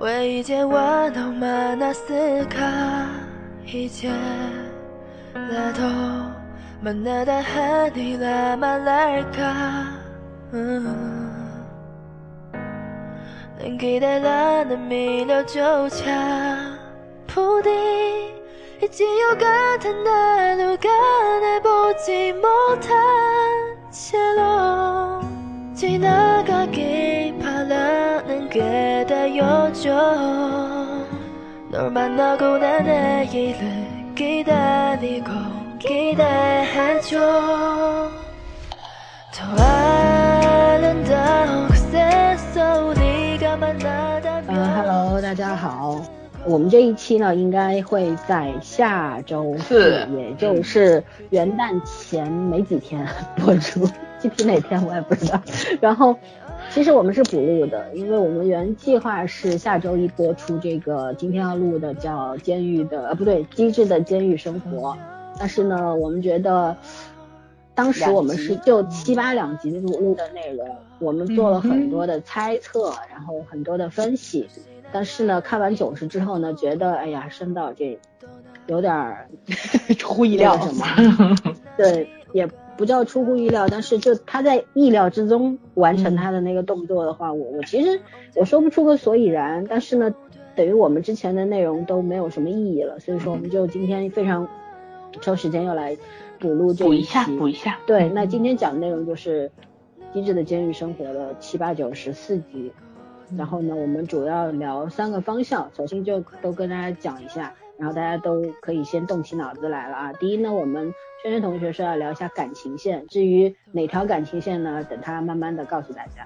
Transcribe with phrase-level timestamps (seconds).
[0.00, 3.08] 왜 이제와 너만 왔을까
[3.64, 4.12] 이제라도
[6.80, 10.02] 만나다 하니라 말랄까
[10.52, 11.22] 음.
[13.58, 16.76] 난 기대라는 미련조차
[17.28, 17.70] 부디
[18.82, 20.88] 잊지요 같은 날 누가
[21.38, 22.90] 날 보지 못한
[23.92, 25.20] 채로
[25.74, 27.05] 지나가길
[28.56, 29.92] 바라는 게 다였죠
[31.70, 35.30] 널 만나고 난 내일을 기다리고
[35.78, 37.18] 기대해줘
[39.34, 46.00] 더 아름다운 곳에서 우리가 만나다면 嗯，Hello，大家好。
[46.44, 53.06] 我们这一期呢，应该会在下周四，也就是元旦前没几天
[53.36, 53.88] 播出，
[54.20, 55.40] 具体哪天我也不知道。
[55.80, 56.16] 然后，
[56.77, 64.91] 其实我们是补录的，因为我们原计划是下周一播出这个今天要录的叫《监狱的》呃不对，《机智的监狱生活》。
[65.39, 66.77] 但是呢，我们觉得
[67.73, 70.69] 当时我们是就七八两集录录的内容，
[70.99, 74.47] 我们做了很多的猜测，然后很多的分析。
[74.91, 77.97] 但是呢，看完九十之后呢，觉得哎呀，升到这
[78.67, 79.27] 有点
[79.97, 80.85] 出乎意料 什么？
[81.75, 82.47] 对，也
[82.77, 87.99] 不叫出乎意料，但是就他在意料之中完成他的那个动作的话，我我其实
[88.35, 89.65] 我说不出个所以然。
[89.67, 90.13] 但是呢，
[90.55, 94.47] 等于我们之前的内容都没有什么意义了，所以说我们就今天非常
[95.21, 95.97] 抽时间又来
[96.39, 97.79] 补录这一期，补一下。
[97.87, 99.51] 对，那今天讲的内容就是
[100.13, 102.71] 《机智的监狱生活》的七八九十四集。
[103.35, 110.13] 然后呢，我们主要聊三个方向，首先就都跟大家讲一下，然后大家都可以先动起脑子来了啊。
[110.13, 116.25] 第一呢，我们轩轩同学说要聊一下感情线，至于哪条感情线呢，等他慢慢的告诉大家。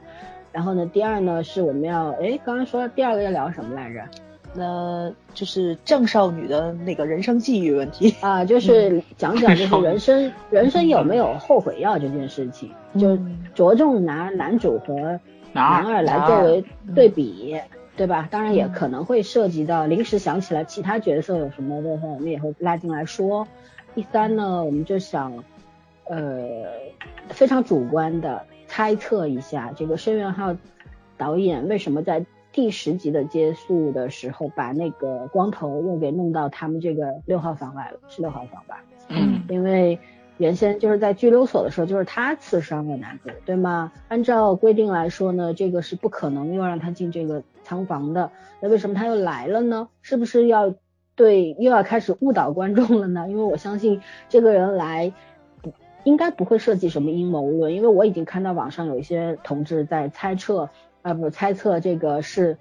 [0.52, 4.02] 然后呢，第二呢是我们要，哎，刚刚说第二个要聊什么来着？
[4.54, 13.18] 那就是郑少女的那个人生际遇问题啊，就是讲讲就是人生人生有没有后悔药这件事情，就
[13.56, 15.20] 着重拿男主和。
[15.54, 16.64] 男二来作为
[16.96, 17.60] 对比，
[17.98, 18.26] 对吧？
[18.32, 23.46] 当然也可能会涉及到临时想起来其他角色有什么的话，我们也会拉进来说。
[23.94, 25.44] 第三呢，我们就想，
[26.06, 26.66] 呃，
[27.30, 30.56] 非常主观的猜测一下，这个申元浩
[31.18, 38.00] 导演为什么在第十集的结束的时候把那个光头又给弄到他们这个六号房来了？
[38.08, 38.84] 是六号房吧？
[39.10, 40.00] 嗯，因为。
[40.38, 43.92] 原先就是在拘留所的时候，就是他刺伤了男主，对吗？
[44.08, 48.32] 按照规定来说呢，这个是不可能又让他进这个仓房的。
[48.60, 49.90] 那为什么他又来了呢？
[50.02, 50.74] 是不是要
[51.22, 53.28] 对又要开始误导观众了呢？
[53.30, 55.14] 因为我相信这个人来
[56.04, 60.70] 应该不会设计什么阴谋论，因为我已经看到网上有一些同志在猜测，
[61.04, 62.58] 啊不猜测这个是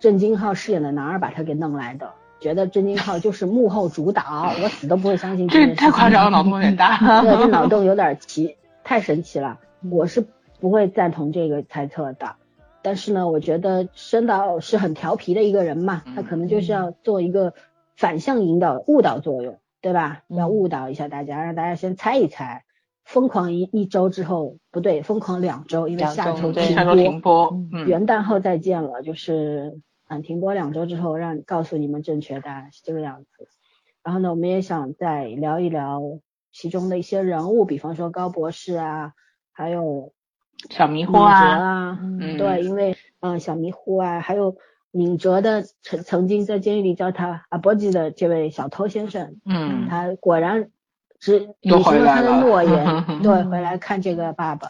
[0.00, 2.10] 郑金浩饰演的男二把他给弄来的。
[2.40, 6.98] 觉得郑金浩就是幕后主导，我死都不会相信这太夸张了，脑洞有点大。
[7.22, 9.60] 对，这脑洞 有点奇，太神奇了。
[9.88, 10.26] 我是
[10.60, 12.34] 不会赞同这个猜测的。
[12.82, 17.54] 但是呢，我觉得申导是很调皮的一个人嘛，他可能就是要做一个
[17.96, 20.22] 反向引导、误导作用，对吧？
[20.28, 22.64] 要误导一下大家，让大家先猜一猜。
[23.04, 26.50] 疯狂一一周之后，不对，疯狂两周，因为下周
[26.94, 27.56] 停播，
[27.86, 29.80] 元旦后再见了，就是。
[30.06, 33.48] 嗯，停播两周之后，让告诉你们正确答案是这个样子。
[34.02, 36.02] 然后呢，我们也想再聊一聊
[36.52, 39.14] 其中的一些人物，比方说高博士啊，
[39.50, 40.12] 还有
[40.68, 41.98] 小迷糊啊，啊，
[42.36, 44.58] 对，因为嗯，小迷糊啊，还有
[44.96, 50.70] 敏哲的曾曾经在监狱里叫他阿波吉的这位小偷先生，嗯，他果然
[51.18, 54.68] 只履行了他的诺言， 对，回来看这个爸爸。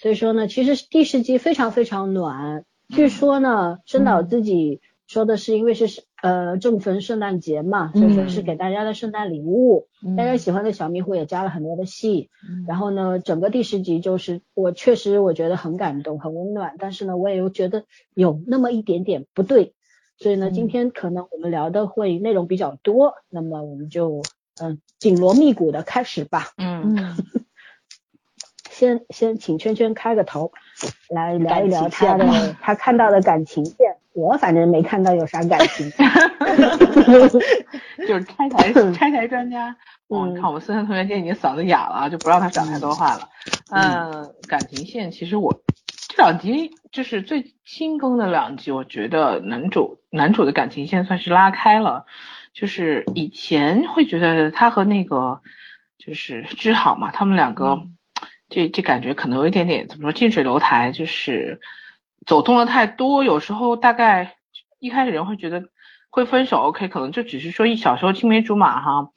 [0.00, 2.64] 所以说呢，其实第十集非常非常暖。
[2.88, 9.88] 据说呢，申导自己说的是，因为是呃正逢圣诞节嘛，所以说是给大家的圣诞礼物。
[10.16, 12.30] 大家喜欢的小迷糊也加了很多的戏。
[12.66, 16.76] 然后呢，整个第十集就是我确实我觉得很感动，很温暖。
[16.78, 19.74] 但是呢，我也又觉得有那么一点点不对。
[20.16, 23.14] 所以呢，今天可能我们聊的会内容比较多。
[23.28, 24.22] 那么我们就
[24.60, 26.48] 嗯紧锣密鼓的开始吧。
[26.56, 27.16] 嗯。
[28.70, 30.50] 先先请圈圈开个头，
[31.08, 32.26] 来聊一聊他的
[32.60, 33.96] 他看到的感情线。
[34.14, 35.90] 我反正没看到有啥感情，
[38.06, 39.74] 就是拆台 拆台专家。
[40.08, 43.28] 嗯，看我们森森同学今天已经嗓子哑了，就不让他讲太多话了。
[43.70, 45.62] 嗯，感情线其实我
[46.08, 52.04] 这两集就是最新更的两集，我觉得男主男主的感情线算是拉开了。
[52.52, 55.40] 就是以前会觉得他和那个
[55.96, 57.82] 就是志好嘛，他们两个。
[58.50, 61.58] 这这感觉可能有一点点怎么说近水楼台，就是
[62.26, 64.36] 走动的太多，有时候大概
[64.78, 65.64] 一开始人会觉得
[66.10, 69.10] 会分手，OK，可能就只是说一小时候青梅竹马哈，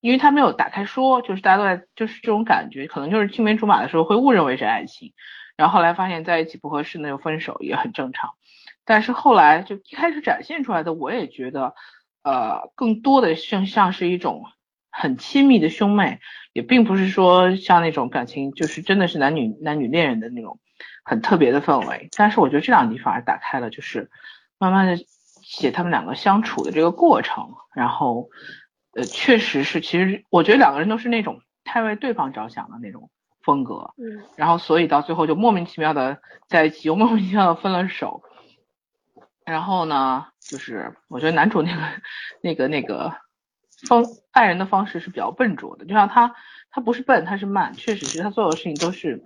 [0.00, 5.12] 因为他没有打开说，就是大家都在就是这种感觉，可能就是青梅竹马的时候会误认为是爱情，
[5.56, 8.30] 然后后来发现在一起不合适，那就分手也很正常。
[8.84, 11.74] 但是后来就一开始展现出来的，我也觉得，
[12.22, 14.44] 呃，更多的像像是一种
[14.90, 16.20] 很亲密的兄妹，
[16.52, 20.58] 也并不是说像那种感情，就是真的是男女男女恋人的那种
[21.04, 22.08] 很特别的氛围。
[22.16, 24.10] 但是我觉得这两集反而打开了，就是
[24.58, 25.04] 慢慢的
[25.42, 28.28] 写他们两个相处的这个过程，然后，
[28.94, 33.10] 呃，确实是，其实我觉得两个人都是那种太为对方着想的那种
[33.42, 38.22] 风格，嗯，然后所以到最后就莫名其妙的在一起，又莫名其妙的分了手。
[39.44, 41.80] 然后呢，就是我觉得男主那个
[42.40, 43.14] 那个那个
[43.86, 46.34] 方爱人的方式是比较笨拙的，就像他
[46.70, 49.22] 他不是笨，他是慢，确实是他所有的事情都是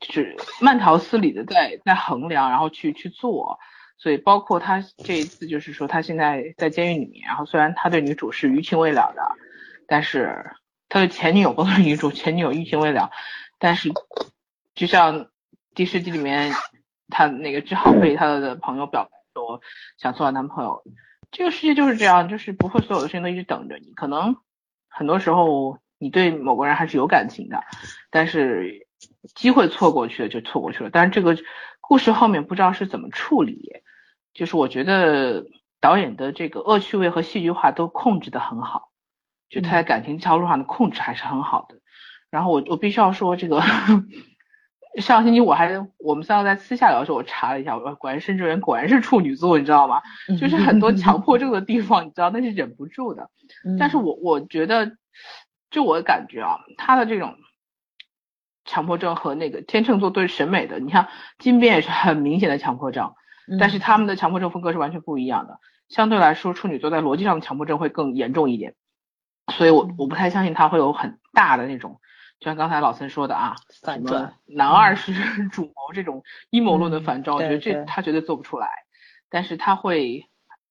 [0.00, 3.58] 就是慢条斯理的在在衡量，然后去去做。
[3.98, 9.22] 所以包括他这一次就是说他现在在监狱里面，然后虽然他对女主是余情未了的，
[9.86, 10.52] 但是
[10.88, 13.10] 他的前女友不是女主，前女友余情未了，
[13.58, 13.90] 但是
[14.74, 15.28] 就像
[15.74, 16.52] 第十集里面
[17.08, 19.10] 他那个志浩被他的朋友表白。
[19.32, 19.60] 说
[19.96, 20.82] 想做男朋友，
[21.30, 23.92] 这个世界就是这样，就是不会所有的事情都一直等着你。
[23.92, 24.34] 可能
[24.88, 27.62] 很多时候你对某个人还是有感情的，
[28.10, 28.88] 但是
[29.34, 30.90] 机会错过去了就错过去了。
[30.92, 31.36] 但是这个
[31.80, 33.82] 故事后面不知道是怎么处理，
[34.34, 35.44] 就是我觉得
[35.80, 38.90] 导演的这个恶趣味和戏剧化都控制的很好，
[39.48, 41.76] 就他在感情这条路上的控制还是很好的。
[42.30, 43.62] 然后我我必须要说这个。
[44.96, 50.02] 上星期我还我们三个在私下聊的时候，我查了一下，我果然申智媛果然是处女座，你知道吗？
[50.40, 53.30] 就是很多强迫症的地方，你知道那是忍不住的。
[53.78, 54.96] 但是我我觉得，
[55.70, 57.36] 就我的感觉啊，他的这种
[58.70, 61.08] 强迫症和那个天秤座对审美的，你看
[61.38, 63.14] 金边也是很明显的强迫症，
[63.58, 65.58] 但是他们的强迫症风格是完全不一样的。
[65.88, 68.76] 相对来说，处女座在逻辑上的强迫症会更严重一点，
[69.52, 72.00] 所以我我不太相信他会有很大的那种。
[72.38, 75.12] 就像刚才老森说的啊，反转男二是
[75.48, 78.68] 主谋这种阴谋论的反转，我觉得这他绝对做不出来。
[79.28, 80.28] 但是他会，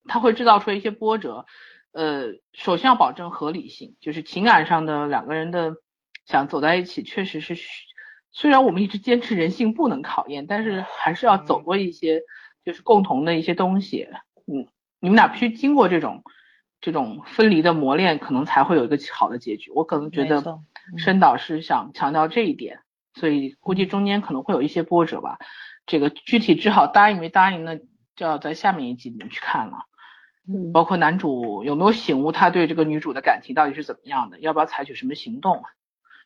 [0.07, 1.45] 他会制造出一些波折。
[1.91, 5.73] 呃，首先要保证合理性，就是情感上的两个人的
[6.25, 7.55] 想走在一起，确实是
[8.31, 12.21] 虽然我们一直坚持人性不能考验，但是还是要走过一些
[12.63, 14.07] 就是共同的一些东西。
[14.45, 14.67] 嗯，
[14.99, 16.23] 你们俩必须经过这种
[16.81, 19.71] 这种分离的磨练，可能才会有一个好的结局。
[19.71, 20.61] 我可能觉得。
[20.97, 22.79] 申导是想强调这一点，
[23.13, 25.37] 所以估计中间可能会有一些波折吧。
[25.85, 27.77] 这个具体只好答应没答应，呢
[28.15, 29.85] 就要在下面一集里面去看了。
[30.47, 35.63] 嗯，包括男主有没有醒悟，他对这个女主的感情到底是怎么样的，要不要采取什么行动？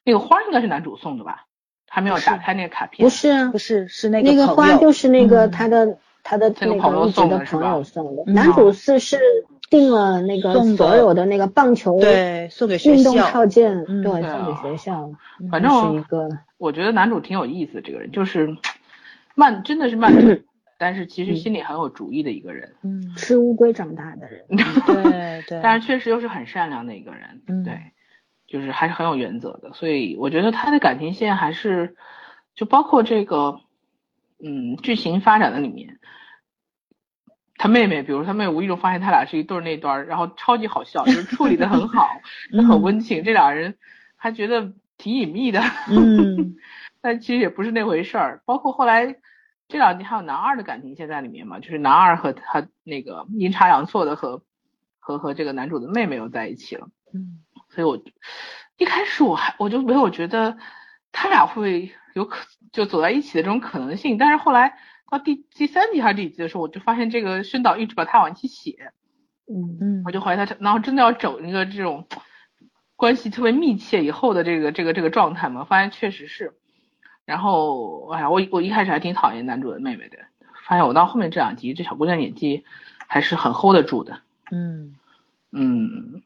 [0.05, 1.45] 那个花应该是男主送的吧？
[1.93, 3.05] 还没有打开那个卡片。
[3.05, 8.23] 不是，不是，是那个那个花就是那个他的他的那个朋友送的朋友送的。
[8.31, 9.19] 男主是是。
[9.69, 15.09] 订了那个所有的那个棒球对送给运动套件对送给学校，
[15.49, 16.29] 反正是一个
[16.59, 18.55] 我觉得男主挺有意思，这个人就是
[19.33, 20.13] 慢真的是慢，
[20.77, 24.45] 但是其实心里很有主意的一个人，嗯，吃乌龟长大的人，
[24.85, 27.73] 对对，但是确实又是很善良的一个人，对，
[28.53, 31.95] 就是还是很有原则的，所以我觉得他的感情线还是
[32.53, 33.59] 就包括这个
[34.37, 35.99] 嗯剧情发展的里面。
[37.57, 42.07] 他妹妹，比如他妹妹无意中发现他俩是一对那段，然后超级好笑，就是处理的很好，
[42.69, 43.23] 很温情。
[43.23, 43.75] 这俩人
[44.17, 46.55] 还觉得挺隐秘的，嗯，
[47.01, 48.43] 但其实也不是那回事儿。
[48.45, 49.15] 包括后来
[49.67, 54.43] 这两集还有男二的感情线在里面嘛，就是男二和他那个阴差阳错的和
[54.99, 57.42] 和和这个男主的妹妹又在一起了，嗯，
[57.73, 58.01] 所以我
[58.77, 60.57] 一开始我还我就没有觉得
[61.11, 64.77] 他俩会有可就走在一起的这种可能性，但是后来。
[65.11, 68.91] 到第第三集还是第几集的时候，我就发现这个宣导一直把他往一起写，
[69.47, 69.77] 嗯。
[69.79, 72.07] 嗯，我就怀疑他，然后真的要整一个这种
[72.95, 76.55] 关系特别密切以后的这个这个这个状态嘛，发现确实是，
[77.25, 80.17] 然后哎呀，我我一开始还挺讨厌男主的妹妹的，
[80.65, 82.65] 发现我到后面这两集，这小姑娘演技
[83.05, 84.95] 还是很 hold 得住的，嗯。
[85.51, 86.23] 嗯。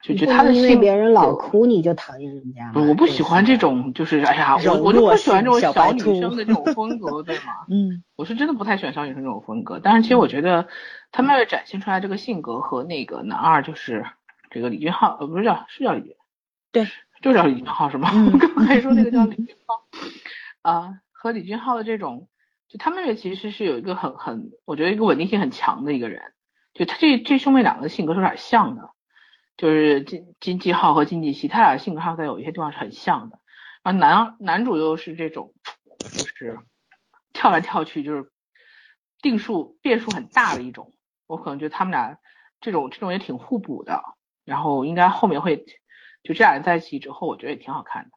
[0.00, 7.66] 就觉得他的因为别人老哭你就讨厌人家我不喜欢这种，就是哎呀，我我就不喜欢这种小女生的这种风格，对吗？
[7.68, 9.80] 嗯，我是真的不太喜欢小女生这种风格。
[9.82, 10.68] 但是其实我觉得
[11.10, 14.06] 他妹妹展现出来这个性格和那个男二就是
[14.50, 16.14] 这个李俊浩，呃，不是叫是叫李俊，
[16.70, 16.86] 对，
[17.20, 18.10] 就叫李俊浩是吗？
[18.32, 19.82] 我 刚才说那个叫李俊浩
[20.62, 22.28] 啊，和李俊浩的这种，
[22.68, 26.22] 就他妹妹其实是有一个很很，我觉得一个稳定性很强的一个人，
[26.72, 28.90] 就他这这兄妹两个性格是有点像的。
[29.58, 33.38] 就是金金继浩和金继熙，他俩性格上在有一些地方是很像的。
[33.82, 35.52] 然后男男主又是这种，
[35.98, 36.60] 就是
[37.34, 38.30] 跳来跳去，就是
[39.20, 40.94] 定数变数很大的一种，
[41.26, 42.18] 我可能觉得他们俩
[42.60, 44.02] 这种这种也挺互补的，
[44.44, 45.58] 然后应该后面会
[46.22, 48.10] 就这俩人在一起之后，我觉得也挺好看的。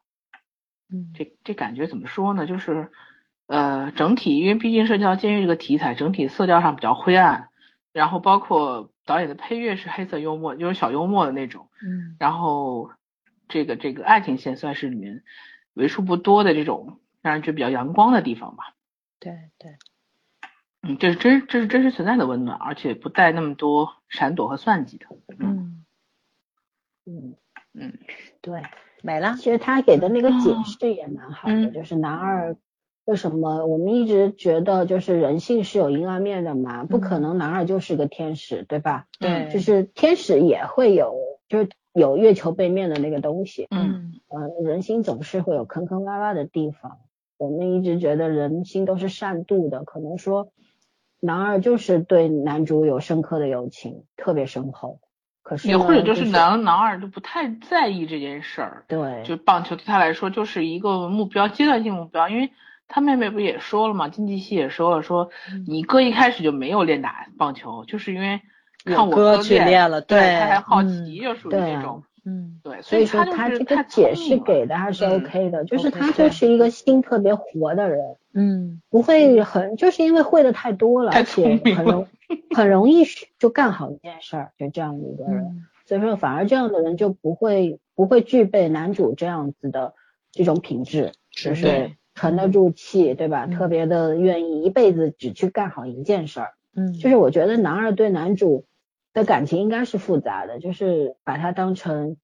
[0.94, 2.46] 嗯，这这感觉怎么说呢？
[2.46, 2.90] 就是
[3.46, 7.48] 呃，整体因为毕竟涉及到监狱这个题材，整体色调上比较灰暗，
[7.92, 11.68] 然后包括导演的配乐是黑色幽默，就是小幽默的那种。
[11.82, 12.90] 嗯，然后
[13.48, 15.22] 这个这个爱情线算是里面
[15.74, 18.74] 为数不多的这种让人觉得比较阳光的地方吧。
[19.20, 19.76] 对对。
[20.82, 25.06] 嗯，这是真，这是真实存在的温暖，而且不带那么多闪躲和算计的。
[25.38, 25.84] 嗯
[27.06, 27.36] 嗯
[27.72, 27.98] 嗯，
[28.40, 28.62] 对，
[29.02, 29.36] 没了。
[29.36, 32.56] 其实他给的那个解释也蛮好的，嗯就是男二
[33.12, 39.04] 为什么我们一直觉得就是人性是有阴暗面的嘛，不可能男二就是个天使，对吧？
[39.20, 41.14] 对，就是天使也会有，
[41.46, 43.68] 就是有月球背面的那个东西。
[43.70, 46.96] 嗯呃，人心总是会有坑坑洼洼的地方。
[47.36, 50.48] 我们一直觉得人心都是善妒的，可能说。
[51.24, 54.98] 男二就是对男主有深刻的友情，特别深厚。
[55.44, 58.84] 可是也或者就是男男二就不太在意这件事儿。
[58.88, 62.28] 对，就棒球对他来说就是一个目标，阶段性目标。
[62.28, 62.50] 因为
[62.92, 65.30] 他妹妹不也说了嘛，经济系也说了，说
[65.66, 68.40] 你哥一开始就没有练打棒球，就是因为
[68.84, 72.02] 看我哥去练了，对，他还好奇，就属于这种。
[72.24, 76.70] 嗯，对，所以说他这个解释给的还是 OK 的，就是他就是一个。
[76.70, 82.08] 心特别活的人，嗯，不会很就是因为会的太多了，而且很容
[82.56, 83.04] 很容易
[83.38, 89.94] 就干好一件事儿，就这样的一个人，所以说反而这样的人就不会不会具备男主这样子的
[90.30, 93.46] 这种品质，就是沉得住气，对吧？
[93.48, 98.64] 特别的愿意一辈子只去干好一件事儿，嗯，就是我觉得男二对男主。
[99.14, 102.16] 的感情应该是复杂的，就是把他当成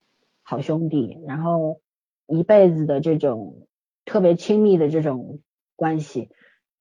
[0.42, 1.82] 好兄弟，然后
[2.26, 3.66] 一辈子的这种
[4.06, 5.40] 特别亲密的这种
[5.76, 6.30] 关系，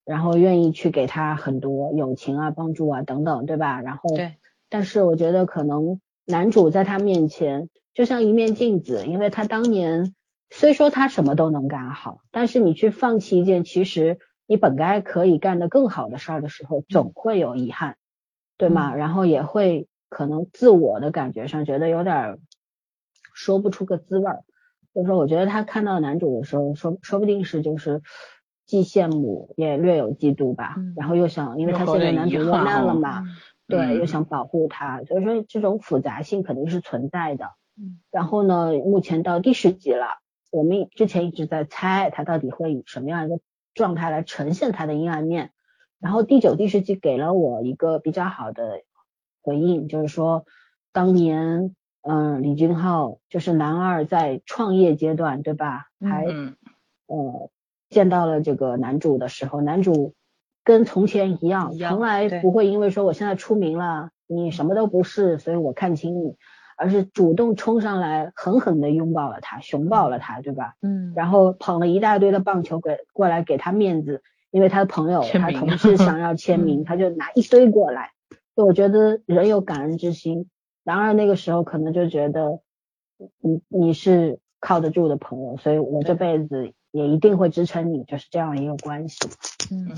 [0.05, 3.81] 然后愿意去给他很多友情啊、帮助啊等等，对吧？
[3.81, 4.35] 然后，对，
[4.69, 10.15] 但是我觉得可能男主在他面前就像一面镜子，因为他当年
[10.49, 17.97] 虽说他什么都能干好，但是你去放弃一件其实你本该可以干得更好的事儿的时候，总会有遗憾，
[18.57, 18.95] 对吗？
[18.95, 19.87] 然后也会。
[20.09, 22.39] 可能自我的感觉上觉得有点
[23.33, 24.45] 说不出个滋味儿，
[24.95, 28.01] 就是说，我觉得他看到男主的时候，说说不定是就是
[28.65, 33.25] 既羡慕也略有嫉妒吧，然后又想，因为他现在男主落难了嘛，
[33.67, 37.49] 对，又想保护他，所以说这种复杂性肯定是存在的。
[38.09, 40.05] 然后呢，目前到第十集了，
[40.51, 43.39] 我们之前一直在猜他到底会以什么样一个
[43.73, 45.51] 状态来呈现他的阴暗面，
[45.99, 48.81] 然后第九、第十集给了我一个比较好的。
[49.43, 50.45] 回应就是说，
[50.91, 55.87] 当年，嗯，李俊浩就是男二在创业阶段，对吧？
[56.01, 56.25] 还，
[57.05, 57.49] 呃，
[57.89, 60.15] 见到了这个男主的时候，男主
[60.65, 66.35] 跟从前一样，从来不会因为说我现在出名了，你什么都不是，所以我看清你，
[66.77, 70.75] 而是主动冲上来，狠狠的拥抱了他，熊抱了他，对吧？
[70.81, 71.11] 嗯。
[71.15, 78.11] 然后捧了一大堆的棒球给过来给他面子，因为他的朋友、他同 事想要签名，他就拿一堆过来。
[78.55, 80.47] 就我觉得人有感恩之心，
[80.83, 82.59] 然而那个时候可能就觉得
[83.41, 89.19] 你你是靠得住的朋友，所以我这辈子也一定会支撑你，就是这样一个关系。
[89.69, 89.91] 嗯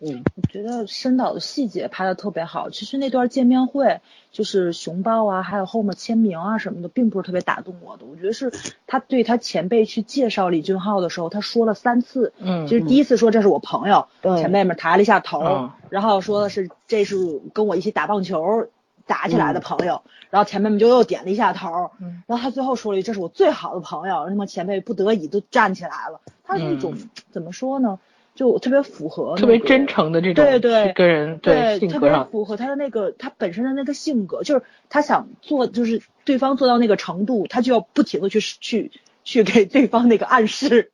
[0.00, 2.70] 嗯，我觉得申导的细节拍的特别好。
[2.70, 4.00] 其实那段见面会，
[4.32, 8.04] 就是熊抱啊，还有后面签名啊什么的，并不是特别打动我的。
[8.04, 8.50] 我觉得是
[8.86, 12.32] 他对他前辈去介绍李俊昊的时候，他说了三次。
[12.38, 15.70] 嗯，其实第一次说这是我朋友，前辈们抬了一下头。
[15.88, 17.16] 然后说的是这是
[17.52, 18.66] 跟我一起打棒球
[19.10, 21.90] 打起来的朋友，然后前辈们就又点了一下头，
[22.28, 26.94] 然后他最后说了一句这是我最好的朋友，那么前辈不得已都站起来了，他是那种
[27.32, 27.98] 怎么说呢，
[28.36, 38.92] 就特别符合特别真诚的这种对对跟人对性格上符合他的那个他本身的那个性格，就是他想做就是对方做到那个程度，他就要不停的去去
[39.24, 40.92] 去给对方那个暗示，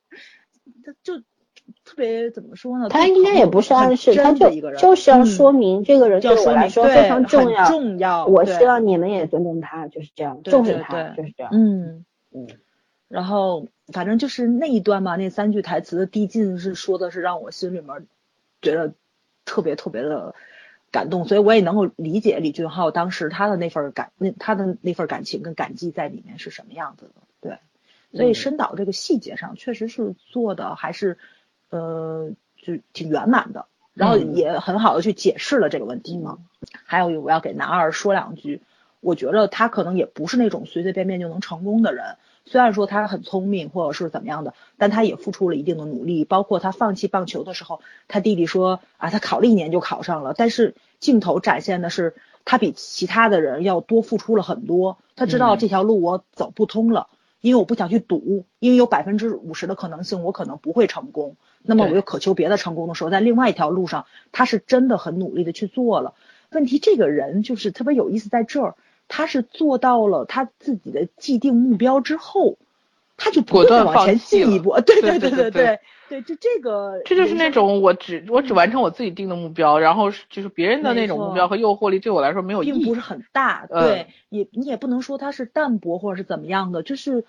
[0.83, 1.21] 他就。
[1.97, 2.89] 特别怎么说呢？
[2.89, 7.65] 他应该也不是暗示，他就就是要说明这个人对我来说非常重要。
[7.65, 11.51] 重要，我希望你们也尊重他，就是这样，重视他，就是这样。
[11.51, 12.47] 嗯嗯。
[13.07, 18.05] 然后反正就是那一段嘛，那三句台词的递进是说的是让我心里面
[18.61, 18.93] 觉得
[19.43, 20.35] 特别特别的
[20.91, 27.23] 感动，所以我也能够理解李俊浩当时他的那份感，那他的那份感情跟感激在里面是什么样子的。
[27.41, 27.57] 对，
[28.11, 31.17] 所以深导这个细节上确实是做的还是。
[31.69, 36.37] 呃，就挺圆满的，然后也很好的去解释了这个问题嘛。
[36.85, 38.61] 还有，我要给男二说两句，
[38.99, 46.25] 我觉得他可能也不是那种随随便便就能成功的人，虽然说他很聪明或者是怎么样的，但他也付出了一定的努力。
[46.25, 50.33] 包括他放弃棒球的时候，他弟弟说啊，他考了一年就考上了。
[50.35, 54.97] 但是镜头展现的是他比其他的人要多付出了很多。
[55.15, 57.07] 他知道这条路我走不通了，
[57.41, 61.35] 因为我不想去赌，因为有百分之五十的可能性我可能不会成功。
[61.61, 66.13] 那么我又渴求别的成功的时候，在另外一条路上，他是真的很努力的去做了。
[66.51, 68.75] 问题这个人就是特别有意思，在这儿。
[69.09, 72.57] 他是做到了他自己的既定目标之后，
[73.15, 74.77] 他就不断往前进一步。
[74.85, 83.65] 对对对对对对，就这个，这就是那种我只我只完成我自己定的目标，然后就是别人的那种目标和诱惑力对我来说没有，并不是很大。
[83.65, 87.23] 对，也你也不能说他是淡薄或者是怎么样的，就是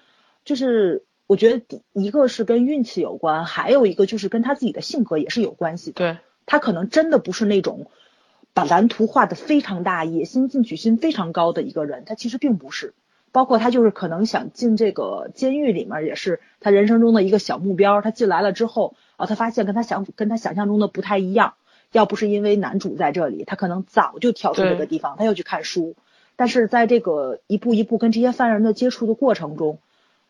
[0.45, 5.95] 就是我觉得一个是跟运气有关，还有一个就是跟他自己的性格也是有关系的。
[5.95, 7.87] 对，他可能真的不是那种。
[8.55, 12.93] 把蓝图画的非常大，野心、进取心非常高的一个人，他其实并不是。
[13.31, 18.01] 包括他就是可能想进这个监狱里面，也是他人生中的一个小目标。
[18.03, 21.55] 他进来了之后，啊，他发现跟他想跟他想象中的不太一样。
[21.93, 25.95] 要不是因为男主在这里，他可能早就跳出这个地方，他又去看书。
[26.35, 29.79] 但是在这个一步一步跟这些犯人的接触的过程中，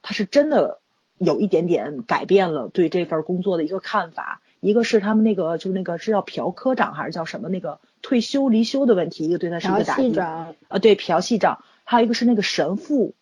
[0.02, 0.80] 他是真的
[1.18, 4.40] 有一点点改变了对这份工作的一个看法。
[4.60, 7.78] 一个是他们那个就是那个是叫朴科长还是叫什么那个。
[8.00, 13.12] 退休离休的问题，一个对他是一个打击啊，对朴系长，还有一个是那个神父，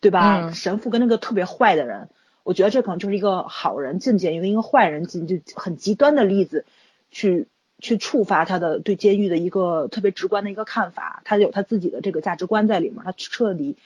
[0.00, 0.50] 对吧？
[0.50, 2.08] 神父跟那个特别坏的人，
[2.42, 6.64] 我觉得这可能就是一个好人进监狱跟一个坏人进就很极端的例子，
[7.12, 7.46] 去
[7.78, 13.76] 去触发他的对监狱的一个特别直观的一个看法，他有他自己的这个价值观在里面，他彻底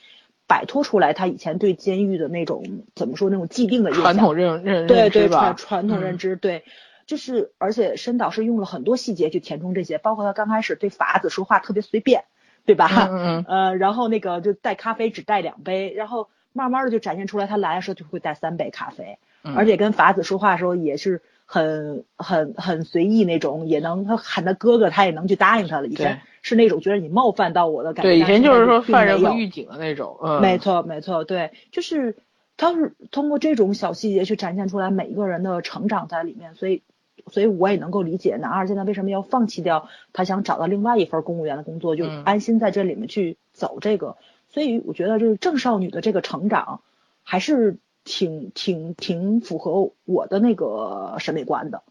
[0.48, 2.64] 摆脱出来他以前对监狱的那种
[2.96, 6.64] 怎么说那种既定的传统认认对对传传统认知对。
[7.06, 12.24] 就是，而且申导是用了很多细节去填充这些，包括他刚开始对法子说话特别随便，
[12.66, 13.08] 对吧？
[13.10, 13.44] 嗯嗯。
[13.48, 19.18] 呃，然后那个就带咖啡只带两杯，然后慢慢的就展现出来，他来的时候就会带三杯咖啡，
[19.56, 25.86] 而且跟法子说话的时候也是很很很随意那种，也能他喊他哥哥，他也能去答应他了。
[25.86, 28.10] 以前是那种觉得你冒犯到我的感觉。
[28.10, 30.18] 对，以前就是说犯人和狱警的那种。
[30.22, 30.42] 嗯。
[30.42, 32.18] 没错没错，对，就是
[32.58, 36.82] 他是通过这种小细节去展现出来每一个人的成长在里面，所以。
[37.30, 44.16] 所以我也能够理解男二现在为什么要放弃掉他想找到另外一份公务员的工作，就安心在这里面去走这个。
[44.48, 46.80] 所以我觉得就是郑少女的这个成长
[47.24, 47.76] 还是
[48.08, 51.82] 挺挺挺符合我的那个审美观的。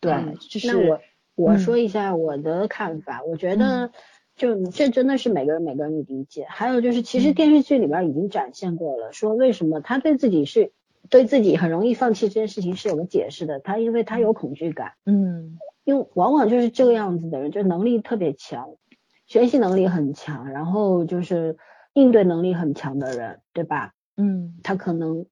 [0.00, 1.00] 对，就是我
[1.36, 3.90] 我说一下我的看法，我觉得
[4.36, 6.46] 就这真的是每个人每个人的理解。
[6.48, 10.72] 还有就是其实电视剧里边已经展现过了，说为什么他对自己是。
[11.08, 18.74] 对自己很容易放弃这件事情是有个解释的，他因为他有恐惧感，嗯，因为往往就是这个样子的人，就能力特别强，
[19.26, 21.56] 学习能力很强，然后就是
[21.94, 23.94] 应对能力很强的人，对吧？
[24.16, 25.24] 嗯，他可能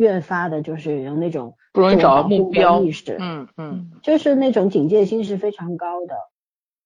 [0.00, 6.14] 越发的就是有那种不容易找到目标意识，嗯嗯，就是那种警戒心是非常高的，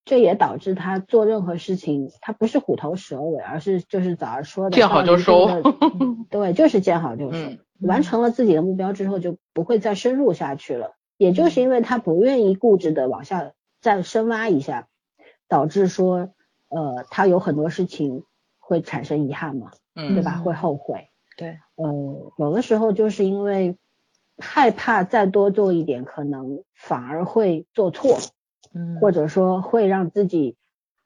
[0.04, 5.48] 这也导致他做任何事情，他不是虎头蛇尾，而是就是早上说的见好就收，
[6.28, 7.38] 对，就是见好就收。
[7.80, 10.96] 完成了自己的目标之后，就不会再深入下去了。
[11.16, 14.88] 也就是因为他不愿意固执的往下再深挖一下，
[15.48, 16.30] 导致说，
[16.68, 18.24] 呃，他有很多事情
[18.58, 20.40] 会产生遗憾嘛，嗯对吧？
[20.44, 21.10] 会后悔。
[21.36, 23.76] 对，呃，有的时候就是因为
[24.38, 28.18] 害怕再多做一点，可能反而会做错，
[28.72, 30.56] 嗯，或者说会让自己，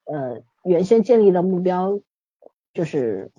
[0.05, 2.01] 呃，原先建立的目标
[2.73, 3.31] 就是。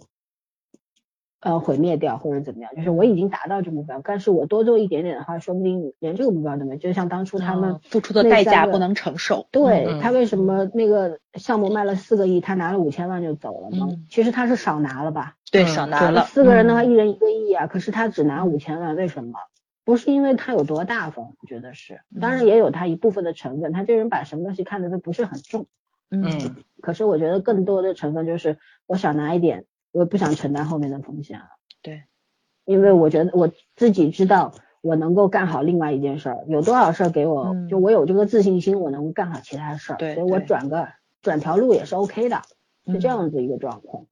[1.42, 6.76] 呃，毁灭掉或者怎么样，就是我已经达到这目标，但是我多做一点点的话，说不定连这个目标都没。
[6.78, 9.48] 就像当初他们付出的代价不能承受。
[9.50, 13.88] 对他为什么那个项目卖了四个亿，他拿了五千万就走了吗？
[14.10, 15.38] 其实他是少拿了吧？
[15.52, 16.26] 对，少拿了。
[16.26, 19.40] 四个人的话，一人一个亿啊，可是他只拿五千万，为什么？
[19.84, 25.66] 不是因为他有多大方，我觉得是，当然也有他一部分的成分，他这人把什么东西看得都不是很重。
[26.12, 26.56] 嗯。
[26.82, 29.66] 可是我觉得更多的成分就是我少拿一点。
[29.92, 31.46] 我不想承担后面的风险了，
[31.82, 32.04] 对，
[32.64, 40.90] 因为我觉得我自己知道我能够干好另外一件事儿，有多少事儿给我，就我有这个自信心，我能够干好其他事儿，对，所以我转个
[41.24, 42.44] 转条路也是 OK 的，
[42.86, 44.08] 是这样子一个状况，嗯，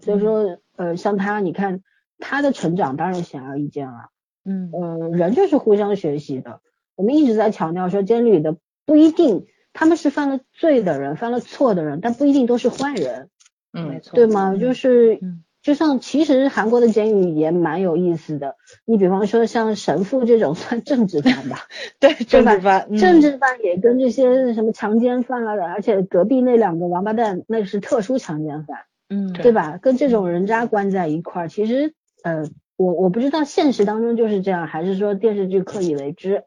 [0.00, 1.82] 所以说呃像他，你看
[2.18, 4.10] 他的成长当然显而易见了，
[4.44, 4.70] 嗯。
[4.72, 6.60] 嗯，人就是互相学习的，
[6.94, 13.28] 我们一直在强调说监狱里的不一定他们是犯了罪的人，犯了错的人，但不一定都是坏人。
[13.72, 14.54] 嗯，没错，对吗？
[14.54, 15.18] 就是，
[15.62, 18.56] 就像其实韩国的监狱也蛮有意思的。
[18.84, 21.60] 你比方说像神父这种 算政治犯吧，
[21.98, 28.80] 对，政治犯，政治犯也跟这些什么强奸犯啊，而且隔壁那两个王八蛋那是特殊强奸犯，
[29.12, 29.76] 嗯，对吧？
[29.76, 31.92] 跟这种人渣关在一块儿，其实
[32.24, 36.44] 呃，我我不知道现实当中就是这样，还是说电视剧刻意为之，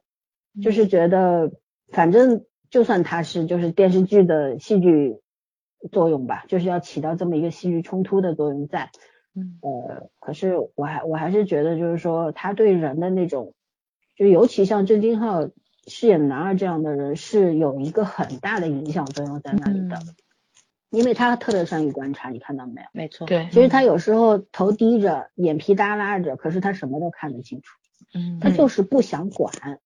[0.63, 1.51] 就是觉得
[1.91, 5.17] 反正就算他是就是电视剧的戏剧
[5.91, 8.89] 作用吧，就是要起到这么一个戏剧冲突的作用在。
[9.35, 13.53] 嗯，呃，可是我还我还是觉得就是说他对人的那种，
[14.15, 15.49] 就尤其像郑敬浩
[15.87, 19.99] 饰演男二这样的人，是有一个很大的影响作用在那里的。
[20.95, 22.87] 因为他特别善于观察，你看到没有？
[22.93, 23.47] 没错，对。
[23.51, 27.77] 其实他有时候头低着，眼皮耷拉着，可是他什么都看得清楚。
[28.13, 28.39] 嗯。
[28.39, 29.79] 他就是不想管，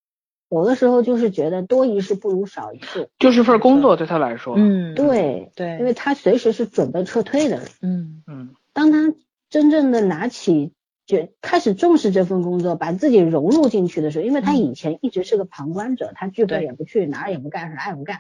[0.50, 3.10] 有的时候就是觉得多一事不如少一事。
[3.20, 4.56] 就是份工作对他来说。
[4.58, 4.96] 嗯。
[4.96, 5.78] 对对。
[5.80, 7.68] 因为他随时是准备撤退的人。
[7.82, 8.56] 嗯嗯。
[8.74, 9.14] 当他
[9.50, 10.72] 真正的拿起。
[11.10, 18.20] 就开始重视这份工作，把自己融入进去的时候，因为他以前一直是个旁观者，他聚会也不去，哪儿也不干，啥也不干，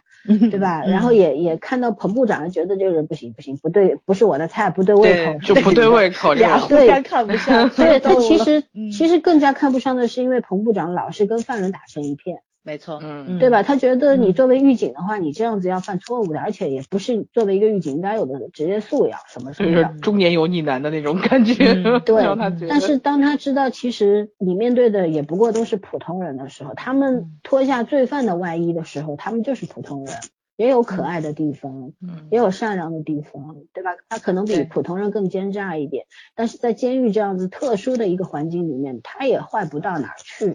[0.49, 0.83] 对吧？
[0.85, 7.69] 然后也也看到彭部长，觉得这个人不行不行，不对，不是我的菜，不对胃口，就不对胃口，俩互相看不上。
[7.77, 12.41] 对他其实 其实更加看不上的是，因为彭部长老是跟犯人打成一片。
[12.61, 13.63] 没错，嗯，对吧？
[13.63, 19.99] 他觉得你作为狱警的话，你这样子要犯错误的，而且也不是作为一个狱警应该有的职业素养，什么什么的。
[20.01, 21.73] 中年油腻男的那种感觉。
[22.05, 22.21] 对，
[22.67, 30.13] 但是当他知道其实你面对的也不过都是普通人的时候，他们脱下罪犯的外衣的时候，他们就是普通人，
[30.57, 31.93] 也有可爱的地方，
[32.29, 33.91] 也有善良的地方，对吧？
[34.09, 40.53] 他可能比普通人更奸诈一点，但是在监狱这样子特殊的一个环境里面，他也坏不到哪去。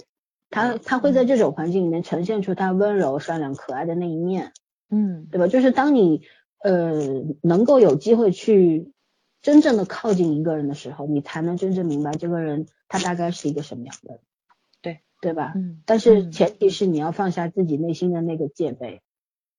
[0.55, 4.53] 他他会在这种环境里面呈现出他温柔、善良、可爱的那一面，
[4.89, 5.49] 嗯，对吧？
[5.49, 6.23] 就是当你
[6.63, 6.93] 呃
[7.43, 8.93] 能够有机会去
[9.43, 14.21] 真正的靠近一个人的时候，你才能真正明白这个人他大概是一个什么样的人，
[14.81, 15.55] 对对吧？
[15.57, 15.83] 嗯。
[15.87, 19.03] 但是前提是你要放下自己内心的那个戒备，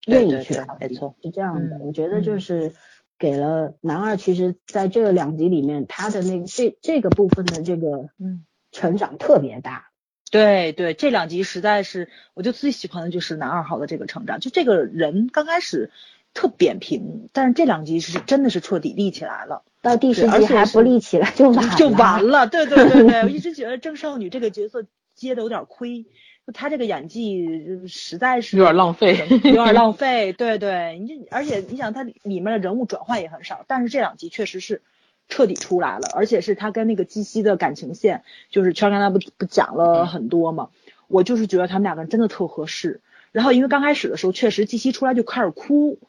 [0.07, 1.77] 愿意去靠近，没错，是这样的。
[1.79, 2.71] 我觉得就是
[3.19, 9.89] 给了男二，其实在这两集里面，他的那这这个部分的这个嗯成长特别大。
[10.35, 14.39] 对对，这两集实在是，我就最喜欢的就是男二号的这个成长。
[14.39, 15.91] 就这个人刚开始
[16.33, 19.63] 特扁平，但是这两集是真的是彻底立起来了。
[19.81, 22.47] 到第十集还不立起来就完就完了。
[22.47, 26.03] 对对对对，我一直觉得郑少女这个角色接的有点亏，
[26.45, 30.33] 就她这个演技实在是有点浪费，有点 浪费。
[30.33, 34.81] 对对，你这而且你想，他里面的人物转换也很少，但是这两集确实是。
[35.27, 40.69] 彻底出来了，而且是他跟那个基西的感情线，就是圈刚才不不讲了很多嘛，
[41.07, 43.01] 我就是觉得他们两个人真的特合适。
[43.31, 45.99] 然后因为刚开始的时候，确实基西出来就开始哭，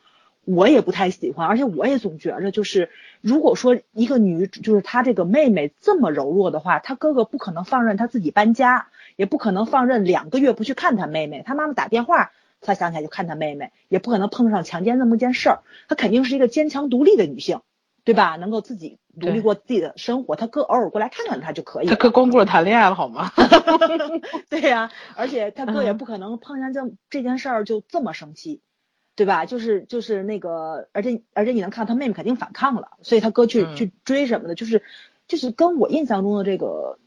[0.45, 2.89] 我也不太喜欢，而且我也总觉着就是
[3.21, 17.61] 如果说一个女就是她这个妹妹这么柔弱的话，她哥哥不可能放任她自己搬家，也不可能放任两个月不去看她妹妹，她妈妈打电话她想起来就看她妹妹，也不可能碰上强奸那么件事儿，她肯定是一个坚强独立的女性。
[18.07, 18.37] 对吧？
[18.37, 21.87] 能够自己独立过自己的生活，他哥偶尔过来看看他就可以。
[21.87, 23.33] 他哥光顾着谈恋爱了好吗？
[24.49, 28.61] 对呀，而且他哥也不可能碰见这这件事儿就这么生气，
[29.17, 29.45] 对吧？
[29.45, 34.85] 就是就是那个，而且而且你能看到他妹妹肯定反抗了，所以他哥去去追什么的，就是
[35.27, 37.01] 就是跟我印象中的这个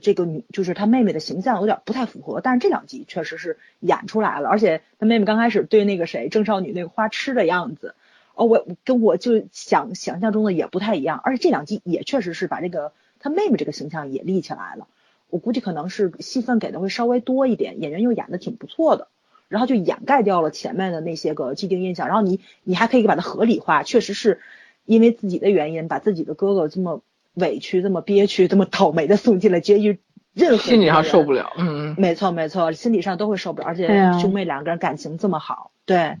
[0.00, 2.40] 这个女，就是他妹妹的形象有点不太符合。
[2.40, 7.96] 但是这两集确实是演出来了，而且他妹妹刚开始对那个谁郑少女那个花痴的样子。
[8.34, 14.86] 哦，我跟我就想想象中的也不太一样，而且这两集也确实是把这个他妹妹这个形象也立起来了。
[15.30, 19.08] 我估计可能是戏份给的会稍微多一点，演员又演的挺不错的，
[19.48, 22.06] 然后就掩盖掉了前面的那些个既定印象。
[22.08, 24.40] 然后你你还可以把它合理化，确实是
[24.84, 27.02] 因为自己的原因把自己的哥哥这么
[27.34, 29.98] 委屈、这么憋屈、这么倒霉的送进了监狱，
[30.34, 31.52] 任何心理上受不了。
[31.56, 33.88] 嗯嗯，没错没错，心理上都会受不了，而且
[34.20, 36.16] 兄妹两个人感情这么好，对。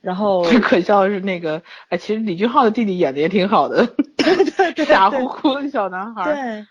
[0.00, 3.94] 然后最可笑的是那个，哎，其实李俊浩的弟弟演的也挺好的
[4.86, 6.24] 傻乎乎的小男孩。
[6.24, 6.66] 对，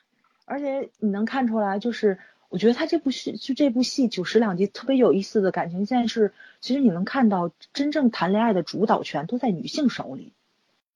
[0.46, 2.18] 而且你能看出来，就是
[2.50, 10.34] 我觉得他这部戏，就这部戏九十两集特别有意思的感情线是，其实你能看到真正谈恋爱的主导权都在女性手里，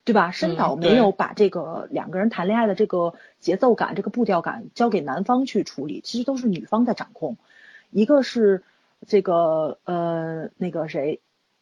[0.03, 0.31] 对吧？
[0.31, 7.37] 申导没有把这个两个人谈恋爱的这个节奏感、这个步调感交给男方去处理，其实都是女方在掌控。
[7.91, 8.63] 一个是
[9.05, 11.19] 这个呃那个谁。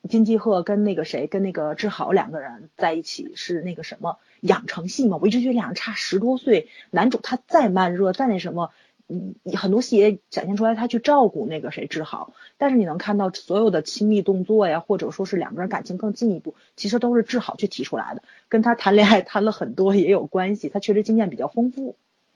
[0.10, 5.20] 金基赫跟那个谁，跟那个志豪两个人在一起是那个什么养成系嘛？
[5.22, 8.72] 我一直觉得两人差十多岁，男主他再慢热再那什么，
[9.08, 21.96] 嗯，很多戏也展现出来他去照顾那个谁志豪，但是你能看到所有的亲密动作呀，或者说是两个人感情更进一步，其实都是志豪去提出来的，跟他谈恋爱谈了很多也有关系，他确实经验比较丰富，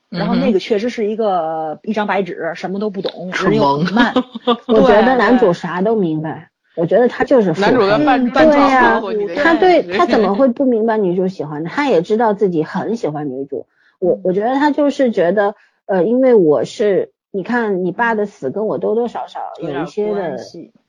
[0.10, 4.14] 然后那个确实是一个一张白纸，什么都不懂，人又很慢，
[4.68, 6.52] 我觉得男主啥都明白。
[6.76, 9.02] 我觉得他就是男主的半对呀，
[9.36, 11.76] 他对他怎么会不明白女主喜欢他？
[11.76, 13.66] 他也知道自己很喜欢女主。
[14.00, 17.12] 我我觉得他就是觉得，呃，因为我是。
[17.32, 20.38] 你看，你爸的死跟我多多少少有一些的，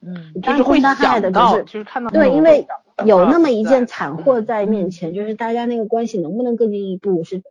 [0.01, 0.95] 嗯，就是会想
[1.33, 2.69] 到，就是看到对，因为
[3.05, 7.43] 有那么一件惨祸在面前，就是大家那个关系能不能更进一步是。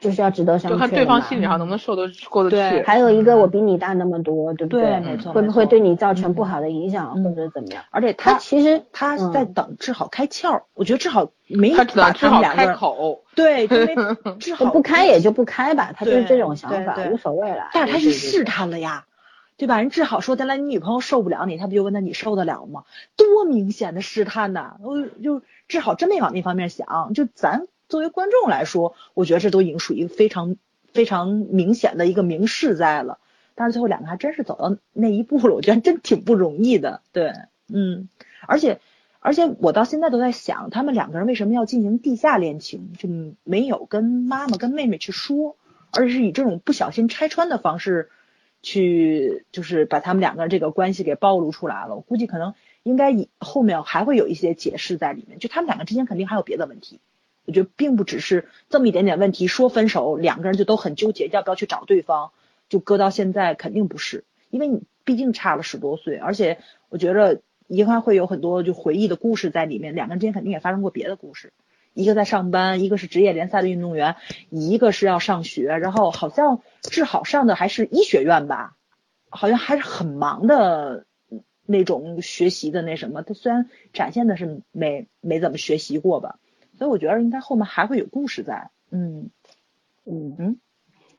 [0.00, 2.82] 就是要值得商榷就看对方心理上能不能受得过得去。
[2.84, 4.82] 还有一个，我比你大那么多，对不对？
[4.82, 5.32] 对，没错。
[5.32, 7.84] 会不会对你造成不好的影响，或者怎么样？
[7.90, 13.24] 而且他其实他在等志好开窍，我觉得志好没把他们两个开口。
[13.34, 13.94] 对，因为
[14.38, 17.68] 志好不开也就不开吧，他就是这种想法，无所谓了。
[17.72, 19.04] 但是他是试探了呀，
[19.56, 19.78] 对吧？
[19.78, 22.84] 人志好说：“将来你女朋友受不了你，他不就问他你受得了吗？”
[23.16, 24.76] 多明显的试探呐！
[24.82, 27.66] 我就志好真没往那方面想，就咱。
[27.90, 30.56] 作为观众来说，我觉得这都已经属于非常
[30.94, 33.18] 非常明显的一个明示在了。
[33.54, 37.02] 但是最后两个还真是走到那一步了，我觉得真挺不容易的。
[37.12, 37.34] 对，
[37.68, 38.08] 嗯，
[38.46, 38.80] 而且
[39.18, 43.08] 而且我到现在都在想，他们两个人为什么要进行地下恋情，就
[43.44, 45.56] 没有跟妈妈跟妹妹去说，
[45.90, 48.08] 而是以这种不小心拆穿的方式
[48.62, 51.96] 去，就是把他们两个人这个关系给暴露出来了。
[51.96, 56.98] 我估计可能应该以后面还会有一些解释在里面，就他们两个之间肯定还有别的问题。
[57.46, 62.30] 我觉得并不只是这么一点点问题，说分手，两个人就都很纠结，要不要去找对方？
[62.68, 69.96] 就搁到现在，肯定不是，因为你毕竟差了十多岁，而且我觉得应该会有很多就回忆的故事在里面。
[69.96, 71.52] 两个人之间肯定也发生过别的故事，
[71.94, 74.14] 一个在上班，一个是职业联赛的运动员，
[74.50, 78.76] 一个是要上学，然后好像志好上的还是医学院吧，
[79.28, 81.06] 好像还是很忙的
[81.66, 83.22] 那种学习的那什么。
[83.22, 86.38] 他虽然展现的是没没怎么学习过吧。
[86.80, 89.28] 所以我觉得应该后面还会有故事在，嗯
[90.06, 90.56] 嗯嗯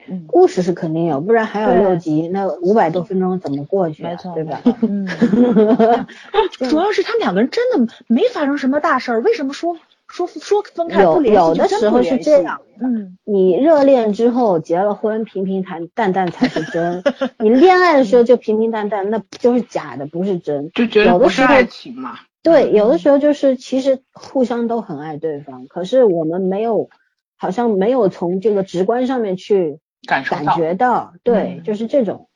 [0.08, 4.02] 嗯，故事是肯定有，不然还有六集，那五百多分钟怎么过去？
[4.02, 4.60] 没错，对吧？
[4.82, 5.06] 嗯，
[6.68, 11.40] 主要是他们两个人真的没发生什么大事儿，为什么说说说分开不联系？
[11.40, 17.04] 有有的时候是这样，嗯，你热恋之后结了婚，平平淡淡淡才是真；
[17.38, 20.72] 你恋爱的时候就平平淡淡，那就是假的，不是真。
[20.74, 22.18] 就觉得不是爱情嘛。
[22.44, 26.90] 对，有的时候就是其实互相都很爱对方，可是我们没有，
[27.38, 32.30] 好像没有从这个直观上面去感觉到，对，就是这种。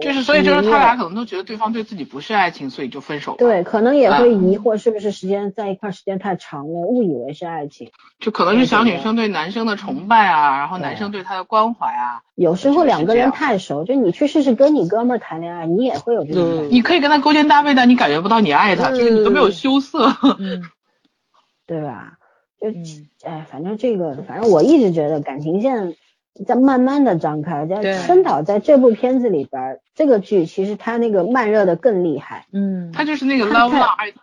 [0.00, 3.38] 就是所以就是他俩可能都觉得对方对自己不是爱情，所以就分手了。
[3.38, 7.90] 对，可能也会疑惑是不是时间在一块时间太长了，误以为是爱情。
[8.20, 12.22] 就可能是小女生对男生的崇拜啊，然后男生对她的关怀啊。
[12.36, 16.68] 有时候两个人太熟，就你去试试跟你哥们儿谈恋爱，你也会有这种。
[16.70, 20.06] 你可以跟他勾肩搭背，但你感觉不到你爱他，就是你都没有羞涩。
[20.38, 20.62] 嗯，
[21.66, 22.18] 对吧？
[22.60, 22.68] 就
[23.28, 25.96] 哎，反正这个，反正我一直觉得感情线。
[26.46, 34.14] 在慢慢的张开，在申导在这部片子里边，这个剧其实他那个慢热的更厉害，嗯，他就是那个 love love，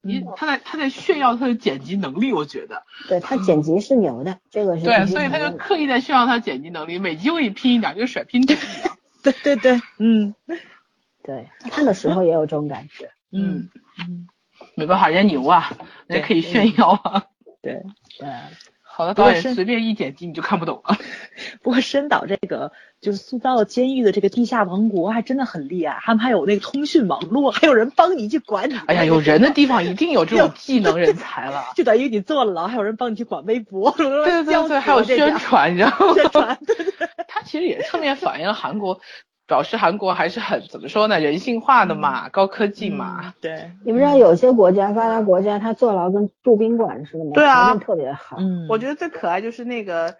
[0.00, 8.54] 你他在他在炫耀他的剪辑能力，我觉得，对他剪辑是牛的，这个是对，所以他就刻意在炫耀他剪辑能力，每集我一拼一点，就甩拼图，
[9.22, 10.34] 对对对，嗯，
[11.22, 13.68] 对，看的时候也有这种感觉，嗯。
[14.00, 14.28] 嗯，
[14.76, 15.72] 没办法，人家牛啊，
[16.06, 17.24] 人家可以炫耀啊，
[17.60, 17.82] 对
[18.18, 18.28] 对。
[18.98, 20.96] 好的导演随便一剪辑你就看不懂了。
[21.62, 28.74] 不过申导这个就是塑造监狱的这个地下王国还真的很厉害，他们还有那个通讯网络，还有人帮你去管理。
[28.88, 31.66] 哎呀，有人的地方一定有这种 技能人才了。
[31.76, 36.14] 就等于你坐了牢，还有人帮你去管微博，对对对， 还有宣传，你知道吗？
[36.14, 37.08] 宣传，对对对。
[37.28, 39.00] 他其实也侧面反映了韩国。
[39.48, 41.18] 表示韩国还是很怎么说呢？
[41.18, 43.34] 人性化的嘛，高科技嘛。
[43.40, 47.30] 对，你不知道有些国家发达国家，他坐牢跟住宾馆似的吗？
[47.34, 48.36] 对啊，特别好。
[48.38, 50.16] 嗯，我觉得最可爱就是那个，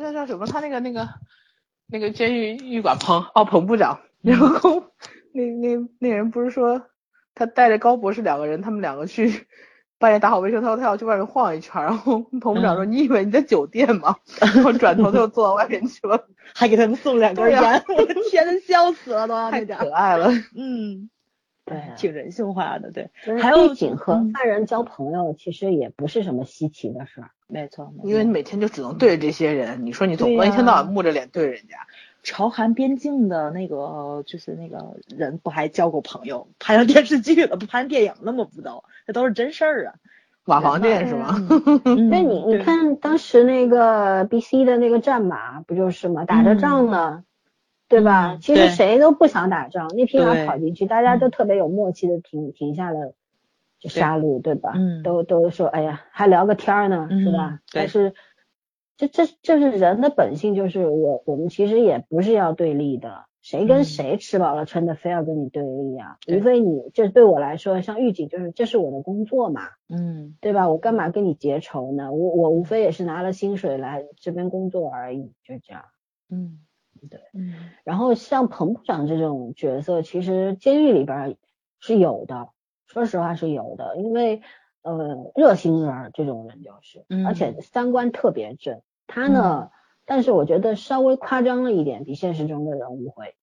[0.00, 0.46] 那叫什么？
[0.46, 1.08] 他那个那个
[1.88, 4.84] 那个监狱狱管彭哦彭部长，然后
[5.34, 6.86] 那那那人不是说
[7.34, 9.46] 他带着高博士两个人，他们两个去。
[9.98, 17.60] 半夜打好卫生，他说他要去外面晃一圈，然后 彭部长说：“你以为你在酒店吗？”然后转头他又坐到外面去了， 还给他们送两根烟，
[17.96, 20.30] 我的天呐，笑死了都，太可爱了。
[20.56, 21.10] 嗯，
[21.64, 23.10] 对，挺人性化的，对。
[23.40, 27.30] 还有警和犯人交朋友，其实也不是什么稀奇的事儿。
[27.48, 31.76] 没错，因为你每天就只能对着这些人，你说你总不能一天到晚木着脸对着人家。
[32.28, 38.46] 朝韩边境的那个就是那个人不还交过朋友，拍上电视剧了，不拍电影了吗？
[38.54, 39.94] 不都，这都是真事儿啊。
[40.44, 41.34] 瓦房店是吗？
[42.10, 46.26] 那你你看当时那个 B C 的那个战马不就是吗？
[46.26, 47.24] 打着仗呢，
[47.88, 48.36] 对吧？
[48.42, 53.14] 其实谁都不想打仗，那匹马跑进去，大家都特别有默契的停停下了
[53.80, 54.72] 就杀戮，对吧？
[54.74, 57.60] 嗯，都都说哎呀，还聊个天呢，是吧？
[57.72, 58.12] 但是。
[58.98, 66.18] 这这这是人的本性，就是我我们其实也不是要对立的，谁跟谁吃饱了撑的非要跟你对立啊？
[66.26, 70.68] 无非你这对我来说，像狱警就是这是我的工作嘛，嗯，对吧？
[70.68, 72.12] 我干嘛跟你结仇呢？
[72.12, 75.84] 我我无非也是拿了薪水来这边工作而已，就这样，
[76.28, 76.58] 嗯
[77.08, 77.54] 对，嗯。
[77.84, 81.36] 然后像彭部长这种角色，其实监狱里边
[81.78, 82.48] 是有的，
[82.88, 84.42] 说实话是有的，因为
[84.82, 88.82] 呃热心人这种人就是，而且三观特别正。
[89.08, 89.70] 他呢，
[90.06, 93.34] 但是我觉得稍微夸张了一点，比现实中的人物会，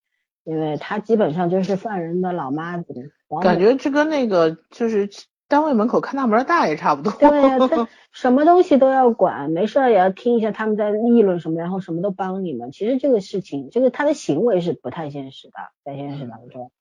[0.45, 5.09] 因为他基本上就是犯人的老妈子，感觉这跟那个就是。
[5.47, 7.11] 单位门口看大门大爷差不多。
[7.11, 12.71] 对呀，他 什么东西都要管，没事也要听一下他们在议论什么，然后什么都帮你们。
[12.71, 16.71] 其实这个事情，这个他的行为是不太现实的，在现实当中。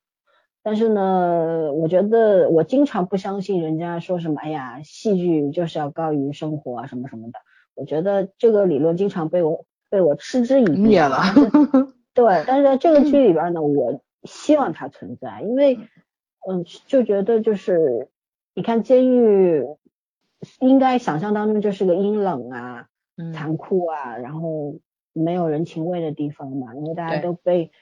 [0.62, 7.38] 但是呢，我觉得我经常不相信人家说什么，哎呀，戏剧就是要高于生活啊，什么什么的。
[7.74, 11.18] 我觉得这个理论经常被我被我嗤之以鼻了。
[12.14, 15.78] 对，但是在这个剧里边呢，我希望它存在，因为
[16.48, 18.08] 嗯，就觉得就是。
[18.56, 19.66] 你看监狱，
[20.60, 22.86] 应该想象当中就是个阴冷啊、
[23.32, 24.76] 残酷啊，然后
[25.12, 27.72] 没有人情味的地方嘛，因为大家都被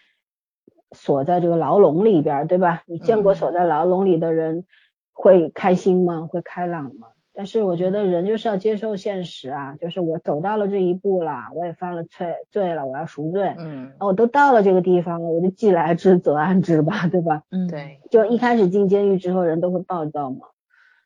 [0.92, 2.84] 锁在这个牢笼里边，对吧？
[2.86, 4.64] 你见过锁在牢笼里的人
[5.12, 6.26] 会开心吗？
[6.26, 7.08] 会开朗吗？
[7.34, 13.54] 但是我觉得人就是要接受现实啊，就是我走到了这一步了，我也犯了罪罪了，我要赎罪。
[13.58, 17.42] 嗯，我都到了这个地方了，我就既来之则安之吧，对吧？
[17.50, 18.00] 嗯，对。
[18.10, 20.48] 就一开始进监狱之后，人都会暴躁嘛。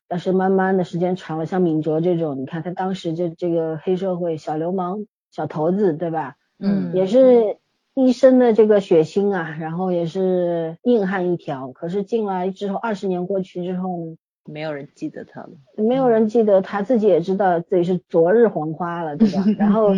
[0.08, 6.36] 但是慢慢的时间长了，像敏哲这种，你看他当时这这个黑社会小流氓、小头子，对吧？
[6.58, 7.58] 嗯，也是
[7.94, 11.72] 一身的这个血腥啊，然后也是硬汉一条。
[11.72, 19.44] 可是进来之后，二十年过去之后呢，没有人记得他了，没有人记得他自己也知道自己是昨日黄花了，对吧？
[19.58, 19.90] 然后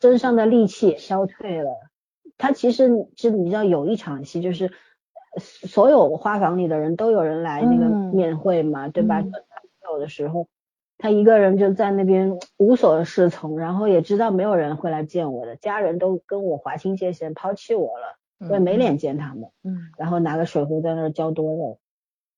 [0.00, 1.70] 身上的戾气也消退了。
[2.38, 4.70] 他其实是你知道有一场戏就是。
[5.34, 9.24] 所有花房里的人都有人来那个面会嘛，对吧？
[9.90, 10.46] 有的时候
[10.98, 19.44] 他一个人就在那边无所适从，然后也知道没有人会来见我的，家人都跟我划清界限，抛弃我了，我也没脸见他们。
[19.64, 19.88] 嗯。
[19.96, 21.78] 然后拿个水壶在那儿浇多肉，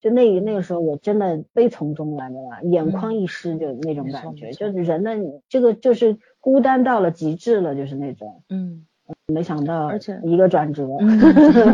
[0.04, 5.16] 就那那个时候我真的悲从中来的吧，眼眶一湿就那种感觉，就是人的
[5.48, 8.42] 这个就是孤单到了极致了，就是那种。
[8.50, 8.84] 嗯。
[9.26, 10.86] 没想到，而且一个转折，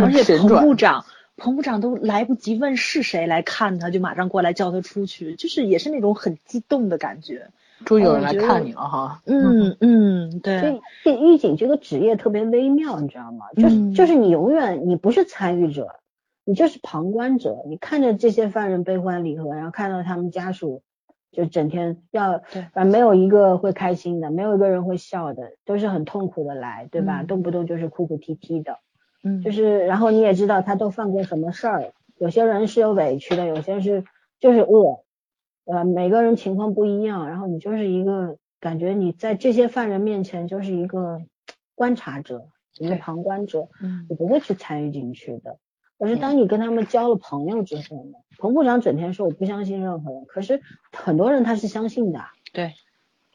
[0.03, 1.05] 而且彭部长，
[1.37, 7.47] 彭部长都来不及问是谁来看他，就马上过来叫他出去，就是也是那种很激动的感觉。
[7.85, 9.23] 终于有人来看你了哈。
[9.27, 10.61] 嗯嗯，对。
[11.05, 13.47] 所以狱警这个职业特别微妙，你知道吗？
[13.57, 16.00] 就是就是你永远你不是参与者，
[16.45, 20.83] 你就是旁观者，你看着这些犯人悲欢离合，然后看到他们家属。
[21.33, 22.41] 就整天要，
[22.73, 27.23] 反正没有一个会开心的，没有一个人会笑的，都是很痛苦的来，对吧？
[27.23, 28.81] 动不动就是哭哭啼啼的，
[29.23, 34.03] 嗯，就是，然后你也知道他都犯过什么事儿，有些人是有委屈的，有些是
[34.41, 35.05] 就是恶，
[35.67, 41.23] 呃，每个人情况不一样，然后你就是一个感觉你在这些犯人面前就是一个
[41.77, 45.59] 观察者，一个旁观者，嗯，你不会去参与进去的。
[46.01, 48.19] 可是当你跟他们交了朋友之后呢？
[48.39, 52.25] 彭部长整天说我不相信任何人，可是很多人他是相信的。
[52.55, 52.73] 对，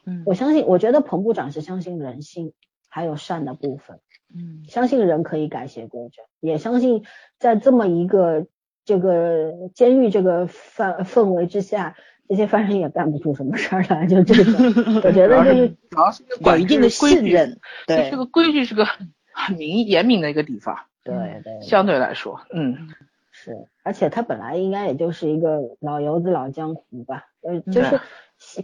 [0.04, 2.52] 嗯，我相信，我觉得彭部长是相信人性
[2.88, 4.00] 还有善的部分，
[4.34, 7.04] 嗯，相信人可以改邪归正，也相信
[7.38, 8.48] 在这么一个
[8.84, 11.94] 这个监狱这个氛氛围之下，
[12.28, 14.52] 这些犯人也干不出什么事儿来，就这个，
[15.06, 20.80] 我觉得就是主要是有一定的信任，对，这个规矩是个很明严明的一个地方。
[21.06, 22.88] 对对，相对来说，嗯，
[23.30, 28.00] 是，而且他本来应该也就是一个老油子、老江湖吧，呃，就是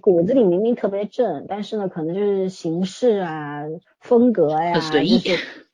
[0.01, 3.63] 骨子里明明特别正，但是呢，可能就是形式啊、
[4.01, 5.21] 风格呀，随意，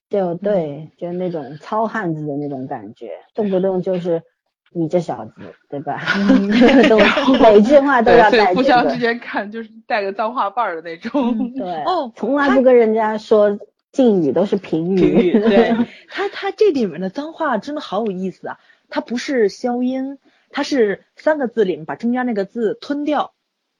[0.09, 4.23] 就 对，就那种糙汉子的那种感觉，动不动就是
[4.71, 5.31] 你这小子，
[5.69, 6.01] 对吧？
[6.89, 6.97] 都
[7.41, 13.57] 每句话都要带互相之间看就是带个脏话瓣儿的那种，对， 哦，从来不跟人家说。
[13.91, 15.75] 敬语都是平语，对
[16.09, 18.59] 他他这里面的脏话真的好有意思啊！
[18.87, 20.17] 他不是消音，
[20.51, 23.33] 他是三个字里面把中间那个字吞掉，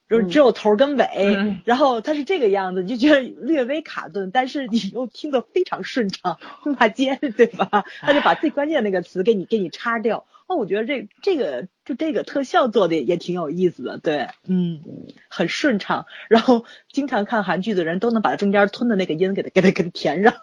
[0.10, 7.86] 就是只有头跟尾，然后他是这个样子，你就觉得略微卡顿，但是你又听得非常顺畅，骂街对吧？
[8.02, 10.26] 他就把最关键那个词给你给你叉掉。
[10.50, 14.82] 哦，我觉得这这个就这个特效做的也挺有意思的，对，嗯，
[15.30, 16.08] 很顺畅。
[16.28, 20.34] 然后经常看韩剧的人都能把中间吞的那个音给它给它给它填上，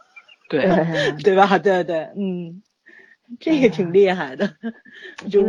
[0.49, 0.63] 对，
[1.25, 1.59] 对吧？
[1.59, 2.63] 对对，嗯，
[3.41, 4.55] 这个挺厉害的，
[5.29, 5.43] 就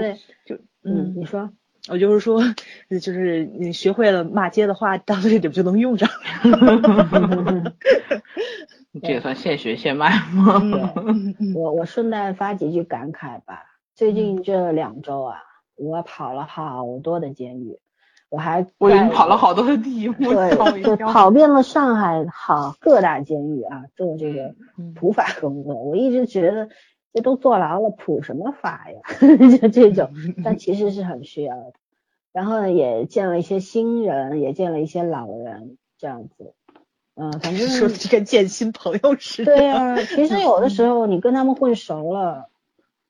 [0.43, 1.51] 就嗯，你说，
[1.87, 2.41] 我就是说，
[2.89, 6.09] 就是你学会了骂街的话，到这里不就能用上？
[9.03, 10.59] 这也算现学现卖吗？
[11.53, 13.76] 我我顺带发几句感慨吧。
[13.97, 15.41] 最近这两周啊，
[15.75, 17.79] 我跑了好多的监狱，
[18.29, 24.53] 我还我已经跑了好多的地，对，就跑遍了上海好各大监狱啊，做这个
[24.93, 25.73] 普法工作。
[25.73, 26.69] 我一直觉得
[27.11, 29.01] 这都坐牢了，普什么法呀？
[29.57, 30.11] 就这种，
[30.43, 31.73] 但其实是很需要的。
[32.31, 36.53] 然后呢，也见了一些新人，也见了一些老人，这样子。
[37.15, 39.55] 嗯，反正说跟见新朋友似的。
[39.55, 42.49] 对啊，其实有的时候你跟他们混熟了，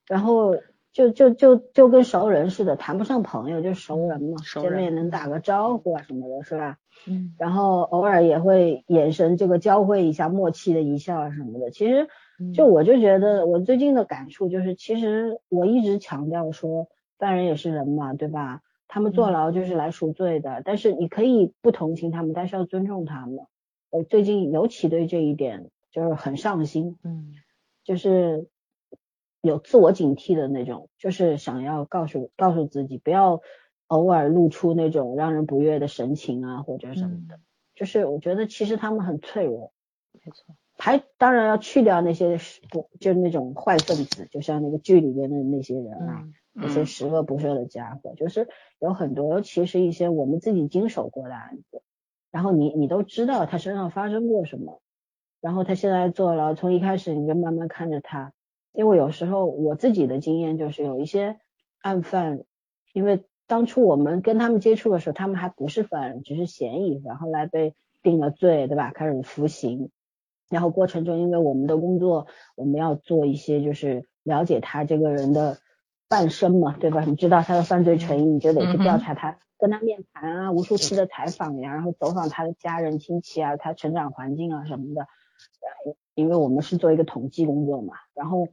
[0.08, 0.56] 然后。
[0.98, 6.80] 就就就就跟熟人似的，谈不上朋友，就熟人嘛，见面能打个招呼啊什么的，是吧？
[7.08, 7.36] 嗯。
[7.38, 11.70] 然后偶尔也会眼神这个交汇一下，默契的一笑啊什么的。
[11.70, 12.08] 其实，
[12.56, 16.88] 就我就觉得，我最近的感触就是，其实我一直强调说，
[17.20, 18.62] 犯人也是人嘛，对吧？
[18.88, 23.38] 他们坐牢就是来赎罪的，但是你可以不同情他们，但是要尊重他们。
[23.92, 27.36] 我最近尤其对这一点就是很上心，嗯，
[27.84, 28.48] 就是。
[29.48, 33.42] 有自我警惕的那种，就是想要告诉告诉自己，不要
[33.88, 37.40] 偶尔露出那种让人不悦的神情啊，或者什么的。
[37.74, 39.72] 就是我觉得其实他们很脆弱，
[40.14, 40.56] 没错。
[40.80, 42.38] 还当然要去掉那些
[42.70, 46.24] 不就是那种坏分子，就像那个剧里面的那些人啊，
[46.54, 48.48] 那些十恶不赦的家伙，就是
[48.80, 51.82] 有很多尤其是一些我们自己经手过的案子，
[52.30, 54.82] 然后你你都知道他身上发生过什么，
[55.42, 58.34] 然后他现在坐牢，从一开始你就慢慢看着他。
[58.78, 61.40] 因为有时候我自己的经验就是有一些
[61.82, 62.44] 案犯，
[62.94, 67.74] 因为当初我们跟他们接触的时候，他们还不是犯人，只是嫌疑，然后来被
[68.04, 68.92] 定了罪，对吧？
[68.94, 69.90] 开始服刑，
[70.48, 75.58] 然后过程中因为我们的工作，我们要做一些就是了解他这个人的
[76.08, 77.04] 半生嘛，对吧？
[77.04, 85.08] 你知道他的犯罪成因，你就得去调查他，跟他面谈啊，无数次的采访呀，然后走访他的家人亲戚啊，他成长环境啊什么的。
[86.18, 88.48] 因为我们是做一个统计工作嘛，然后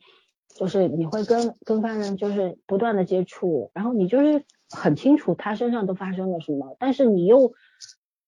[0.55, 7.55] 就是你会跟跟犯人就是不断的接触，然后你就是很清楚他身上都发生了什么，但是你又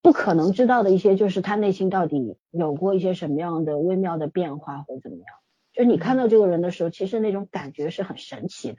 [0.00, 5.26] 不可能知道的一些就是他内心到底有过一些什么样的微妙的变化或怎么样。
[5.74, 8.78] 就你看到这个人的时候，其实那种感觉是很神奇的。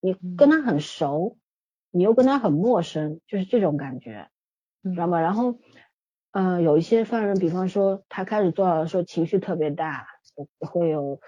[0.00, 1.36] 你跟他很熟，
[1.90, 4.28] 你又跟他很陌生，就是这种感觉，
[4.84, 5.20] 知道吗？
[5.20, 5.56] 然后。
[6.32, 10.06] 嗯，有一些犯人，比方说他开始坐牢的时候情绪特别大，
[10.60, 11.20] 会有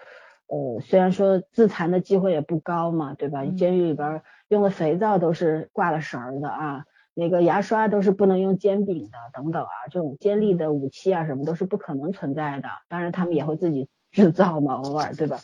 [0.46, 3.44] 呃，虽然说自残的机会也不高嘛，对吧？
[3.46, 6.84] 监狱里边用的肥皂都是挂了绳儿的啊，
[7.14, 12.68] 那个牙刷都是不能用煎饼的，等等啊，这种尖利的武器啊什么都是不可能存在的。
[12.88, 15.40] 当然他们也会自己 制造嘛，偶尔对吧？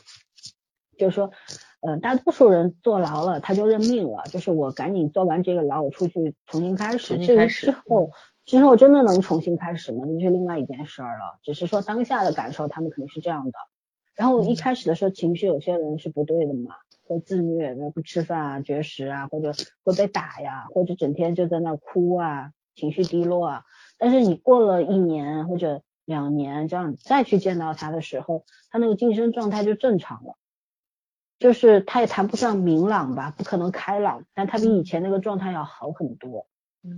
[0.96, 1.32] 就是说，
[1.80, 8.10] 嗯，大多数人坐牢了他就认命了，就是我赶紧坐完这个牢，我出去重新开始，这个之后。
[8.48, 10.06] 其实我真的能重新开始吗？
[10.06, 11.38] 那是另外一件事儿了。
[11.42, 13.52] 只是说当下的感受，他们肯定是这样的。
[14.14, 16.74] 然后一开始的时候，情绪有些人是不对的嘛，
[17.04, 19.52] 会自虐，那不吃饭啊、绝食啊，或者
[19.84, 23.64] 会被打呀，或者整天就在那哭啊，情绪低落啊。
[23.98, 30.36] 但是你过了一年或者两年这样再去见到他的时候，他那个精神状态就正常了，
[31.38, 36.46] 就是他也谈不上明朗吧，不可能开朗，但他比以前那个状态要好很多。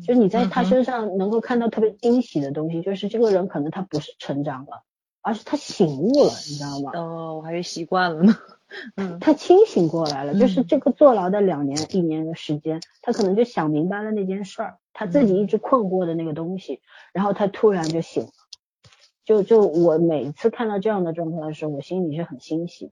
[0.07, 4.85] 就你在他身上能够看到特别惊喜的东西，就是这个人可能他不是成长了，
[5.23, 6.93] 而是他醒悟了，你知道吗？
[6.95, 8.37] 哦，我还以为习惯了呢。
[8.95, 16.81] 嗯，他清醒过来了，就是这个坐牢的两年一年的时间，他可能就想明白了那件事儿，他自己一直困惑的那个东西，
[17.13, 18.31] 然后他突然就醒了。
[19.25, 22.87] 就就我每次看到这样的状况的时候，我心里是很欣喜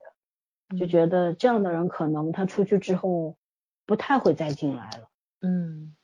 [0.68, 3.36] 的，就觉得这样的人可能他出去之后
[3.86, 5.08] 不太会再进来了。
[5.42, 5.94] 嗯。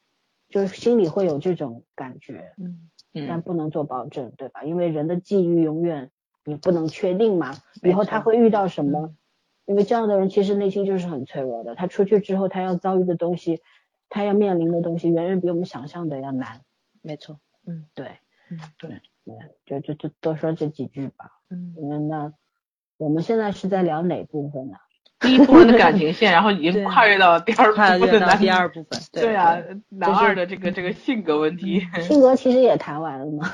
[0.54, 2.88] 就是心里会有这种感觉，嗯，
[3.26, 4.62] 但不能做保证，对吧？
[4.62, 6.12] 因为人的际遇永远
[6.44, 7.50] 你不能确定嘛，
[7.82, 9.16] 以后他会遇到什么？
[9.66, 13.62] 因为这样的人其实内心就是很脆弱的，他出去之后他要遭遇的东西，
[14.08, 16.60] 他要面临的东西远远比我们想象的要难。
[17.02, 21.32] 没错，嗯，对，嗯，对，对，就就就多说这几句吧。
[21.50, 21.74] 嗯，
[22.08, 22.32] 那
[22.96, 24.76] 我们现在是在聊哪部分呢？
[25.24, 29.00] 第一部分的感情线，然后已经跨越到第二部分的第二部分。
[29.10, 29.56] 对啊，
[29.88, 31.86] 男二的这个这个性格问题。
[32.02, 33.48] 性格其实也谈完了嘛。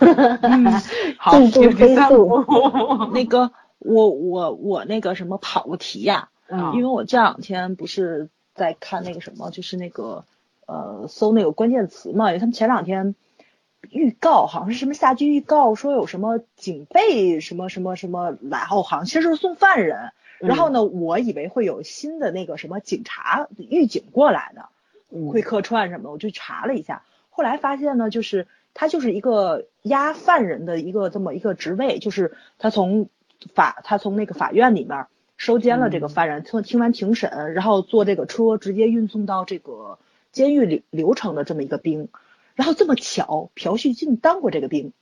[1.17, 2.45] 好，进度飞速。
[3.15, 6.29] 那个，我我我那个什么跑个题呀？
[6.49, 6.73] 嗯。
[6.75, 10.25] 因为我这两天不是在看那个什么，就是那个
[10.67, 13.15] 呃搜那个关键词嘛，因为他们前两天
[13.91, 20.11] 预告好像是什么夏季预告，说有什么警备什么什么什么来，哦，好像其实是送犯人。
[20.41, 24.69] 然后呢，我以为会有新的那个什么警察狱警过来的，
[25.31, 33.09] 会客串什么的，我就查了一下，后来发现呢，就是他就是一个押犯人的一个这么一个职位，就是他从
[33.55, 39.99] 法他从那个法院里面收监了这个犯人，听听完庭审，然后坐这个车直接运送到这个
[40.33, 42.09] 监狱里流程的这么一个兵。
[42.55, 44.93] 然后这么巧，朴叙俊当过这个兵，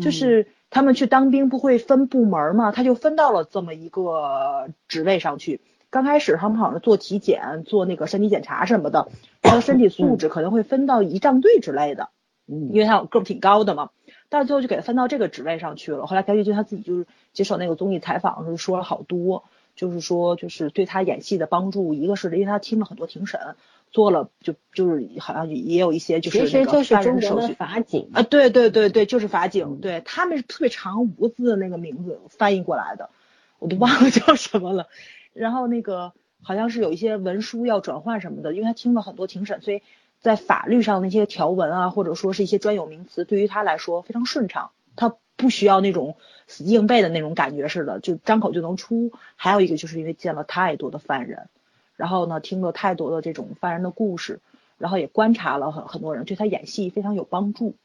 [0.00, 5.60] 就是他们去当兵不会分部门嘛，他就分到了这么一个职位上去。
[5.90, 9.08] 刚开始他们好像做体检、做那个身体检查什么的，
[9.42, 12.08] 他的身体素质可能会分到仪仗队之类的，
[12.46, 13.90] 嗯，因为他个儿挺高的嘛。
[14.30, 16.06] 但是最后就给他分到这个职位上去了。
[16.06, 19.44] 后来朴叙俊他自己就是接受那个综艺采访的时候说了好多，
[19.76, 23.38] 就是说就是对他演戏的帮助，一个是因为他听了很多庭审，
[23.92, 33.10] 做了就就是好像也有一些就是其实就是中国的法警啊，对对对对，就是法警，对他们是特别长五个字的那个名字翻译过来的，
[33.58, 34.88] 我都忘了 叫什么了。
[35.34, 36.12] 然后那个
[36.42, 39.82] 好像是有一些文书要转换什么的，因为他听了很多庭审，所以
[40.20, 46.16] 在法律上那些条文啊，或者说是一些专有名词，对于他来说非常顺畅，他不需要那种
[46.46, 49.12] 死记硬背的那种感觉似的，就张口就能出。
[49.36, 51.48] 还有一个就是因为见了太多的犯人，
[52.02, 54.40] 然后呢听了太多的这种犯人的故事，
[54.76, 57.76] 然后也观察了很很多人，对他演戏非常有帮助。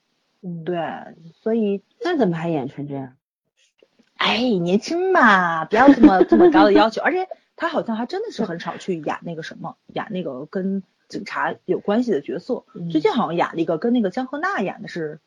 [0.41, 0.75] 嗯，对，
[1.43, 3.13] 所以那怎么还演成这样？
[4.15, 6.99] 哎，年轻嘛，不要这么这么高的要求。
[7.03, 12.63] 而且他好像还真的是很少去演那个什么，演那个跟警察有关系的角色。
[12.91, 15.19] 最近好像演了一个跟那个江河娜演的是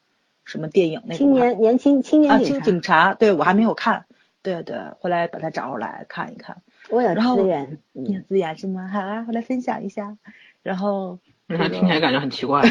[0.45, 1.01] 什么电影？
[1.05, 2.65] 那个青年年轻青年警察。
[2.65, 4.07] 警察，对我还没有看。
[4.43, 6.63] 对对，回来把它找出来看一看。
[6.91, 8.89] 我有资源，你有资源是吗？
[8.89, 10.17] 好啊，回来分享一下。
[10.63, 12.63] 然后，为啥听起来感觉很奇怪？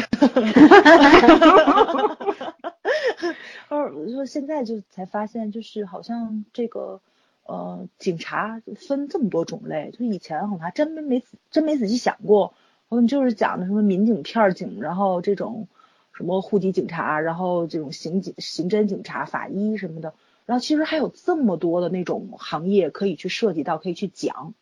[3.68, 7.00] 哦，我说现在就才发现，就是好像这个
[7.44, 12.54] 呃，警察分这么多种类，就以前我还真没没真没仔细想过。
[12.88, 15.68] 我们就是讲的什么民警、片警，然后这种
[16.12, 20.12] 什么户籍警察，然后这种刑警、刑侦警察、法医什么的，
[20.50, 24.52] 然后其实还有这么多的那种行业可以去涉及到，可以去讲。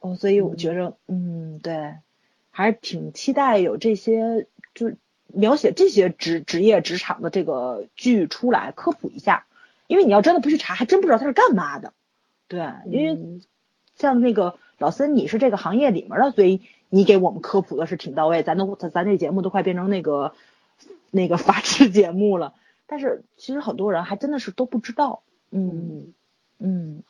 [0.00, 1.96] 哦，所以我觉得，嗯，对，
[2.50, 4.92] 还是挺期待有这些，就。
[5.34, 9.44] 描写这些职职业职场的这个剧出来科普一下，
[9.88, 11.92] 因为你要真的不去查，还真不知道他是干嘛的。
[12.46, 13.40] 对，因为
[13.96, 18.44] 像那个老森，你是这个行业里面的，所以你给我们科普的是挺到位。
[18.44, 20.32] 咱都咱咱这节目都快变成那个
[21.10, 22.54] 那个法制节目了，
[22.86, 25.22] 但是其实很多人还真的是都不知道。
[25.50, 26.12] 嗯
[26.58, 27.02] 嗯。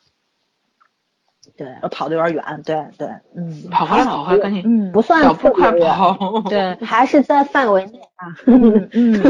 [1.55, 9.21] 对，跑的有点远，对对，嗯，跑回来，跑回来，赶紧，嗯，不算不快跑， 对，还是在范围内啊，嗯嗯，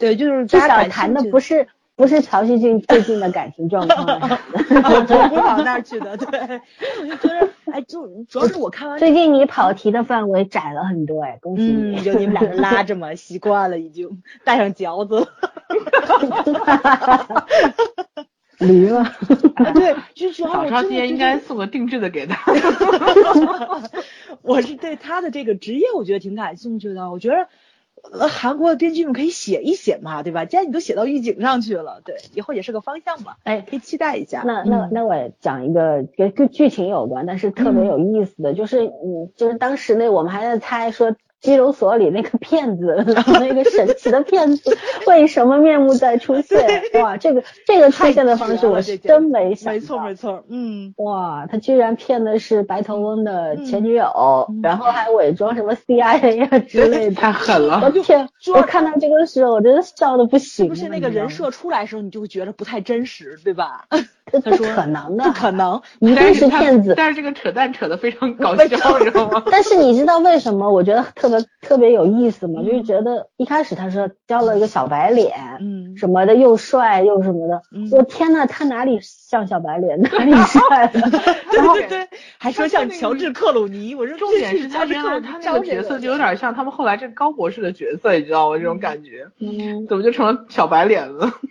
[0.00, 1.68] 对，就是至少谈的不是
[1.98, 6.60] 不是曹旭俊最近的感情状况， 不往那儿去的，对，
[7.00, 15.26] 我就觉得，哎，就主要是我看完最近你跑题的范围窄了很多，哎，恭喜你，就你们俩拉着嘛，习惯了已经带上嚼子。
[18.58, 19.12] 驴吗？
[19.74, 22.36] 对，就是早上今天应该送个定制的给他。
[24.42, 27.10] 我是对他的这个职业，我觉得挺感兴趣的。
[27.10, 27.48] 我觉得，
[28.12, 30.44] 呃，韩国的编剧们可以写一写嘛，对吧？
[30.44, 33.34] 既然你都写到预警上去了，对，以后也是个方向嘛。
[33.44, 34.42] 哎，可以期待一下。
[34.46, 41.14] 那那那我讲一个跟跟剧情有关，但是特别有意思的就是，嗯，就是当时那我们还在猜说。
[41.40, 44.76] 拘留所里那个骗子， 那个神奇的骗子，
[45.06, 46.82] 为什么面目再出现？
[47.00, 49.78] 哇，这个这个出现的方式我是真没想到。
[49.78, 57.80] 没错没错，嗯，哇，他居然骗的是白头翁的前女友，然后还伪装什么 CIA 啊之类的， 太狠了！
[57.84, 60.68] 我天，我看到这个时候我真的笑的不行。
[60.68, 63.84] 不是那个人设出来的时候，你就会觉得不太真实，对吧？
[64.30, 66.92] 不可能的，不可能，一定是骗子。
[66.94, 68.64] 但是这个扯淡扯的非常搞笑，
[68.98, 69.42] 你知道吗？
[69.50, 70.70] 但是你知道为什么？
[70.70, 72.62] 我觉得特别特别有意思嘛？
[72.62, 77.62] 就是觉得一开始他说交了一个小白脸，嗯，什么的又帅又什么的，
[77.92, 80.90] 我天呐，他哪里像小白脸，哪里帅了？
[81.50, 82.08] 对对对，
[82.38, 88.58] 还说像乔治克鲁尼，我说重点是他原来他那个角色就有点像他们后来这个高博士的角色，你知道吗？
[88.58, 91.30] 这种感觉，嗯，怎么就成了小白脸了？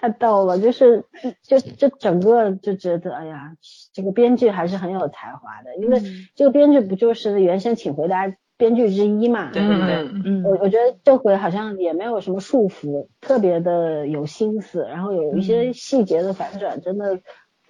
[0.00, 1.04] 太逗了，就是
[1.42, 3.54] 就就整个就觉得，哎呀，
[3.92, 6.00] 这个编剧还是很有才华的，因为
[6.36, 10.10] 这个编剧不就是原先请回答编剧之一嘛，对对对？
[10.26, 17.20] 嗯，我我觉得这回好像也没有什么束缚，特别的有心思，然后有一些细节的反转，真的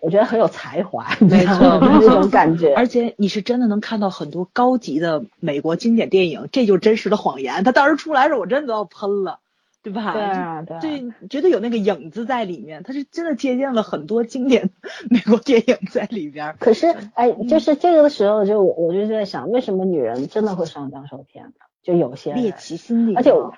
[0.01, 2.72] 我觉得很有才华，没错，那种感觉。
[2.74, 7.62] 而且你是真的能看到很多高级的美国经典电影，这就是真实的谎言。
[7.64, 9.41] 他当时出来的时候，我真的都要喷了。
[9.80, 10.12] 对吧？
[10.12, 14.70] 对啊，对，对，觉得有那个影子在里面，他是真的借鉴了很多经典
[15.08, 16.56] 美国电影在里边。
[16.58, 21.52] 可是，哎，就是这个的时候，就我就在想，为什么女人真的会上当受骗呢？
[21.82, 23.52] 就有些猎奇心理，而且我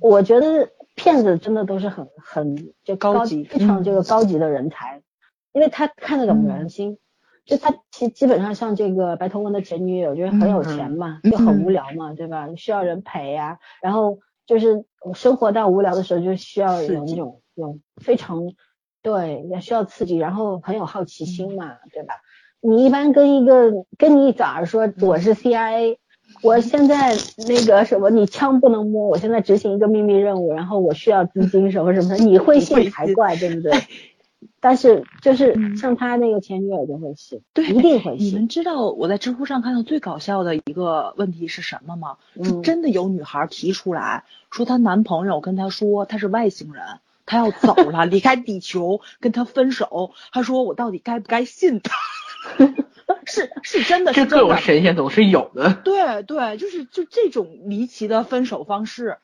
[0.00, 5.02] 我觉得骗子真的都是很很就高级非常这个高级的人才，
[5.52, 6.98] 因为他看得懂人心。
[7.46, 12.48] 就他其基本上像这个白头翁的前女友，就是很有钱嘛，就很无聊嘛，对吧？
[12.56, 14.18] 需要人陪呀，然后。
[14.46, 14.84] 就是
[15.14, 18.52] 生活到无聊的时候就需要有那种有非常
[19.02, 22.14] 对也需要刺激，然后很有好奇心嘛，对吧？
[22.60, 25.96] 你一般跟一个跟你早上说我是 CIA，
[26.42, 27.14] 我现在
[27.48, 33.72] 那个什么你枪不能摸，我现在执行一个秘密任务，然后我需要资金什么什么的，你会信才怪，对不对？
[34.60, 38.28] 但是就是像他那个前女友就会信，对，一定会信。
[38.28, 42.16] 你们知道我在知乎上看到最搞笑的一个问题是什么吗？
[42.42, 46.82] 是真的有女孩提出来说她男朋友跟她说他是外星人，
[47.26, 50.12] 他要走了， 离开地球，跟他分手。
[50.32, 51.94] 她说我到底该不该信他？
[53.26, 55.74] 是是真的，这各种神仙总是有的。
[55.84, 59.18] 对对，就是就这种离奇的分手方式。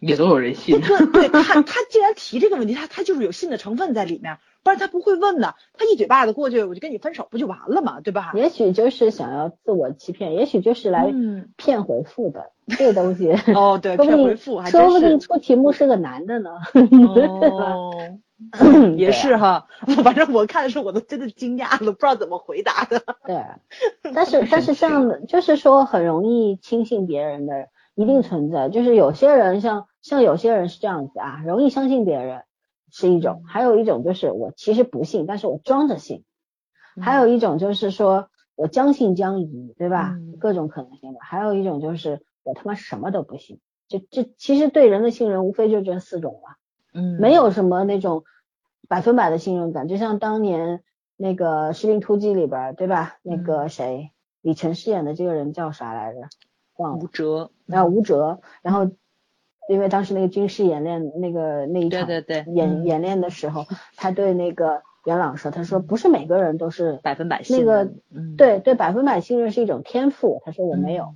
[0.00, 0.80] 也都有人信。
[0.80, 5.54] 对，对他，他既然提这个问题，他他就是有信的成分在里面，不然他不会问的。
[5.74, 8.00] 他一嘴巴子过去，我就跟你分手，不就完了嘛？
[8.00, 8.32] 对吧？
[8.34, 11.12] 也许就是想要自我欺骗，也许就是来
[11.56, 13.32] 骗回复的这个东西。
[13.54, 16.50] 哦，对，骗回复，说不定出题目是个男的呢。
[16.72, 17.92] 哦，
[18.96, 19.66] 也是哈，
[20.04, 23.02] 反正我看的时候我都真的惊讶了，不知道怎么回答的。
[23.26, 23.42] 对，
[24.14, 27.68] 但是 但是这样的就是说很容易轻信别人的。
[27.96, 32.44] 一定存在，就是有些人像像有些人是这样子啊，容易相信别人
[32.92, 36.22] 是一种，还有一种就是我其实不信，但是我装着信，
[37.00, 40.14] 还有一种就是说我将信将疑，对吧？
[40.38, 46.56] 各种可能性的，还有一种就是我他妈什么都不信，就这其实对人的信任无非就这四种了，
[46.92, 48.24] 嗯，没有什么那种
[48.88, 50.82] 百分百的信任感，就像当年
[51.16, 53.16] 那个士兵突击里边，对吧？
[53.22, 54.10] 那个谁
[54.42, 56.20] 李晨饰演的这个人叫啥来着？
[56.76, 58.90] 吴哲，然后吴哲，然后
[59.68, 62.08] 因为当时那个军事演练那个那一场
[62.54, 63.66] 演演练的时候，
[63.96, 68.00] 他对那个元朗说，他说不是每个人都是百分百信任，
[68.36, 71.14] 对对，百分百信任是一种天赋，他说我没有，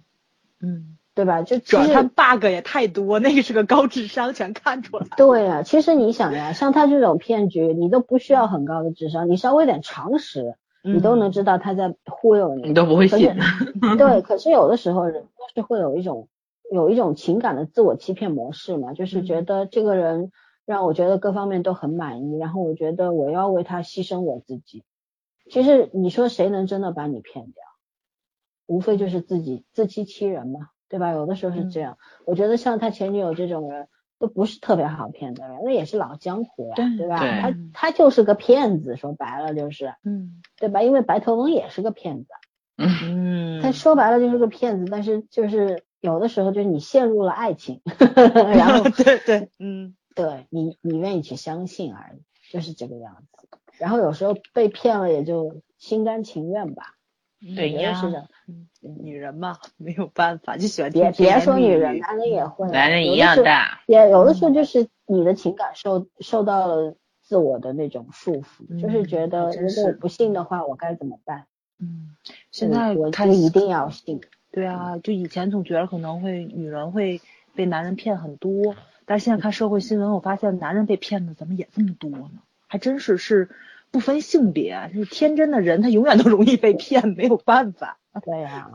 [0.61, 1.43] 嗯，对吧？
[1.43, 5.07] 就主要他 bug 也太多，那个是个高智商，全看出来。
[5.17, 10.55] 对呀，其实你想呀，像他这种骗局，你都不需要很高的智商，你稍微点常识。
[10.83, 13.19] 你都能知道他在忽悠你，你都不会信。
[13.99, 16.29] 对，可是有的时候人是会有一种
[16.71, 20.33] 有一种情感的自我欺骗模式嘛，就是觉得这个人
[20.65, 24.85] 让我觉得各方面都很满意，然后我觉得我要为他牺牲我自己。
[25.51, 27.65] 其实你说谁能真的把你骗掉？
[28.67, 31.11] 无非就是自己自欺欺人嘛，对吧？
[31.13, 31.99] 有的时候是这样。
[32.25, 33.89] 我觉得像他前女友这种人。
[34.21, 37.19] 都不是特别好骗的人，那也是老江湖呀，对吧？
[37.41, 40.83] 他他就是个骗子，说白了就是，嗯，对吧？
[40.83, 42.29] 因为白头翁也是个骗子，
[42.77, 47.81] 嗯，他说白了就是个骗子，但是就是有的时候就是你陷入了爱情，
[48.55, 53.49] 然后对对，嗯，对你你愿意去相信而已，就是这个样子。
[53.79, 56.95] 然后有时候被骗了也就心甘情愿吧。
[57.57, 58.29] 对呀，是的，
[58.83, 63.45] 女人嘛，没有办法，就喜欢别别说女人，男人也会，男人一样的，
[63.87, 71.47] 也有的时候就是你的情感受受到了自我的那种束缚，就是觉得如果我不信的话，我该怎么办？
[71.79, 72.15] 嗯，
[72.51, 74.21] 现在我就一定要信。
[74.53, 77.23] 对啊，就以前总觉得可能会女人会
[77.55, 78.75] 被男人骗很多，
[79.07, 82.43] 但是现在看社会新闻，我发现男人被骗的怎么也这么多呢？
[82.67, 83.49] 还真是是。
[83.91, 87.99] 不分性别，就是天真的人，他永远都容易被骗，没有办法。
[88.25, 88.71] 对呀，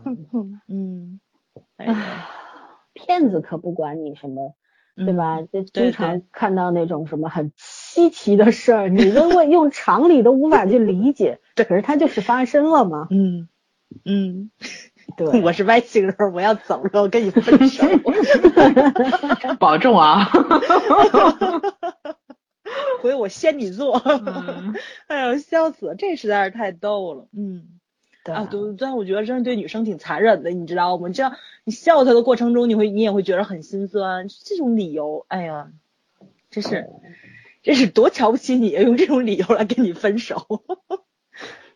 [0.67, 1.19] 嗯，
[1.77, 2.25] 哎，
[2.93, 4.55] 骗子可不管你什么，
[4.95, 5.41] 对吧？
[5.41, 13.07] 就经常看到那种什么很稀奇的事儿，你认为用常理都无法去理解， 可是它就是发生了嘛。
[13.09, 13.49] 嗯
[14.03, 14.51] 嗯，
[15.15, 17.85] 对，我是外星人，我要走了，我跟你分手，
[19.59, 20.29] 保重啊。
[23.01, 24.01] 回我仙女座，
[25.07, 27.79] 哎呦笑死了，这实在是太逗了，嗯，
[28.25, 31.09] 啊，对，但我觉得真是对女生挺残忍的，你知道吗？
[31.09, 35.71] 这样你笑她的过程中，你会你也会觉得很心酸，这种理由，哎呀，
[36.49, 36.89] 这是
[37.61, 40.63] 这是多瞧不起你，用这种理由来跟你分手，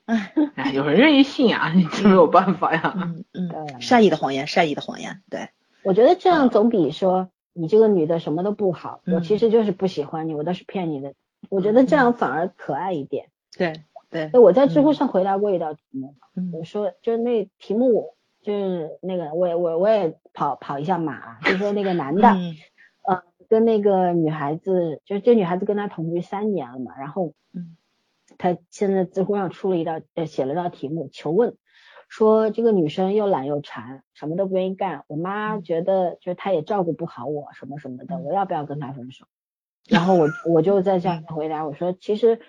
[0.05, 5.49] 哎 哎，有人愿意信啊，你没有办法呀，嗯嗯，善意的谎言，善意的谎言，对，
[5.83, 7.29] 我觉得这样总比说。
[7.59, 11.13] 你这个女的什么都不好，我其实就是不喜欢你，我都是骗你的。
[11.49, 13.27] 我觉得这样反而可爱一点。
[13.57, 14.31] 对对。
[14.39, 16.15] 我在知乎上回答过一道题目，
[16.53, 22.29] 我说就是那题目就是那个我也我我也跑跑一下马，就说那个男的，
[23.05, 27.33] 呃，跟那个女孩子，就是这女孩子跟他同居三年了嘛，然后，
[28.37, 31.55] 他现在知乎上出了一道呃写了道题目求问。
[32.09, 35.03] 说这个女生又懒又馋，什么都不愿意干。
[35.07, 39.25] 我妈觉得，就是她也照顾不好我，什么什么的，我要不要跟她分手？
[39.87, 42.39] 然后我我就在下面回答，我说其实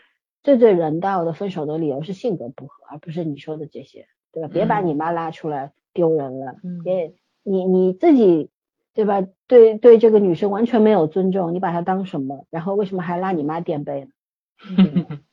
[0.42, 4.48] 最最人道的分手的理由是性格不合，而不是你说的这些，对吧？
[4.52, 8.50] 别把你妈拉出来丢人了，别你你自己
[8.94, 9.22] 对吧？
[9.46, 12.46] 对对，这个女生完全没有尊重，你把她当什么？
[12.50, 14.10] 然后为什么还拉你妈垫背呢？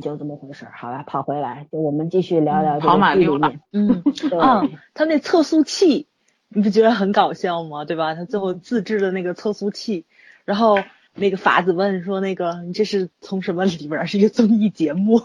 [0.00, 3.60] 就这么回事儿，好了，跑回来，就我们继续聊聊这个剧里面。
[3.72, 4.02] 嗯，
[4.40, 6.08] 啊，他那测速器，
[6.48, 7.84] 你不觉得很搞笑吗？
[7.84, 8.14] 对吧？
[8.14, 10.06] 他最后自制的那个测速器，
[10.44, 10.78] 然后
[11.14, 14.06] 那个法子问说：“那个你这是从什么里边？
[14.06, 15.20] 是一个综艺节目？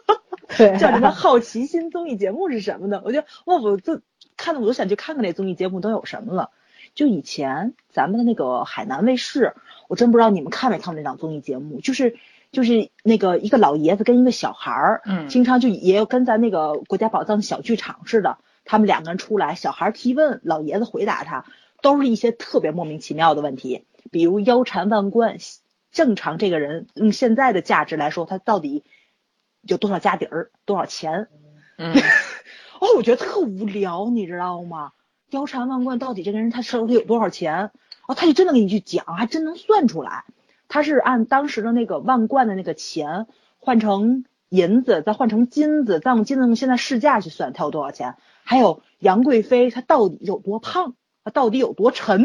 [0.56, 4.00] 对叫什么 好奇心综艺节目是什么的？”我觉得哇，我就
[4.36, 6.50] 看的我都想去看看那综艺节目都有什么了。
[6.94, 9.54] 就以前咱们的那个海南卫视，
[9.88, 12.16] 我真不知道你们看没看过那档综艺节目，就是。
[12.52, 21.44] 就是那个一个老爷子跟一个小孩儿，嗯，经常就也有跟咱那个国家宝藏小剧场似的，他们两个人出来，小孩提问，老爷子回答他，
[21.80, 25.36] 都是一些特别莫名其妙的问题，比如腰缠万贯，
[25.92, 28.84] 正常这个人用现在的价值来说，他到底
[29.62, 31.28] 有多少家底儿，多少钱？
[31.78, 31.94] 嗯，
[32.80, 34.92] 哦，我觉得特无聊，你知道吗？
[35.30, 37.70] 腰缠万贯，到底这个人他手里有多少钱？
[38.08, 40.24] 哦，他就真的给你去讲，还真能算出来。
[40.70, 43.26] 他是按当时的那个万贯的那个钱
[43.58, 48.14] 换成银子，再换成金子，再用金子用现在市价去算，他有多少钱？
[48.44, 50.94] 还有杨贵妃她到底有多胖？
[51.24, 52.24] 她到底有多沉？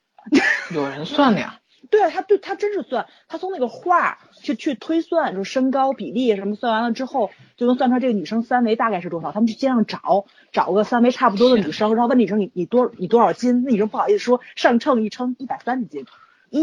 [0.74, 1.60] 有人算的呀？
[1.90, 9.32] 对啊，他对他真是算，他从那个画去去推算，就是身高比例什么，算完了之后就能算出来这个女生三围大概是多少。
[9.32, 13.62] 他们去街上找找个三围差不多的女生，然后问女生你你多你多少斤？
[13.64, 16.06] 那女生不好意思说，上秤一称一百三十斤。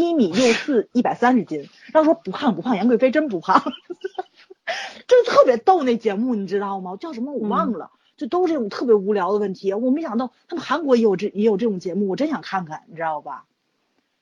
[0.00, 1.68] 一米六四，一百三十斤。
[1.92, 3.62] 要说不胖不胖，杨贵妃真不胖，
[5.06, 6.96] 真特别逗那节目，你知道吗？
[6.96, 9.74] 叫什么我忘了，就都是这种特别无聊的问题。
[9.74, 13.44] 我没想到他们韩国也有这也有这种节目，我真想看看，你知道吧？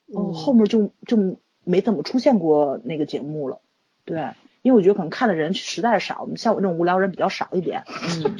[0.06, 3.60] 哦，后面就就没怎么出现过那个节目了。
[4.04, 4.30] 对，
[4.62, 7.84] 因为我觉得可能看的人实在是少，像我这种无聊人比较少一点。
[8.24, 8.38] 嗯。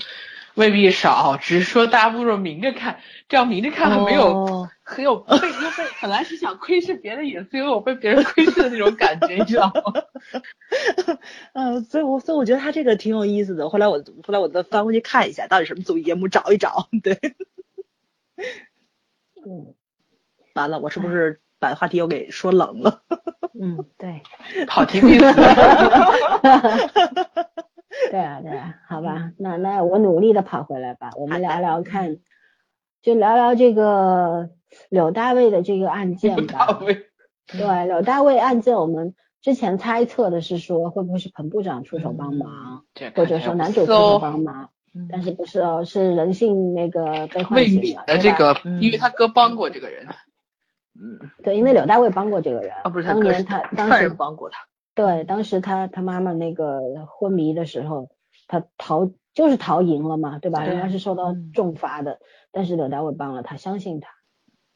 [0.55, 10.03] 未必少，只是说大家不说明着看，这样明着看很没有很有被又被本来是想窥视别的隐私，因为我被别人窥视的那种感觉，你知道吗？
[11.55, 13.69] 嗯，所以我所以我觉得他这个挺有意思的。
[13.69, 16.89] 后来我后来我再翻过去看一下，到底什么综艺节目，找一找。
[17.03, 17.19] 对，
[19.47, 19.75] 嗯，
[20.55, 23.03] 完了，我是不是把话题又给说冷了？
[23.61, 24.23] 嗯，对，
[24.67, 25.27] 跑题意思。
[28.11, 32.19] 对啊，对啊，好吧，那那我努力的跑回来吧，我们聊聊看，
[33.03, 34.51] 就聊聊这个
[34.89, 36.81] 柳大卫的这个案件吧。
[37.47, 42.85] 对，柳大卫案件，我们之前猜测的是说会不会是彭部长出手帮忙，
[43.17, 44.71] 或者说男主出手帮忙，
[45.11, 50.07] 但是不是哦，是人性那个被唤醒的这个，因为他哥帮过这个人。
[50.95, 54.67] 嗯，对，因为柳大卫帮过这个人，啊不是当年他当时帮过他。
[54.95, 58.09] 对，当时他他妈妈那个昏迷的时候，
[58.49, 60.67] 他逃就是逃赢了嘛，对吧？
[60.67, 62.19] 应该是受到重罚的，
[62.51, 64.11] 但是柳大卫帮了他，相信他。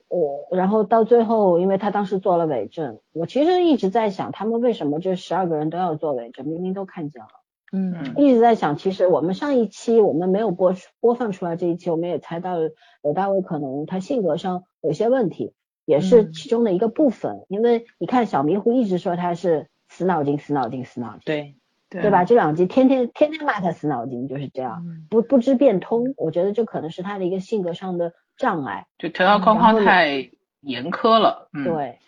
[0.09, 6.47] 我然后到最后，因为他当时做了伪证，我其实一直在想，他们为什么这十二个人都要做伪证？
[6.47, 7.29] 明明都看见了。
[7.73, 8.15] 嗯。
[8.17, 12.57] 一直在想，其实我们上一期我们没有播播放出来，这一期我们也猜到
[13.03, 15.53] 柳大卫可能他性格上有些问题，
[15.85, 17.45] 也是其中的一个部分。
[17.49, 19.69] 因为你看小迷糊一直说他是。
[19.95, 21.55] 死脑筋，死脑筋，死脑筋，对
[21.89, 22.25] 对吧？
[22.25, 26.15] 这两集天天天天骂他死脑筋，就是这样，不不知变通。
[26.17, 30.31] 我觉得这可能是他的一个性格上的障碍，就条条框框太
[30.61, 31.49] 严苛了。
[31.53, 32.01] 对，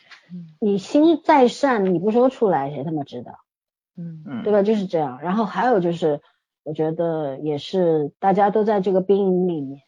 [0.58, 3.38] 你心再善，你不说出来，谁他妈知道？
[3.96, 4.64] 嗯嗯，对吧？
[4.64, 5.20] 就是这样。
[5.22, 6.20] 然后还有就是，
[6.64, 9.82] 我觉得也是大家都在这个兵营里面，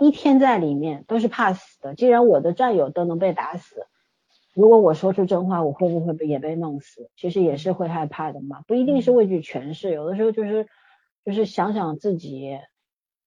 [0.00, 1.94] 一天在里面都是怕死的。
[1.94, 3.86] 既然我的战友都能被打死。
[4.54, 7.10] 如果我说出真话，我会不会被也被弄死？
[7.16, 10.68] 其实也是会害怕的嘛，不一定是畏惧权势，有的时候就是
[11.24, 12.60] 就是想想自己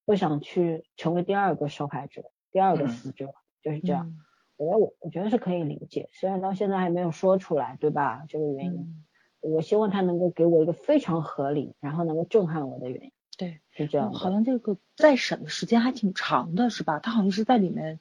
[0.06, 4.14] 不想去成为第二个受害者，第二个死者，就是这样。
[4.56, 8.24] 我觉得我我觉得是可以理解，虽然到现在还没有说出来，对吧？
[8.30, 9.04] 这个原因，
[9.42, 13.12] 我希望他能够给我一个非常合理，然后能够震撼我的原因。
[13.38, 14.14] 对，是这样。
[14.14, 17.00] 好像这个再审的时间还挺长的，是吧？
[17.00, 18.00] 他好像是在里面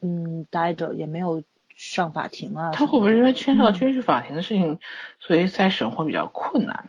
[0.00, 1.44] 嗯待着，也没有。
[1.76, 2.70] 上法庭啊？
[2.72, 4.78] 他会不会因为牵涉到军事法庭的事情，
[5.20, 6.88] 所以再审会比较困难？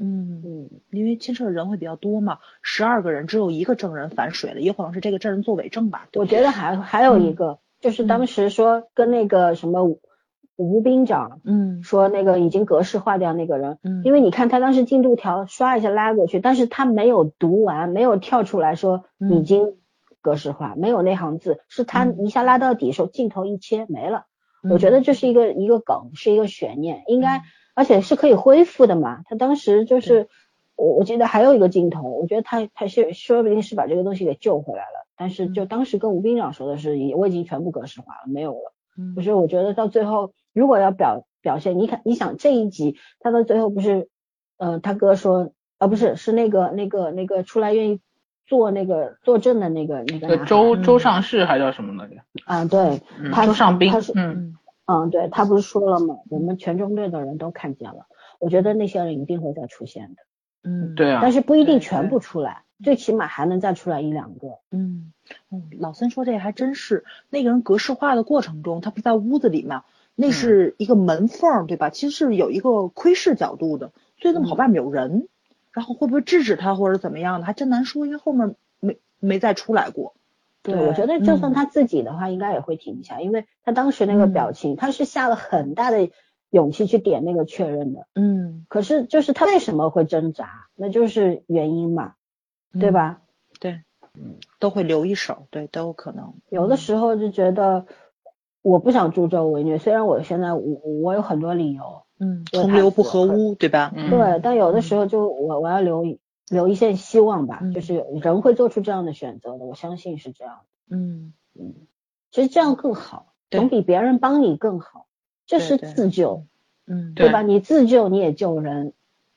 [0.00, 6.08] 嗯嗯，因为牵涉的人会比较多嘛，十二个人只有一个证人反水了，也可能是这个证人做伪证吧。
[6.14, 9.84] 我觉得还还有一个，就是当时说跟那个什么
[10.56, 19.74] 吴兵长，嗯，说那个已经格式化掉那个人，嗯，因为你看他当时进度条刷一下拉过去，但是他没有读完，没有跳出来说已经。
[20.24, 24.24] 格式化没有那行字，是他一下拉到底时候镜头一切没了。
[24.70, 27.42] 我觉得这是一个一个梗，是一个悬念，应该
[27.74, 29.20] 而且是可以恢复的嘛。
[29.26, 30.28] 他当时就是
[30.74, 35.06] 我我记得还有一个镜头，我觉得他他是说不定是把这个东西给救回来了。
[35.16, 38.72] 但是就当时跟吴兵长说的是，我已经全部格式化了，没有了。
[39.14, 44.08] 不是我觉得到最后，如果要表表现，你看，你想这一集他到最后不是，
[44.56, 48.00] 呃，他哥说，啊不是，是那个那个那个出来愿意
[48.46, 52.16] 做那个作证的那个那个周周上市还叫什么来着？
[52.44, 56.16] 啊，对，嗯他周上兵他是，嗯，嗯，对他不是说了吗？
[56.28, 58.06] 我们全中队的人都看见了，
[58.38, 60.22] 我觉得那些人一定会再出现的，
[60.62, 64.58] 嗯，对啊，但是不一定全部出来，最起码还能再出来一两个。
[64.70, 65.12] 嗯，
[65.50, 69.84] 嗯，老孙说这还真是，那个人格式化的过程中，他不在屋子里嘛，
[70.14, 71.88] 那是一个门缝，对吧？
[71.88, 75.28] 其实是有一个窥视角度的，所以那么好外面有人，
[75.74, 80.14] 然后会不会制止他或者怎么样的，还真难说，因为后面没没再出来过。
[80.62, 86.08] 对，我觉得就算嗯他自己的话，应该也会停一下，因为他当时那个嗯表情，他是下了很大的
[86.48, 88.06] 勇气去点那个确认的。
[88.14, 92.14] 嗯，可是就是他为什么会挣扎，那就是原因嘛，
[92.80, 93.20] 对吧？
[93.60, 93.82] 对，
[94.58, 96.34] 都会留一手，对，都有可能。
[96.48, 97.84] 有的时候就觉得
[98.62, 103.92] 我不想助纣为虐，虽然我现在我我有很多理由，嗯，同流不合污，对吧？
[103.94, 110.96] 嗯对，但有的时候就我我要留一留一线希望吧，嗯就是人会做出这样的选择的，我相信是这样的。
[110.96, 111.32] 嗯，
[112.30, 115.06] 其实这样更好，总比别人帮你更好，
[115.46, 116.46] 这是自救，
[116.86, 117.42] 嗯，对对吧？
[117.42, 118.92] 你自救你也救人，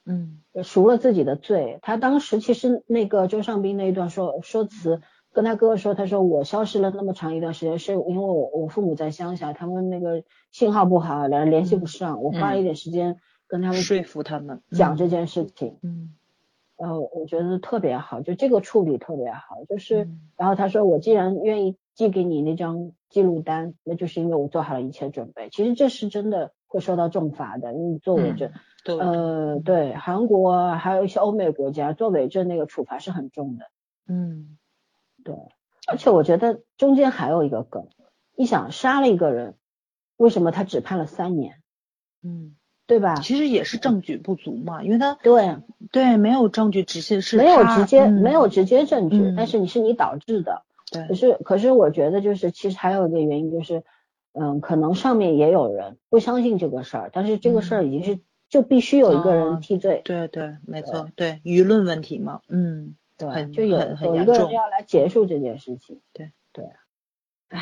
[0.05, 1.80] 嗯赎了自己的罪。
[1.82, 5.01] 他当时其实那个周尚斌那一段说说辞，
[5.38, 15.77] 跟他哥哥说，他说我消失了那么长一段时间，是因为我我父母在乡下，他们那个信号不好，两人联系不上，我花了一点时间跟他们说服他们讲这件事情。
[15.83, 16.15] 嗯
[16.77, 25.49] 呃，我觉得特别好，就这个处理特别好，就是，嗯然后他说我既然愿意寄给你那张记录单，那就是因为我做好了一切准备。
[25.51, 28.51] 其实这是真的会受到重罚的，你作伪证，
[28.83, 33.65] 对，呃，对，韩国还有一些欧美国家作伪证那个处罚是很重的，
[34.07, 34.57] 嗯
[35.28, 35.36] 对，
[35.88, 37.89] 而且我觉得中间还有一个梗，
[38.36, 39.55] 你想杀了一个人，
[40.15, 41.61] 为什么他只判了三年，
[42.23, 42.55] 嗯，
[42.86, 43.15] 对吧？
[43.15, 45.57] 其实也是证据不足嘛，因为他对，
[45.91, 50.63] 对没有证据直接是没有直接、嗯没有直接证据，嗯但是你是你导致的。
[50.89, 53.84] 对可，是，可是我觉得就是，其实还有一个原因就是，
[54.32, 66.32] 嗯，可能上面也有人不相信这个事儿，但是这个事儿已经是、就必须有一个哦人替罪，对对，没错，对舆论问题嘛，嗯，对，就有有一个人要来结束这件事情，对。
[66.53, 66.65] 对，
[67.49, 67.61] 唉，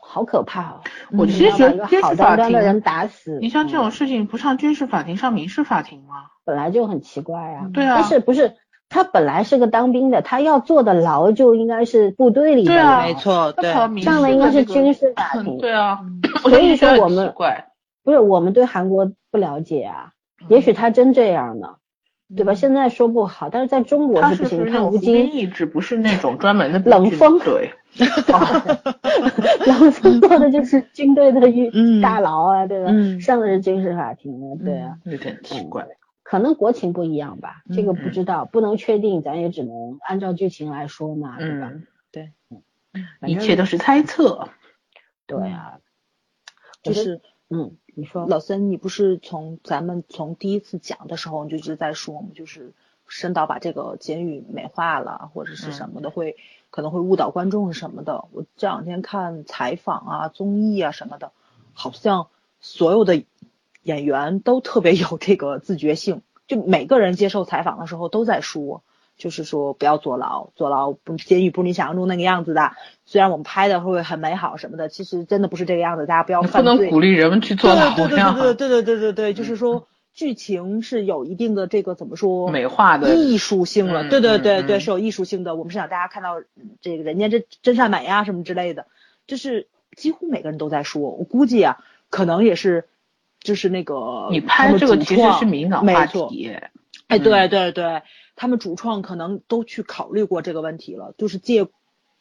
[0.00, 0.80] 好可怕哦！
[1.12, 3.90] 我其实一个觉得军好事法庭端端的人打死，你像这种嗯。
[3.90, 6.30] 事情不上军事法庭上民事法庭吗？
[6.44, 8.56] 本来就很奇怪啊，对啊但是不是
[8.88, 13.72] 他本来是个当兵的，他要坐的牢就应该是部队里的对啊牢没错，对，
[14.02, 16.00] 上的应该是军事法庭对啊，
[16.40, 17.68] 所以说我们奇怪，
[18.02, 20.12] 不是我们对韩国不了解啊，
[20.48, 21.76] 也许他真这样呢，
[22.36, 22.54] 对吧？
[22.54, 24.64] 现在说不好，但是在中国他是不行。
[24.70, 27.72] 看吴京意志，不是那种专门的冷风 对，
[29.66, 31.40] 冷风做的就是军队的
[32.00, 32.90] 大牢啊，对吧？
[32.92, 35.86] 嗯上的是军事法庭啊，对啊，有点奇怪。
[36.22, 41.72] 可能国情不一样吧，这个嗯不知道，不能确定，咱也只能按照剧情来说嘛，对吧？
[41.72, 42.32] 嗯，对，
[43.26, 44.48] 一切都是猜测。
[45.26, 45.78] 对啊，
[46.84, 52.72] 就是嗯，你说老森，你不是从咱们从第一次讲的时候你就一直在说我们，就是
[53.06, 56.36] 申导把这个监狱美化了，或者是什么的，会
[56.70, 58.24] 可能会误导观众什么的。
[58.32, 61.32] 我这两天看采访啊、综艺啊什么的，
[61.72, 62.28] 好像
[62.60, 63.22] 所有的
[63.82, 68.82] 演员都特别有这个自觉性，就每个人接受采访的时候都在说。
[69.20, 72.72] 就是说不要坐牢，坐牢不监狱不是你想象中那个样子的。
[73.04, 76.74] 虽然我们拍的会很美好什么的，其实真的不是这个样子，大家不要不犯罪。
[76.74, 85.54] 能鼓励人们去做牢对对，对对对对对对对，就是说剧情是有一定的这个怎么说美化的艺术性了，嗯对对对对，是有艺术性的。
[85.54, 88.86] 我们是想大家看到嗯这个人间真真善美啊什么之类的，
[89.26, 91.02] 就是几乎每个人都在说。
[91.02, 91.76] 我估计啊，
[92.08, 92.86] 可能也是
[93.40, 96.48] 就是那个你拍这个其实是敏感话，题，
[97.06, 98.02] 哎，嗯对对对，
[98.40, 101.66] 他们主创可能都去考虑过这个问题了，就是借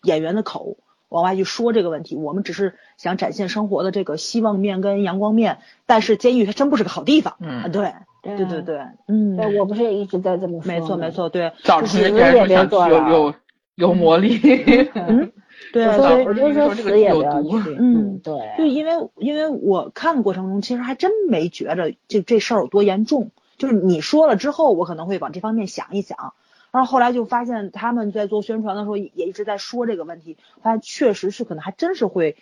[0.03, 0.75] 演员的口
[1.07, 2.17] 往外去说这个问题。
[2.17, 7.37] 我们只是想展现生活的这个希望面跟阳光面，但是监狱它真不是个好地方。
[7.39, 13.33] 嗯啊，对对对对对，嗯，对我不是也一直在这么说没错没，错，对，早死期人也别做了有
[13.75, 14.37] 有魔力，
[14.95, 15.31] 嗯，
[15.71, 23.31] 对所以说死也不有去， 嗯对，就因为因为我看的过程中，其实还真没觉着这这事儿有多严重。
[23.59, 26.33] 就是你说了之后，我可能会往这方面想一想。
[26.71, 32.37] 然后后来就发现他们在做宣传的时候也也一直在说这个问题，发现确实是可能还真是会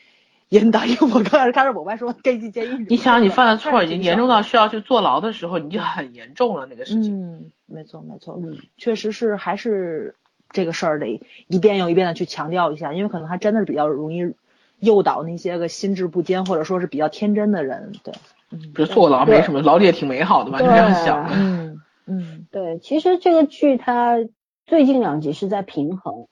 [0.50, 0.86] 引导。
[0.86, 7.38] 因为我刚开始看着我外说该进监狱，你想你犯的错已经严重到需要去坐牢的时候，你就很严重了那个事情。
[7.38, 10.16] 嗯，没错没错，嗯确实是还是
[10.52, 14.36] 这个事儿得一遍又一遍的去强调一下，因为可能还真的是比较容易
[14.80, 17.94] 诱导那些个心智不坚或者说是比较天真的人。
[18.04, 18.14] 对，
[18.52, 24.18] 嗯，别坐牢没什么，牢里也挺美好的嘛，就这样想，嗯嗯，对，其实这个剧它
[24.66, 26.28] 最近两集是在平衡，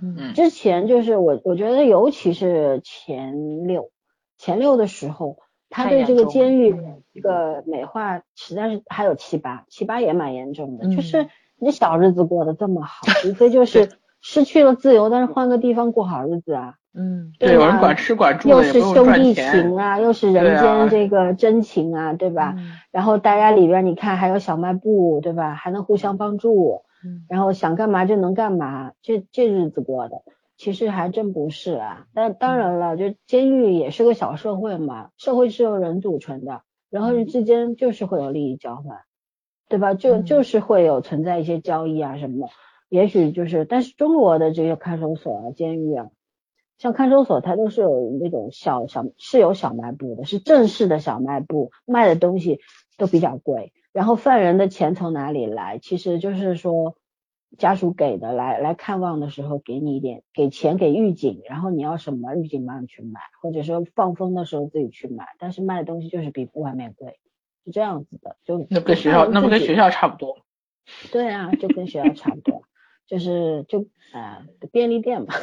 [0.00, 3.90] 嗯，之前就是我我觉得尤其是前六
[4.38, 5.38] 前六的时候。
[5.68, 6.80] 他对这个监狱
[7.12, 10.88] 这个美化实在是还有七八，七八也蛮严重的。
[10.94, 13.90] 就是你小日子过得这么好，无非就是
[14.22, 16.74] 失去了自由，但是换个地方过好日子啊。
[16.96, 22.56] 嗯，对，有人管吃管住，又是兄弟情啊，又是人间这个真情啊，对吧？
[22.90, 25.54] 然后大家里边你看还有小卖部，对吧？
[25.54, 26.82] 还能互相帮助，
[27.28, 30.22] 然后想干嘛就能干嘛，这这日子过的。
[30.56, 39.00] 其实还真不是啊，但当然了，就监狱也是个小社会嘛，社会是由人组成的，人和人之间就是会有利益交换，
[39.68, 39.92] 对吧？
[39.92, 42.48] 就就是会有存在一些交易啊什么，
[42.88, 46.06] 也许就是，但是中国的这些看守所啊、监狱啊，
[46.78, 52.60] 像看守所它都是有那种小小是有小卖部的，是正式的小卖部，卖的东西
[52.96, 55.78] 都比较贵，然后犯人的钱从哪里来？
[55.78, 56.96] 其实就是说。
[57.58, 67.18] 家属给的来来看望的时候给你一点给钱给狱警，然后你要什么狱警帮你去买，或者说放风的时候自己去买，但是卖的东西就是比外面贵，
[67.64, 70.38] 是这样子的，就那不跟学校那不跟学校差不多？
[71.12, 72.64] 对啊，就跟学校差不多，
[73.06, 75.34] 就是就啊便利店嘛，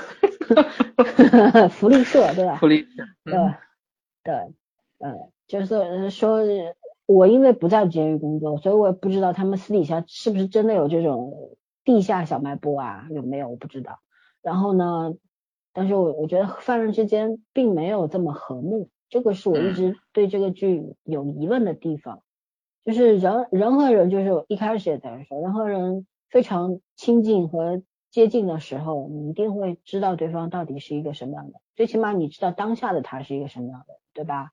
[1.70, 2.58] 福利社对吧？
[2.58, 3.34] 福利社对
[4.24, 4.34] 对
[5.00, 6.40] 呃，就是说
[7.06, 11.58] 我因为不在监狱工作，所以我也不知道他们私底下是不是真的有这种。
[11.86, 14.00] 地下小卖部啊有没有我不知道，
[14.42, 15.16] 然后呢，
[15.74, 22.24] 但是我我觉得犯人之间并没有这么和睦，这个是我一直对这个剧有疑问的地方，
[22.86, 34.50] 就是人人和人就是一开始也在说，人和人非常亲近和接近的时候，你一定会知道对方到底是一个什么样的，最起码你知道当下的他是一个什么样的，对吧？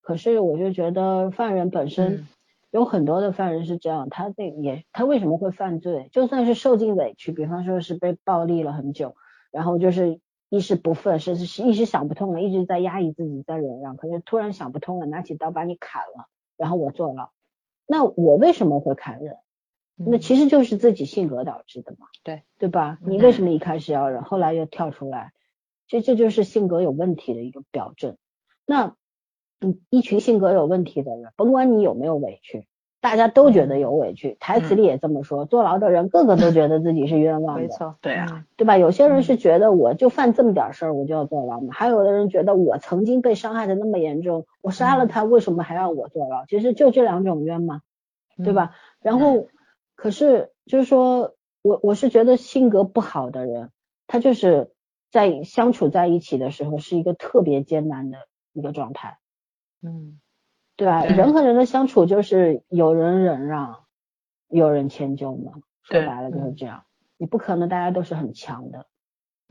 [0.00, 2.26] 可是我就觉得犯人本身。
[2.70, 6.08] 有很多的犯人是这样，他这也他为什么会犯罪？
[6.12, 9.16] 就算是受尽委屈，比方说是被暴力了很久，
[9.50, 17.30] 然后就是一时不忿，甚至是一时想不通了，一直在压抑自己，在忍让，可是突然想不通了，拿起刀把你砍了，然后我坐牢。
[17.86, 19.36] 那我为什么会砍人？
[20.06, 22.98] 那其实就是自己性格导致的嘛，对对吧？
[23.04, 25.32] 你为什么一开始要忍，后来又跳出来？
[25.86, 28.16] 这这就是性格有问题的一个表证。
[28.66, 28.94] 那。
[29.62, 32.66] 嗯，一群性格有问题的人，甭管你有没有委屈，
[33.02, 34.38] 大家都觉得有委屈。
[34.40, 37.64] 台词里也这么说，坐牢的人个个都觉得自己是冤枉的。
[37.64, 38.78] 没错，对啊，对吧？
[38.78, 41.74] 有些人是觉得我就犯这么点事儿，我就要坐牢嘛。
[41.74, 46.46] 还有的人觉得我曾经被伤害的那么严重，我杀了他，为什么还要我坐牢？
[46.46, 47.82] 其实就这两种冤嘛，
[48.42, 48.74] 对吧？
[49.02, 49.46] 然后，
[50.00, 53.70] 可是就是说我我是觉得性格不好的人，
[54.06, 54.72] 他就是
[55.10, 58.16] 在相处在一起的时候是一个特别艰难的
[58.54, 59.18] 一个状态。
[59.82, 60.18] 嗯，
[60.74, 61.04] 对吧？
[61.04, 63.84] 人和人的相处就是有人忍让，
[64.48, 65.52] 有人迁就嘛。
[65.82, 66.84] 说白了就是这样。
[67.18, 68.86] 你不可能大家都是很强的，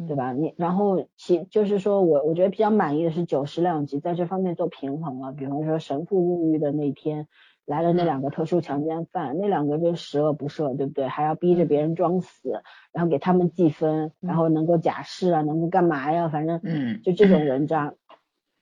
[0.08, 0.34] 对吧？
[0.34, 5.32] 你然后其就是说我我觉得比较满意的是九十两集在这方面做平衡了。
[5.32, 7.28] 比方说神父入狱的那天
[7.70, 11.08] 来了那两个特殊强奸犯，那两个就十恶不赦，对不对？
[11.08, 12.62] 还要逼着别人装死，
[12.92, 16.28] 然后给他们记分，然后能够假释啊，能够干嘛呀？
[16.30, 17.94] 反正嗯，就这种人渣，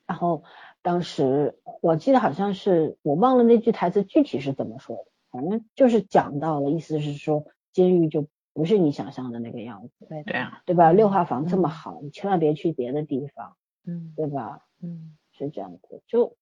[0.05, 0.43] 然后。
[0.83, 7.43] 当时我记得好像是我忘了那句台词具体是怎么说的，反正就是讲到了，意思是说
[7.73, 10.93] 监狱就不是你想象的那个样子，对对啊，对吧？
[10.93, 14.61] 六号房这么好，你千万别去别的地方，嗯，对吧？
[14.81, 16.37] 嗯，是这样子，就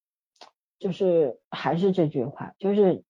[0.79, 3.03] 就是还是这句话，就是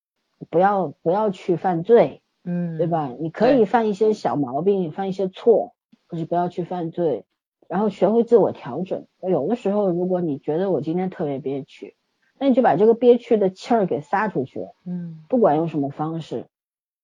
[0.49, 3.15] 不要不要去犯罪，嗯，对吧？
[3.19, 5.75] 你可以犯一些小毛病，犯一些错，
[6.07, 7.25] 可是不要去犯罪。
[7.67, 9.07] 然后学会自我调整。
[9.21, 11.95] 有的时候，如果你觉得我今天特别憋屈，
[12.39, 14.67] 那你就把这个憋屈的气儿给撒出去。
[14.85, 16.45] 嗯，不管用什么方式，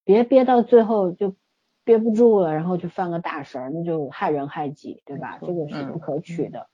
[0.04, 1.36] 别憋到最后就
[1.84, 5.40] 憋不住了，然后就犯个大事儿，那就害人害己，对吧？
[5.48, 6.68] 这个是不可取的。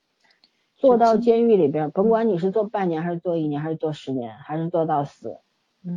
[0.78, 5.40] 坐到监狱里边，甭管你是坐半年还是坐一年还是坐十年还是坐到死，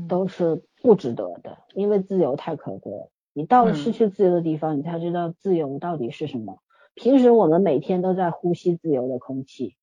[0.09, 3.11] 都是不值得的，因为自由太可贵了。
[3.33, 6.59] 你到了失去自由的地方，你才知道自由到底是什么。
[6.95, 9.77] 平时我们每天都在呼吸自由的空气，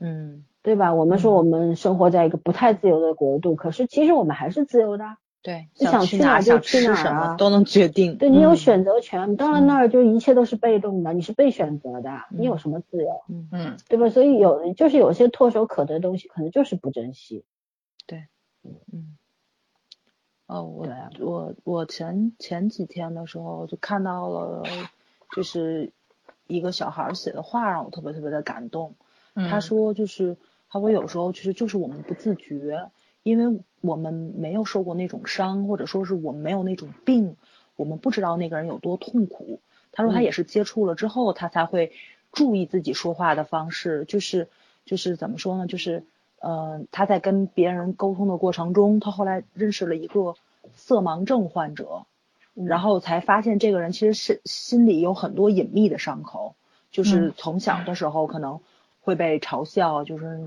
[0.00, 0.94] 嗯，对吧？
[0.94, 5.04] 我们说我们生活在一个不太自由的国度，可是其实我们还是自由的。
[5.44, 8.16] 对，你想去哪就去哪啊，都能决定。
[8.16, 13.22] 对你有选择权，你到了那儿就一切都是被动的，你是被选择的，你有什么自由？
[13.28, 14.08] 嗯嗯，对吧？
[14.08, 17.44] 所以有就是有些唾手可得的东西，可能就是不珍惜。
[18.06, 18.24] 对，
[18.90, 19.16] 嗯。
[20.46, 20.88] 哦，我
[21.20, 24.62] 我我前前几天的时候就看到了。
[25.34, 25.90] 就是
[26.46, 28.94] 一个小孩写的话让我特别特别的感动。
[29.34, 30.36] 他说就是
[30.68, 32.92] 他说有时候其实就是我们不自觉，
[33.24, 37.36] 因为我们没有受过那种伤，或者说是我们没有那种病，
[37.76, 39.60] 我们不知道那个人有多痛苦。
[39.92, 41.92] 他说他也是接触了之后，他才会
[42.32, 44.48] 注意自己说话的方式，就是
[44.86, 45.66] 就是怎么说呢？
[45.66, 46.02] 就是
[46.40, 50.34] 呃他在跟别人沟通的过程中，他后来认识了一个
[50.74, 52.06] 色盲症患者，
[52.54, 56.54] 然后才发现这个人其实是心里有很多隐秘的伤口，
[56.90, 58.60] 就是从小的时候可能
[59.02, 60.40] 会被嘲笑，就是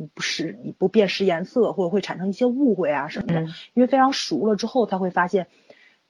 [0.00, 3.42] 你不识你不辨识颜色，或者会产生一些误会啊什么的。
[3.74, 5.46] 因为非常熟了之后，他会发现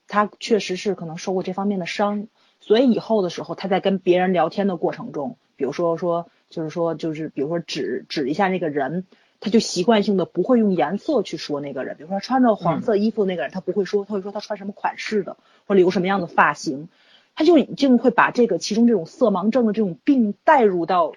[0.07, 2.27] 他确实是可能受过这方面的伤。
[2.61, 9.07] 所以以后的时候，他在跟别人聊天的过程中，比如说说，就是说，就是比如说指指一下那个人，
[9.39, 11.97] 他就习惯性的不会用颜色去说那个人。
[11.97, 16.87] 比如说穿着黄色衣服那个人，他不会说，他会说他穿什么款式的，或者留什么样的发型，
[17.35, 21.13] 他就已经会把这个其中这种色盲症的这种病带入到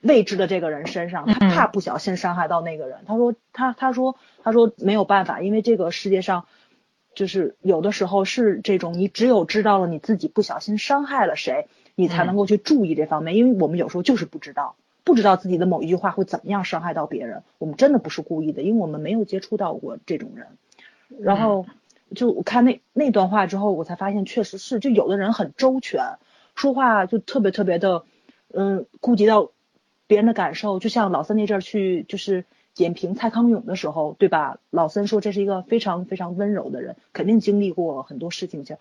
[0.00, 2.98] 未知的这个人身上，他怕不小心伤害到那个人。
[3.06, 6.46] 他说他他说他说没有办法，因为这个世界上。
[7.12, 13.34] 就是有的时候是这种，你只有知道了你自己不小心伤害了谁，你才能够去注意这方面。
[13.34, 17.42] 因为我们有时候就是不知道，不知道自己的某一句话会怎么样伤害到别人。
[17.58, 20.46] 我们真的不是故意的，因为我们没有接触到过这种人。
[21.18, 21.66] 然后
[22.14, 26.16] 就我看那那段话之后，我才发现确实是，就有的人很周全，
[26.54, 28.04] 说话就特别特别的，
[28.54, 29.50] 嗯，顾及到
[30.10, 30.78] 别人的感受。
[30.78, 32.44] 就像老三那阵儿去，就是。
[32.72, 34.58] 点评蔡康永的时候，对吧？
[34.70, 38.76] 老三说这是一个非常非常温柔的人，肯定经历过很多事情，就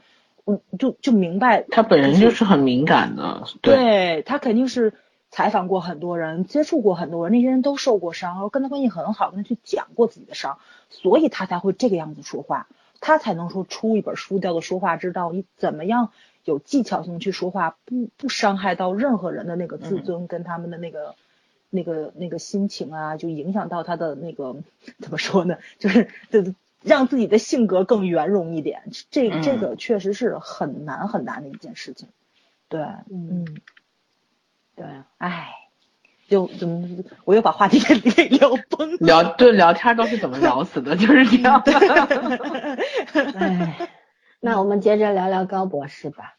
[0.45, 4.93] 嗯，就就明白他本人就是很敏感的，对他肯定是
[5.31, 10.59] 采访过很多人，接触过很多人，那些人都受过伤，然后跟他关系很好，跟他去讲过自己的伤，
[10.91, 12.67] 所以他才会这个样子说话，
[13.01, 16.11] 他才能说出一本书叫做《说话之道》，你怎么样
[16.49, 21.15] 有技巧性去说话，不不伤害到任何人的那个自尊跟他们的那个。
[21.71, 24.55] 那个那个心情啊，就影响到他的那个
[24.97, 25.59] 怎么说呢？
[25.77, 28.81] 就是就让自己的性格更圆融一点。
[29.11, 32.09] 这这个确实是很难很难的一件事情。
[32.69, 32.81] 对，
[33.11, 33.45] 嗯，
[34.75, 34.87] 对，
[35.19, 35.51] 唉，
[36.27, 37.93] 就怎么我又把话题给
[38.29, 38.97] 聊崩了。
[38.97, 40.95] 聊对聊天都是怎么聊死的？
[40.97, 41.61] 就是这样。
[43.37, 43.87] 唉，
[44.41, 46.38] 那我们接着聊聊高博士吧。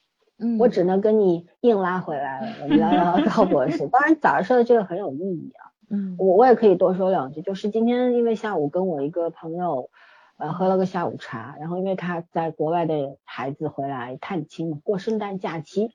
[0.58, 3.86] 我只能跟你硬拉回来了，我们聊聊高博士。
[3.88, 7.42] 当然早上说的这个很有意义啊， 嗯，我我也可以多说两句。
[7.42, 9.90] 就是今天因为下午跟我一个朋友，
[10.38, 15.90] 呃，喝了个下午茶，然后因为他在国外的孩子回来探亲过圣诞假期。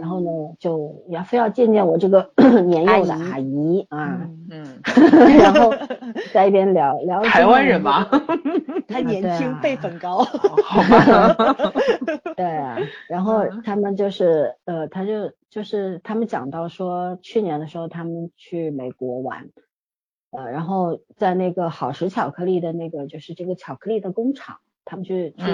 [0.00, 2.30] 然后呢，就要非要见见我这个
[2.64, 4.80] 年幼的阿姨啊，嗯，
[5.38, 5.74] 然后
[6.32, 8.08] 在一边聊聊台湾人嘛，
[8.88, 10.24] 他年轻辈分高，
[10.64, 11.34] 好吧，
[12.34, 12.78] 对啊，
[13.08, 19.50] 然后他们就是呃，他就就是他们讲到说，去年的时候他们去美国玩，
[20.30, 25.44] 呃，然后在那个好时巧克力的那个就是这个巧克力的工厂，他们去去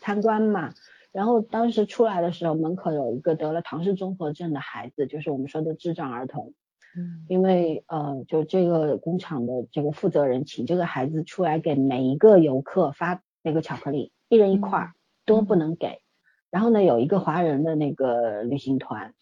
[0.00, 0.70] 参观嘛。
[1.12, 6.54] 然后当时出来的时候，门口有一个得了唐氏综合症的孩子，就是我们说的智障儿童。
[6.96, 14.92] 嗯，因为呃，就这个工厂的这个负责人请这个孩子出来给每一个游客发那个巧克力，一人一块，
[15.24, 16.00] 多不能给。
[16.50, 19.14] 然后呢，有一个华人的那个旅行团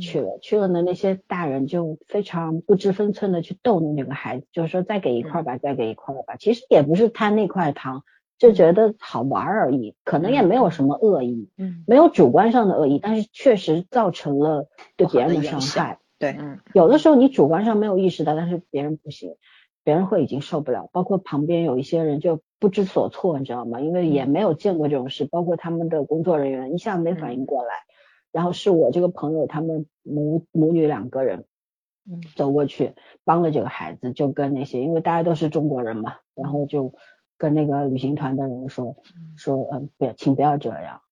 [0.00, 6.34] 去了，去了呢，那些大人就非常不知分寸的去逗那个孩子，就是说再给一块吧，再给一块吧。
[6.36, 8.02] 其实也不是贪那块糖。
[8.36, 15.98] 就觉得好玩而已，可能也没有什么恶意，嗯，没有主观上的恶意，但是确实造成了对别人的伤害。
[16.18, 19.36] 对，嗯，有的时候你主观上没有意识到，但是别人不行，
[19.84, 20.90] 别人会已经受不了。
[20.92, 23.80] 包括旁边有一些人就不知所措，你知道吗？
[23.80, 27.70] 因为也没有见过这种事，包括他们的工作人员一下没反应过来，
[28.32, 31.44] 然后是我这个朋友他们母母女两个人，
[32.10, 32.94] 嗯，走过去
[33.24, 36.92] 帮了这个孩子，就跟那些因为大家都是中国人嘛，然后就。
[37.44, 38.96] 跟那个旅行团的人说
[39.36, 41.02] 说，嗯，不要，请不要这样。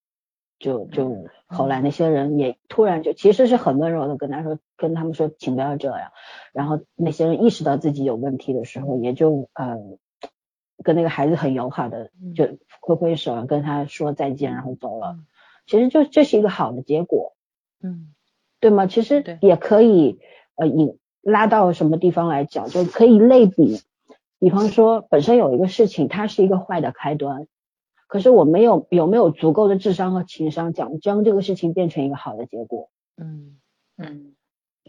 [0.59, 6.11] 就就后来那些人也突然就其实是很温柔的跟他说，跟他们说，请不要这样。
[6.55, 9.77] 然后那些人意识到自己有问题的时候，也就呃
[10.83, 15.19] 跟那个孩子很友好的就挥挥手跟他说再见，然后走了。
[15.67, 17.35] 其实就这是一个好的结果，
[17.83, 18.15] 嗯，
[18.59, 18.87] 对吗？
[18.87, 20.19] 其实也可以
[20.55, 23.83] 呃引拉到什么地方来讲，就可以类比。
[24.43, 27.47] 比方说，本身有一个事情，它是一个坏的开端，
[28.09, 32.91] 可是我没有有没有足够的智商和情商，讲将这个事情变成一个好的结果。
[33.17, 33.61] 嗯
[33.97, 34.35] 嗯，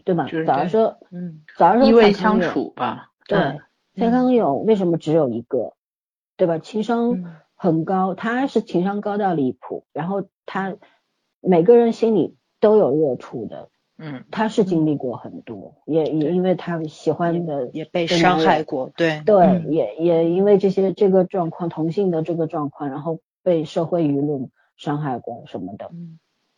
[0.04, 0.26] 对吧？
[0.44, 3.12] 早上说，嗯，早上说，依偎相处吧。
[3.28, 3.60] 对，
[3.94, 5.74] 蔡康永为什么只有一个？
[6.36, 6.58] 对吧？
[6.58, 10.76] 情商很高，他是情商高到离谱，然后他
[11.40, 13.70] 每个人心里都有热处的。
[13.96, 25.92] 嗯，他是经历过很多，也也因为他喜欢的也被伤害过，对对，也也因为这些这个状况，同性的这个状况，然后被社会舆论伤害过什么的，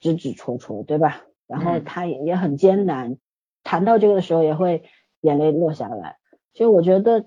[0.01, 1.25] 指指戳戳，对吧？
[1.47, 3.19] 然后他也也很艰难，
[3.63, 4.85] 谈到这个的时候也会
[5.21, 6.17] 眼泪落下来。
[6.55, 7.27] 所以我觉得，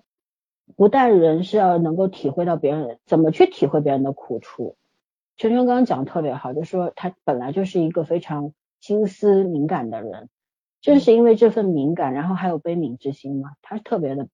[0.76, 4.76] 不但人是要能够体会到别人怎么去体会别人的苦处，
[5.38, 8.54] 圈圈刚刚讲的特别好，就说他本来就是一个非常。
[8.80, 10.30] 心思敏感的人，
[10.82, 14.28] 正是因为这份敏感，然后还有悲悯之心嘛，他是特别的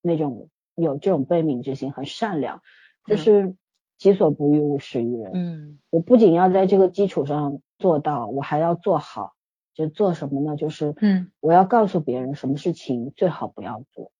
[0.00, 2.62] 那种有这种悲悯之心，很善良，
[3.06, 3.54] 就是
[3.98, 5.30] 己所不欲，勿施于人。
[5.34, 9.34] 嗯，我不仅要在这个基础上做到，我还要做好，
[9.74, 10.56] 就做什么呢？
[10.56, 14.12] 就是嗯，我要告诉别人什么事情最好不要做。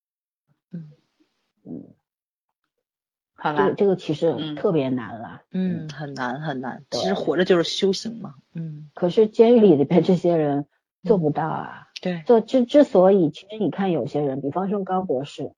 [0.73, 0.91] 嗯
[1.65, 1.95] 嗯。
[3.43, 6.85] 好这个这个其实特别难了，嗯，很难很难。
[6.91, 8.91] 其实活着就是修行嘛，嗯。
[8.95, 10.67] 可是监狱里边这些人
[11.03, 11.89] 做不到啊。
[12.03, 12.23] 对。
[12.27, 15.53] 做之之所以，其实你看有些人，比方说高博士，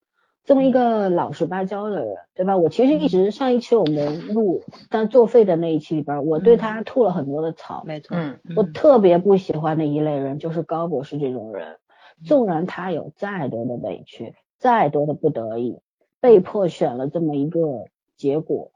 [0.45, 2.57] 这么一个老实巴交的人，对吧？
[2.57, 7.83] 我其实一直上一期我们录但作废的那一期里边，我对他吐了很多的槽。
[7.85, 8.17] 没错。
[8.17, 8.39] 嗯。
[8.55, 11.79] 我特别不喜欢的一类人就是高博士这种人，
[12.25, 15.81] 纵然他有再多的委屈，再多的不得已。
[16.23, 18.71] 被迫选了这么一个结果，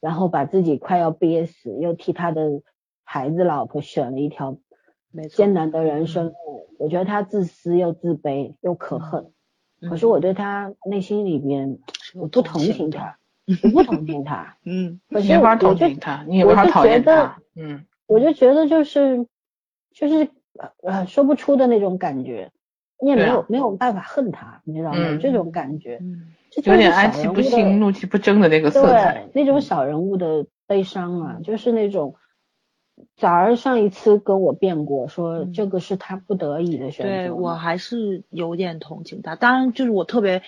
[0.00, 2.62] 然后把自己快要憋死，又替他的
[3.02, 4.56] 孩子老婆选了一条
[5.34, 6.68] 艰难的人生路。
[6.78, 9.32] 我觉得他自私又自卑又可恨，
[9.90, 11.80] 可是我对他内心里边
[12.14, 13.18] 我不同情他，
[13.64, 14.56] 我不同情他。
[14.64, 17.42] 嗯，可是我同情他，你也没法讨厌他。
[17.56, 19.26] 嗯，我就觉得就是
[19.90, 20.28] 就是
[20.84, 22.52] 呃说不出的那种感觉，
[23.02, 25.18] 你也没有没有办法恨他，你知道吗？
[25.20, 26.00] 这种感觉。
[26.64, 32.14] 有点哀其不幸，怒其不争的那个色彩，那种小人物的悲伤啊，就是那种。
[33.16, 37.12] 早儿上一次跟我辩过，说这个是他不得已的选择。
[37.12, 40.42] 对我还是有点同情他，当然就是我特别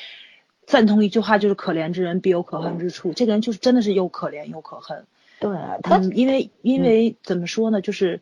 [0.66, 3.12] 赞同一句话，就是可怜之人必有可恨之处。
[3.12, 5.06] 这个人就是真的是又可怜又可恨。
[5.38, 8.20] 对，他因为因为怎么说呢，就是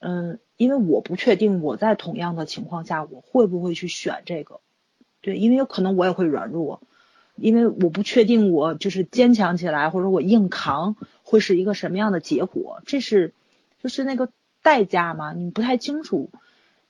[0.00, 4.60] 嗯，因为我不确定我在同样的情况下我会不会去选这个。
[5.22, 6.82] 对，因为有可能我也会软弱。
[7.36, 13.32] 因为我不确定我就是坚强起来，或者我硬扛会是一个什么样的结果，这是
[13.82, 14.28] 就是那个
[14.62, 16.30] 代价嘛，你不太清楚。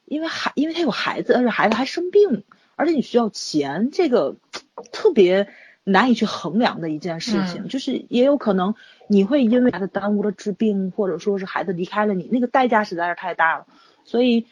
[0.04, 2.44] 因为孩，因为他有孩子，而且孩子还生病，
[2.76, 4.36] 而且你需要钱，这个
[4.90, 5.48] 特别
[5.84, 7.68] 难以去衡量的一件事情。
[7.68, 8.74] 就是也有可能
[9.06, 13.66] 你会因为孩子耽误了治病，或者说是孩子离开了你，那个代价实在是太大了，
[14.04, 14.46] 所以。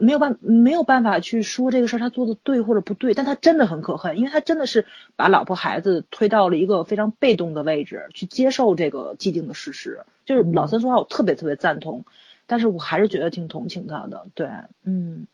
[0.00, 10.00] 没有办没有办法去说这个事儿他做的对或者不对，但他真的很可恨，因为他真的是把老婆孩子推到了一个非常被动的位置，去接受这个既定的事实。
[10.24, 12.04] 就是老三说话，我特别特别赞同，
[12.48, 14.26] 但是我还是觉得挺同情他的。
[14.34, 14.48] 对，
[14.82, 15.28] 嗯，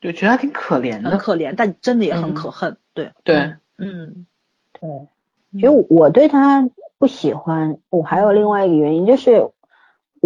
[0.00, 2.76] 对，觉得他挺可怜的，很可怜，但真的也很可恨。
[2.92, 4.26] 对，对，嗯，
[4.72, 5.06] 对，
[5.52, 6.68] 其实我对他
[6.98, 9.48] 不喜欢，我还有另外一个原因就是。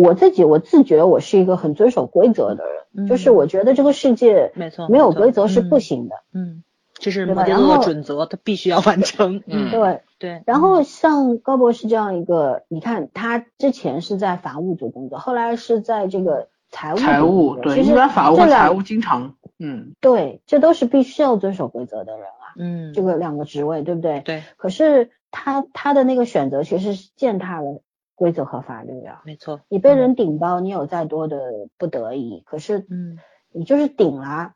[0.00, 2.64] 我自己我自觉我是一个很遵守规则的
[2.94, 6.62] 人，就是我觉得这个世界没错没有规则是不行的，嗯，
[6.94, 10.42] 这是摩羯座准则，他必须要完成，嗯，对 对。
[10.46, 24.20] 然后像高博士这样一个，你看他之前是在法务组工作，后来是在这个财务财务对，一般法务财务经常，嗯，对，这都是必须要遵守规则的人啊，嗯，这个两个职位对不对？
[24.20, 24.42] 对。
[24.56, 27.82] 可是他他的那个选择其实是践踏了。
[28.20, 29.62] 规则和法律啊，没错。
[29.70, 31.40] 你被人顶包，你有再多的
[31.78, 33.16] 不得已，可是，嗯，
[33.50, 34.52] 你就是顶了，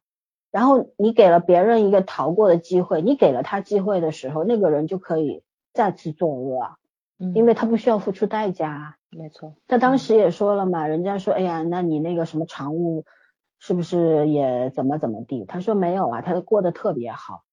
[0.51, 5.43] 然后你给了别人一个逃过的机会，你给了他机会的时候，那个人就可以
[5.73, 6.77] 再次作恶，
[7.19, 8.97] 嗯，因为他不需要付出代价。
[9.09, 9.55] 没错。
[9.67, 13.07] 他当时也说了嘛，人家说，哎呀，那你那个什么常务
[13.59, 15.47] 是不是也怎么怎么地？
[15.47, 17.45] 他说没有啊，他过得特别好，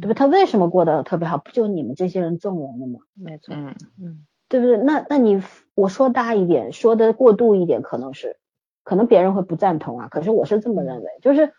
[0.00, 0.14] 对吧？
[0.14, 1.36] 他为什么过得特别好？
[1.36, 3.00] 不就你们这些人纵容了吗？
[3.14, 3.54] 没错。
[3.54, 4.26] 嗯嗯。
[4.50, 4.76] 对不对？
[4.76, 5.42] 那那你
[5.74, 8.36] 我说大一点，说的过度一点，可能是，
[8.82, 10.08] 可能别人会不赞同啊。
[10.08, 11.52] 可是我是这么认为，就是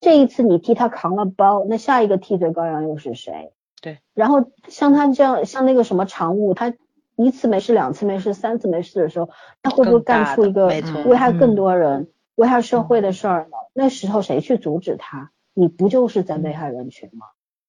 [0.00, 3.52] 这一次你替他扛了包，那下一个替罪羔羊又是谁？
[3.82, 3.98] 对。
[4.14, 6.72] 然后像他这样，像那个什么常务，他
[7.16, 9.28] 一次没事，两次没事，三次没事的时候，
[9.62, 10.68] 他会不会干出一个
[11.04, 13.56] 危害更多人、危害社会的事儿呢？
[13.74, 15.30] 那时候谁去阻止他？
[15.52, 17.26] 你不就是在危害人群吗？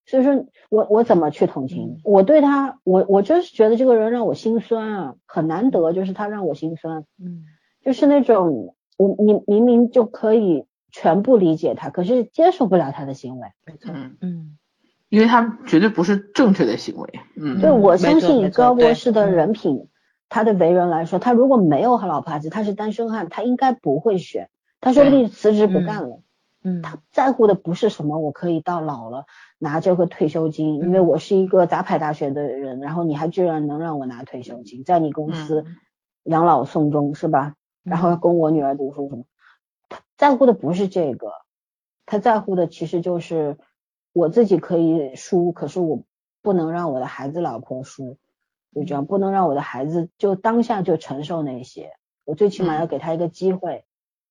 [0.10, 2.00] 所以说，我我怎么去同情？
[2.04, 7.06] 我对他，我我就是觉得这个人让我心酸啊，很难得，就是他让我心酸。
[7.24, 7.44] 嗯，
[7.86, 13.50] 就是那种我你明明就可以全部理解他，可是接受不了他的行为。
[13.68, 14.58] 没错，嗯，
[15.10, 17.08] 因为他绝对不是正确的行为。
[17.38, 19.90] 嗯，对，我相信以高博士的人品，
[20.28, 24.50] 他的为人来说，他如果没有老婆孩子，他是单身汉，他应该不会选
[24.82, 26.24] 他说不定辞职不干了。
[26.62, 29.26] 嗯，他在乎的不是什么，我可以到老了
[29.60, 35.66] 拿这个退休金，因为我是一个杂牌大学的人，然后你还居然能让我拿退休金，在你公司
[36.24, 37.56] 养老送终是吧？
[37.84, 39.26] 然后供我女儿读书什么？
[39.90, 41.34] 他在乎的不是这个，
[42.06, 43.58] 他在乎的其实就是
[44.14, 46.04] 我自己可以输，可是我
[46.42, 48.18] 不能让我的孩子老婆输，
[48.74, 51.92] 就这样，不能让我的孩子就当下就承受那些，
[52.24, 53.84] 我最起码要给他一个机会。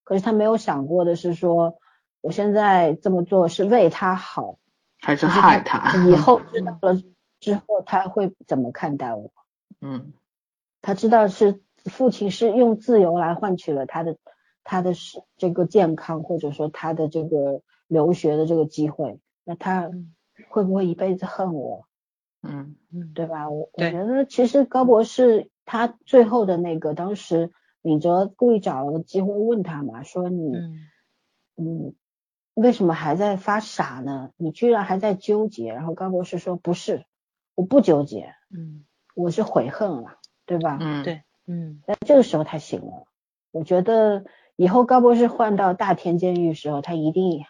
[0.03, 1.77] 可是他没有想过的是说。
[2.21, 4.57] 我现在这么做是为他好，
[5.01, 5.95] 还是害他？
[6.07, 7.01] 以 后知道了
[7.39, 9.31] 之后，他会怎么看待我？
[9.81, 10.13] 嗯，
[10.81, 14.17] 他知道是父亲是用自由来换取了他的
[14.63, 19.89] 他的是这个健康，或者说他的这个留学的这个机会，那他
[20.49, 21.85] 会不会一辈子恨我？
[22.41, 23.49] 嗯嗯，对吧？
[23.49, 27.51] 我我觉得其实高博士他最后的那个，当时
[27.81, 30.51] 敏哲故意找了个机会问他嘛，说你
[31.55, 31.95] 嗯。
[32.59, 34.31] 为什么还在发傻呢？
[34.37, 35.73] 你居然还在纠结。
[35.73, 37.05] 然后高博士说：“不是，
[37.55, 40.77] 我不纠结，嗯，我是悔恨了，对吧？
[40.81, 41.81] 嗯，对，嗯。
[41.87, 43.05] 那这个时候他醒了。
[43.51, 44.25] 我觉得
[44.55, 47.45] 以后高博士换到大田监狱时候，他一定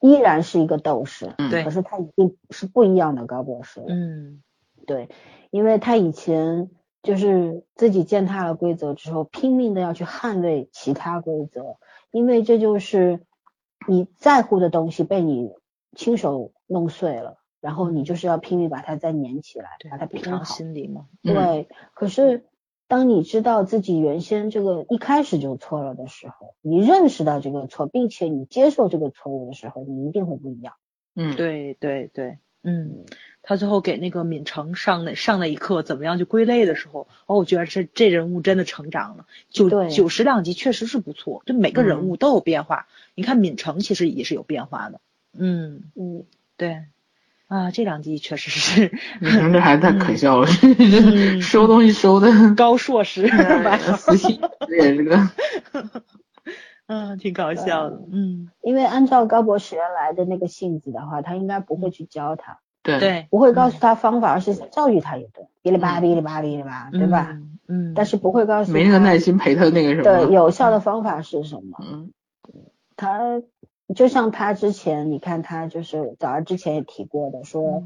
[0.00, 1.64] 依然是一个斗士，对。
[1.64, 4.42] 可是他一定是不一样的高博士，嗯，
[4.86, 5.08] 对，
[5.50, 6.70] 因为他以前
[7.02, 11.76] 就是自己践踏了规则之后，拼命的要去捍卫其他规则，
[12.10, 13.20] 因为这就是。
[13.88, 15.52] 你在乎的东西被你
[15.96, 20.44] 亲手弄碎了，然后你就是要拼命把它再粘起来，把它拼好。
[20.44, 21.06] 心理嘛。
[21.22, 21.68] 对。
[21.94, 22.46] 可是
[22.86, 30.74] 当你知道自己原先这个一开始就错了的时候，你认识到这个错，并且你接受这个错误的时候，你一定会不一样。
[31.14, 33.04] 嗯，对对对，嗯。
[33.42, 39.24] 他最后给那个闵成上那上那一课，怎么样去归类的时候，哦，我觉得这这人物真的成长了。
[39.48, 42.86] 九九十两集确实是不错，就每个人物都有变化。
[43.14, 45.00] 你看闵成其实也是有变化的。
[45.36, 46.24] 嗯嗯，
[46.58, 46.82] 对
[47.48, 48.92] 啊，这两集确实是。
[49.20, 50.46] 闵成这孩子太可笑了，
[51.40, 53.26] 收东西收的高硕士，
[53.96, 54.38] 死心
[54.68, 55.30] 也是个。
[56.90, 58.02] 嗯， 挺搞笑的。
[58.10, 62.58] 嗯，因为按照高博士原来的那个性子的话，他应该不会去教他。
[62.82, 67.38] 对，不会告诉他方法，而是教育他一顿，哔哩吧哔哩吧哔哩吧，对吧？
[67.68, 70.02] 嗯，但是不会告诉没那个耐心陪他那个什么。
[70.02, 71.78] 对，有效的方法是什么？
[71.84, 72.10] 嗯，
[72.96, 73.42] 他
[73.94, 77.84] 就像他之前，你看他就是早上之前也提过的，说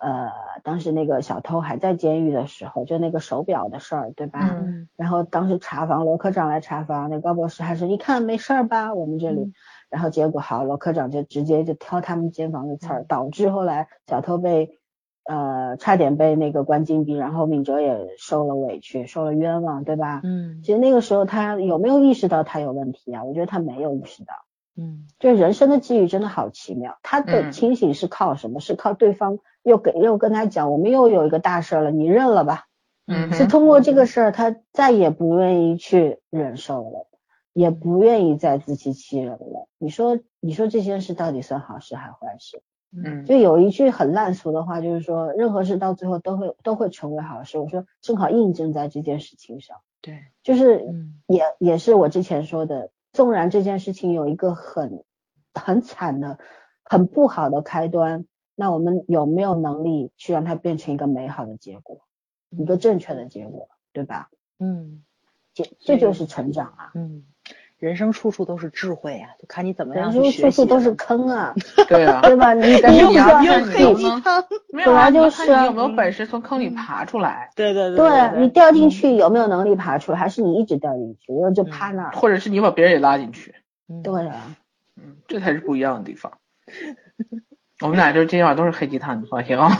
[0.00, 0.30] 呃，
[0.64, 4.40] 当时那个小偷还在监狱的时候，就那个手表的事儿，对吧？
[4.50, 4.88] 嗯。
[4.96, 8.94] 然后当时查房，罗科长来查房，那高博士还说，你看没事儿吧？
[8.94, 9.52] 我们这里。
[9.90, 14.78] 然后结果好，罗科长就直接就挑他们监房的刺儿，导致后来小偷被
[15.24, 20.22] 呃差点被那个关禁闭，然后敏哲也受了委屈，受了冤枉，对吧？
[20.24, 20.62] 嗯。
[20.62, 23.24] 其实那个时候他有没有意识到他有问题啊？
[23.24, 24.32] 我觉得他没有意识到。
[24.76, 25.08] 嗯。
[25.18, 28.60] 就人生的际遇真的好奇妙，他的清醒是靠什么？
[28.60, 32.66] 是靠对方又给又跟他讲，我们又有一个大事了，你认了吧。
[33.06, 33.32] 嗯。
[33.32, 37.06] 是通过这个事儿，他再也不愿意去忍受了。
[37.52, 39.66] 也不愿意再自欺欺人了。
[39.76, 42.62] 你说，你说这件事到底算好事还是坏事？
[42.96, 47.58] 嗯，就有一句很烂俗的话，就是说任何事到最后都会都会成为好事。
[47.58, 49.78] 我说正好印证在这件事情上。
[50.00, 50.86] 对，就是
[51.26, 55.02] 也也是我之前说的，纵然这件事情有一个很
[55.52, 56.38] 很惨的、
[56.84, 58.26] 很不好的开端，
[58.60, 62.02] 那我们有没有能力去让它变成一个美好的结果，
[62.50, 64.28] 一个正确的结果，对吧？
[64.58, 65.02] 嗯，
[65.54, 66.90] 这这就是成长啊。
[66.94, 67.24] 嗯。
[67.78, 70.42] 人生处处都是智慧啊，就看你怎么样去学习。
[70.42, 71.54] 人生处处都是坑啊，
[71.88, 72.52] 对啊，对吧？
[72.52, 74.44] 你 你又要又黑鸡汤，
[74.84, 77.50] 本来就是你有没有本事从坑里爬出来？
[77.56, 80.18] 对对对，对你掉进去有没有能力爬出来？
[80.20, 82.12] 还是你一直掉进去，然后就趴那儿？
[82.12, 83.54] 或者是你把别人也拉进去？
[84.04, 84.54] 对啊，
[84.96, 86.36] 嗯，这才是不一样的地方。
[87.82, 89.70] 我们俩就是今晚都是黑鸡汤，你放心啊。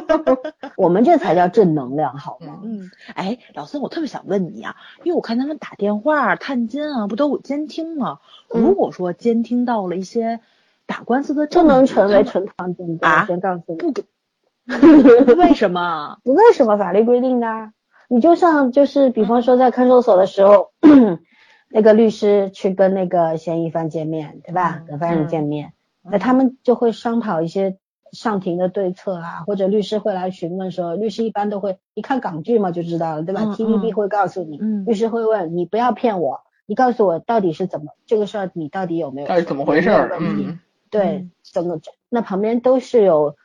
[0.76, 2.60] 我们这才叫正能量，好吗？
[2.62, 8.18] 嗯，哎，老孙，我特别想问你啊，因为我看他们打电话探监啊，不都有监听吗？
[8.50, 10.40] 如果说监听到了一些
[10.86, 13.24] 打官司的证据，不能成为呈堂证据啊？
[13.26, 13.92] 先告诉你，不，
[15.34, 16.18] 为什么？
[16.24, 17.72] 为什么法律规定的？
[18.08, 20.72] 你就像就是，比方说在看守所的时候，
[21.70, 24.82] 那个律师去跟那个嫌疑犯见面，对吧？
[24.86, 25.72] 跟犯人见面。
[26.10, 27.78] 那他们就会商讨一些
[28.12, 39.28] 上庭的对策啊，或者律师会来询问说，律师一般都会一看港剧嘛就知道了，对吧？TVB 会告诉你，律师会问你不要骗我，你告诉我到底是怎么这个事儿，你到底有没有？
[39.28, 39.90] 到底怎么回事？
[40.20, 40.58] 嗯，
[40.90, 41.80] 对，整个
[42.10, 43.36] 那旁边都是有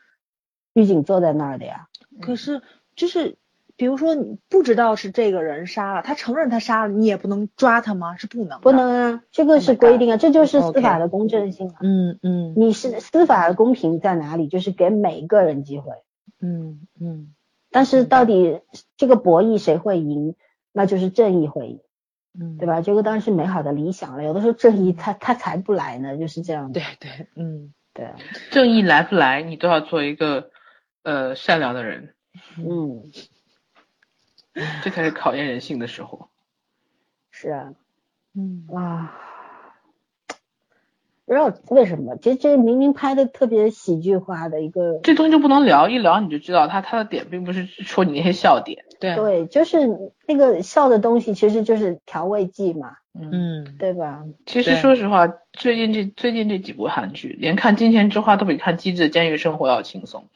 [0.74, 1.88] 狱警坐在那儿的呀。
[2.22, 2.62] 可是
[2.96, 3.38] 就是
[3.78, 8.18] 比如说你不知道是这个人杀了，他承认他杀了，你也不能抓他吗？
[8.18, 11.76] 是不能，不能啊，这个是规定啊，这就是司法的公正性啊。
[11.82, 14.48] 嗯嗯，你是司法的公平在哪里？
[14.48, 15.94] 就是给每一个人机会。
[16.41, 17.36] 嗯嗯，
[17.70, 18.62] 但是到底
[18.98, 20.36] 这个博弈谁会赢，
[20.74, 21.80] 那就是正义会赢。
[22.40, 22.82] 嗯，对吧？
[22.82, 24.24] 这个当然是美好的理想了。
[24.24, 26.72] 有的时候正义他他才不来呢，就是这样。
[26.72, 28.08] 对对，嗯，对。
[28.49, 30.49] 正义来不来，你都要做一个
[31.04, 32.16] 呃善良的人。
[32.58, 33.04] 嗯。
[34.84, 36.30] 这才是考验人性的时候。
[37.32, 37.74] 是啊。
[38.36, 38.68] 嗯。
[38.74, 39.14] 啊。
[41.26, 45.02] 不知道为什么，其实这明明拍的特别喜剧化的一个。
[45.04, 48.86] 这东西就不能聊，一聊你就知道他他的点并不是说你那些笑点。
[48.98, 49.14] 对。
[49.14, 52.96] 对，就是那个笑的东西，其实就是调味剂嘛。
[53.14, 53.76] 嗯。
[53.78, 54.24] 对吧？
[54.46, 60.30] 其实说实话，最近这最近这几部韩剧，连看《金钱之花》都比看《机智的监狱生活》要轻松。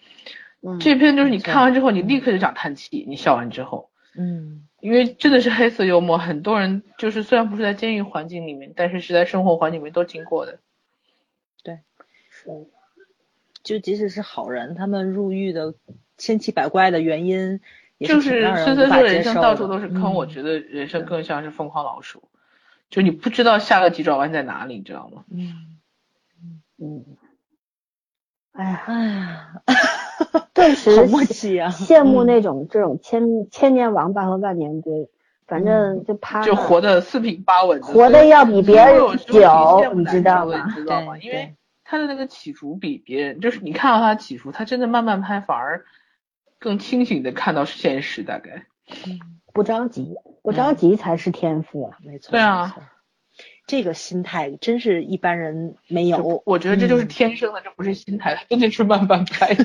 [0.62, 0.78] 嗯。
[0.80, 3.06] 这片就是你看完之后，你立刻就想叹气。
[3.08, 3.91] 你笑完之后。
[4.16, 4.68] 嗯。
[4.80, 10.58] 因为真的是黑色幽默，很多人就是虽然不是在监狱环境里面，但是是在生活环境里面都经过的。
[11.64, 11.82] 对，
[12.32, 12.50] 是，
[13.62, 15.76] 就即使是好人，他们入狱的
[16.18, 17.60] 千奇百怪的原因，
[18.00, 22.24] 就是人生到处都是坑，我觉得人生更像是疯狂老鼠，
[22.90, 25.26] 就你不知道下个急转弯在哪里，你知道吗？
[25.30, 25.78] 嗯。
[26.84, 27.06] 嗯，
[28.54, 29.62] 哎呀哎呀，
[30.54, 31.70] 顿时好默契啊！
[31.70, 35.10] 羡慕那种这种千千年王八和万年龟，
[35.48, 40.68] 反正就趴就活的四平八稳，活的要比别人久，你知道吗？
[40.76, 41.18] 知道吗？
[41.18, 45.86] 因为他的那个起伏比别人，就是你看到他起伏，他真的慢慢拍，反而
[46.60, 48.66] 更清醒的看到现实，大概。
[49.54, 51.98] 不着急，不着急才是天赋啊！
[52.04, 52.32] 没错。
[52.32, 52.76] 对啊。
[53.72, 59.56] 这个心态真是一般人没有，我觉得这就是天生的，这不是心态， 真的是慢半拍。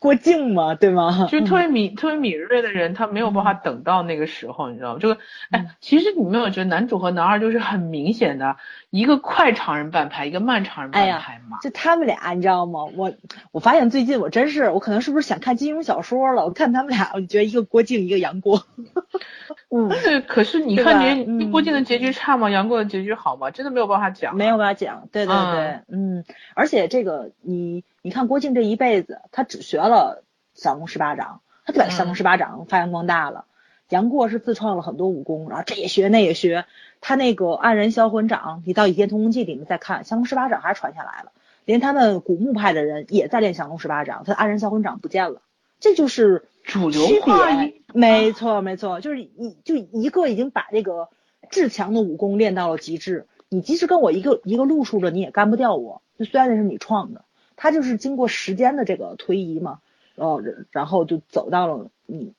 [0.00, 1.28] 过境嘛，对吗？
[1.30, 4.98] 就特别敏、特别敏锐的人，他没有办法等到那个时候，你知道吗？
[5.00, 5.18] 这个，
[5.52, 8.56] 哎，其实你没有觉得男主和男二就是很明显的
[8.90, 11.58] 一个快长人半拍，一个慢长人半拍吗？
[11.62, 12.80] 就他们俩，你知道吗？
[12.96, 13.14] 我
[13.52, 16.44] 我发现最近我真是，我可能是不是想看金庸小说了？
[16.44, 18.66] 我看他们俩，我就觉得一个郭靖，一个杨过。
[19.70, 20.20] 嗯，对。
[20.20, 22.50] 可是你看你郭靖的结局差吗？
[22.50, 23.50] 杨过的结局好吗？
[23.50, 25.08] 真的没有办法讲，没有办法讲。
[25.12, 26.24] 对对对，嗯，
[26.54, 27.84] 而且这个你。
[28.06, 33.46] 你看郭靖这一辈子，他只学了降龙十八掌，他就把降龙十八掌发扬光大了。
[33.88, 36.66] 杨过是自创了很多武功，然后这也学那也学。
[37.00, 41.32] 他那个黯然销魂掌，你到《倚天屠龙记》里面再看，降龙十八掌还是传下来了。
[41.64, 45.40] 连他们古墓派的人也在练降龙十八掌，他黯然销魂掌不见了。
[45.80, 47.80] 这就是主流区别。
[47.94, 51.08] 没错没错，就是一就一个已经把这个
[51.54, 56.02] 至强的武功练到了极致，你即使跟我一个一个路数的，你也干不掉我。
[56.18, 57.24] 就虽然那是你创的。
[57.56, 59.78] 他就是经过时间的这个推移嘛，
[60.16, 62.34] 然后，然后就走到了你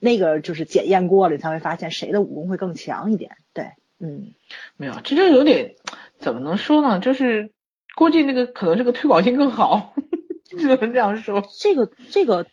[0.00, 3.36] 那个就是检验过了，你才会发现谁的武功会更强一点。
[3.52, 3.70] 对，
[4.00, 4.32] 嗯，
[4.76, 5.76] 没有，这就有点
[6.18, 6.98] 怎么能说呢？
[6.98, 7.52] 就是
[7.94, 9.94] 估计那个可能这个推广性更好，
[10.58, 11.44] 只能这样说。
[11.56, 12.44] 这个这个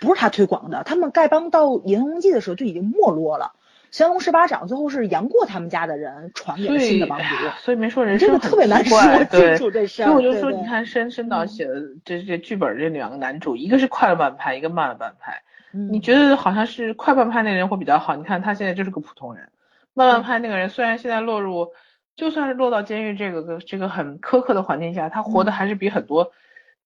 [0.00, 3.54] 不是他推广的，他们丐帮到《倚天屠龙记》的时候就已经没落了。
[3.94, 7.24] 降龙十八掌最后是杨过他们家的人传给了新的帮主，
[7.60, 10.06] 所以没说人生真的特别难说清楚这事儿。
[10.08, 15.44] 所以我就说，你看申申导写的这这剧本这两个男主，一个是快了半拍，一个慢了半拍。
[15.70, 18.16] 你觉得好像是快半拍那个人会比较好？
[18.16, 19.48] 你看他现在就是个普通人，
[19.92, 21.68] 慢半拍那个人虽然现在落入，
[22.16, 26.32] 就算是落到监狱这个个这个很苛刻的环境下，他活的还是比很多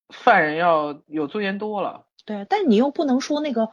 [0.09, 2.03] 犯人要有尊严多了。
[2.23, 3.71] 对，但你又不能说那个。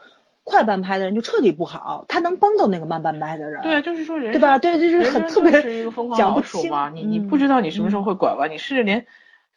[0.48, 3.60] 快半拍的人就彻底不好，他能帮到那个慢半拍的人。
[3.62, 4.56] 对，就是说人，对吧？
[4.60, 6.88] 对，就是很特别是一个疯狂老鼠嘛。
[6.88, 9.06] 你你不知道你什么时候会拐弯，你甚至连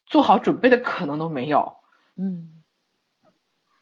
[0.07, 1.73] 做好准备的可能都没有。
[2.17, 2.49] 嗯，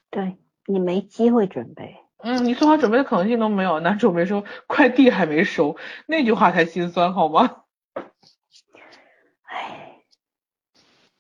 [0.10, 0.36] 对
[0.66, 1.96] 你没机会准备。
[2.18, 3.80] 嗯，你做好准备的可能性都没有。
[3.80, 5.78] 男主没说快递还没收，
[6.08, 7.62] 那句话才心酸好吗？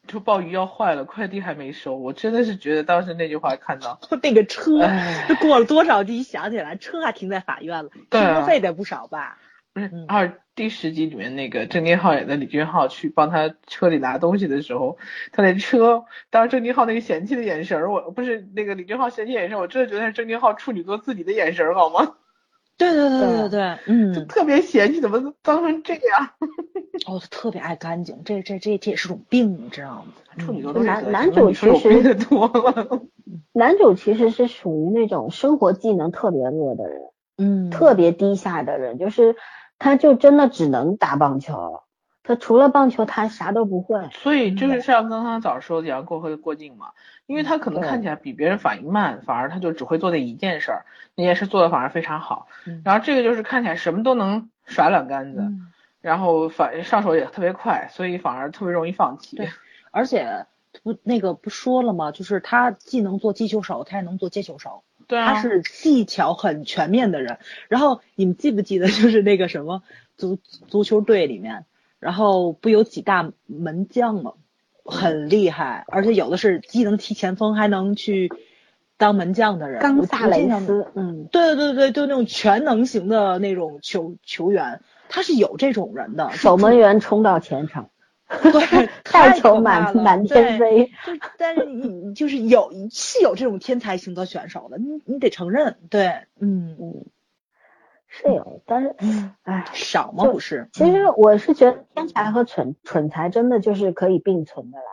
[0.08, 4.80] 就鲍鱼要坏了，快递还没收，我真的是觉得当时那句话看到 那个车，
[5.28, 9.38] 这过了多少集想起来，车还停在法院了，停车费得不少吧？
[9.74, 14.98] 不是，二第十集里面那个郑天浩演的李俊浩去帮他车里拿东西的时候，
[15.32, 22.16] 他那车，当时郑天浩那个嫌弃的眼神，我不是那个李俊浩嫌弃眼神，我真的觉得是郑天浩处女座自己的眼神，好吗？
[22.78, 26.30] 对对对对对，嗯，就特别嫌弃，怎么脏成这样？
[27.08, 30.14] 哦，他特别爱干净，这这这这也是种病，你知道吗？
[30.38, 33.02] 处女座男男主其实多了，
[33.54, 37.02] 男主其实是属于那种生活技能特别弱的人，
[37.38, 39.36] 嗯，特别低下的人，就是
[39.80, 41.82] 他就真的只能打棒球，
[42.28, 44.10] 他除了棒球，他啥都不会。
[44.12, 46.92] 所以就是像刚刚早说的，杨过和郭靖嘛，
[47.26, 50.86] 因为他可能看起来比别人反应慢，反而他就只会做那一件事儿，
[51.16, 52.50] 那件事做的反而非常好。
[52.84, 55.54] 然后这个就是看起来什么都能甩两杆子，
[56.02, 59.38] 然后反上手也特别快，所以反而特别容易放弃。
[59.38, 59.48] 对，
[59.92, 60.46] 而且
[60.84, 62.12] 不那个不说了吗？
[62.12, 64.84] 就是他既能做击球手，他也能做接球手。
[65.08, 67.40] 对啊，他是技巧很全面的人。
[67.70, 69.82] 然后你们记不记得，就是那个什么
[70.18, 70.38] 足
[70.68, 71.64] 足球队里面？
[72.00, 74.34] 然后不有几大门将吗？
[74.90, 78.32] 很厉害，而且有的是既能踢前锋，还能去
[78.96, 79.82] 当门将的人。
[79.82, 84.80] 冈萨雷斯，嗯，对对对对，就那种全能型的那种球球员，
[85.10, 86.32] 他是有这种人的。
[86.32, 87.90] 守门员冲到前场，
[88.30, 90.90] 对，带球满满天飞。
[91.38, 97.06] 但是你就是有是有这种天才型的选手的，你你得承认，对，嗯嗯。
[98.20, 98.96] 是有，但是，
[99.44, 100.26] 哎，少吗？
[100.26, 100.68] 不是。
[100.74, 104.86] 其实我是觉得天才和蠢蠢才真的就是可以并存的啦。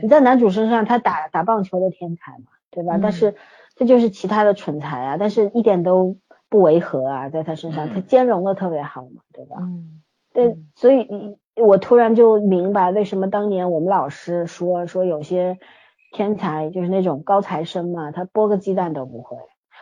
[0.00, 2.96] 你在男主身上，他打打棒球的天才嘛，对吧？
[3.02, 3.34] 但是
[3.74, 6.18] 这就是其他的蠢才啊，但是一点都
[6.48, 9.56] 不违和啊，在他身上，他兼容的特别好嘛，对吧？
[9.58, 10.00] 嗯。
[10.32, 15.58] 对，所以我突然就明白为什么当年我们老师说说有些
[16.12, 19.36] 天才就是那种高材生嘛，他剥个鸡蛋都不会。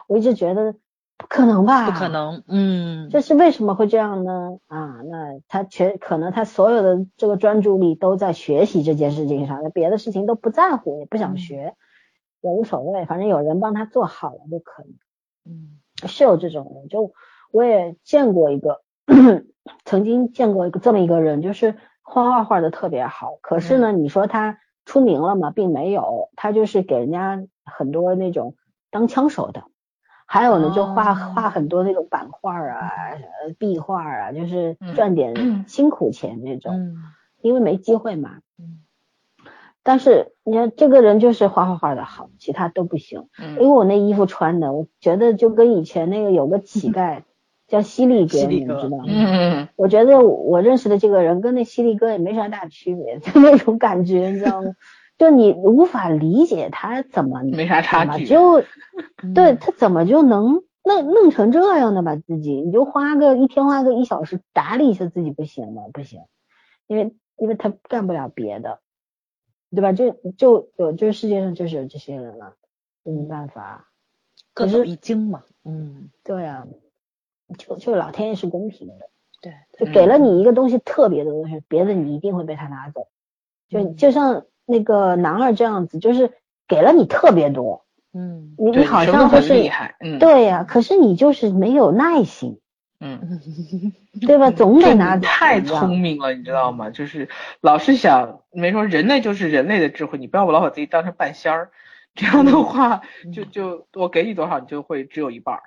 [0.06, 0.76] 我一直觉得。
[1.18, 1.90] 不可能吧？
[1.90, 4.58] 不可能，嗯，这是为什么会这样呢？
[4.66, 11.74] 啊，那他全可能他所有的这个专注力都在学习这件事情上，那别的事情都不在乎，也不想学，
[12.42, 14.96] 也无所谓，反正有人帮他做好了就可以。
[15.46, 17.12] 嗯，是有这种人，就
[17.50, 18.82] 我也见过一个，
[19.84, 25.50] 曾经见过一个这么一个人，就是画画画的特别好，可是呢，你说他出名了吗？
[25.50, 28.54] 并没有，他就是给人家很多那种
[28.90, 29.64] 当枪手的。
[30.26, 32.90] 还有呢，就画画很多那种版画啊、
[33.58, 36.74] 壁画啊，就是赚点辛苦钱那种，
[37.40, 38.38] 因为没机会嘛。
[39.82, 43.28] 但是你看这个人就是画画画的好，其他都不行。
[43.60, 47.22] 因为我那衣服穿的，我觉得就跟以前那个有个乞丐
[47.68, 49.04] 叫犀利哥，你们知道吗？
[49.06, 54.72] 嗯我觉得我认识的这个人跟那犀利哥也没啥大区别，就那种感觉，你知道吗？
[55.18, 58.62] 就你无法理解他怎么没啥差距， 就
[59.34, 62.16] 对他怎么就能弄弄成这样的吧？
[62.16, 65.84] 自己你就花个一天花个一小时打理一下自己不行吗？
[65.92, 66.20] 不行，
[66.86, 68.80] 因为因为他干不了别的，
[69.70, 69.92] 对吧？
[69.94, 72.54] 就就有就世界上就是有这些人了，
[73.02, 73.88] 没办法，
[74.52, 75.44] 各走一经嘛。
[75.64, 76.66] 嗯，对啊，
[77.56, 79.08] 就就老天爷是公平的，
[79.40, 83.08] 对，就给了你一个东西特别的东西，别的你一定会被他拿走，
[83.70, 84.44] 就就像。
[84.66, 86.32] 那个男二这样子，就是
[86.68, 92.60] 给了你特别多，嗯，你你好像就是厉害，嗯，对呀，可是你就是没有耐心，
[92.98, 93.40] 嗯，
[94.20, 94.50] 对吧？
[94.50, 96.90] 总得拿太聪明了，你知道吗？
[96.90, 97.28] 就是
[97.60, 101.70] 老是想，没说人类就是人类的智慧，你不要老把自己当成半仙儿，
[102.14, 103.02] 这样的话，
[103.32, 105.62] 就就我给你多少，你就会只有一半儿。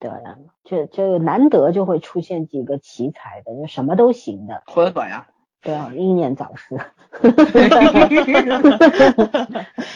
[0.00, 5.28] 对呀，就就难得就会出现几个奇才的，就什么都行的，活得短呀。
[5.64, 6.78] 对啊，英年早逝。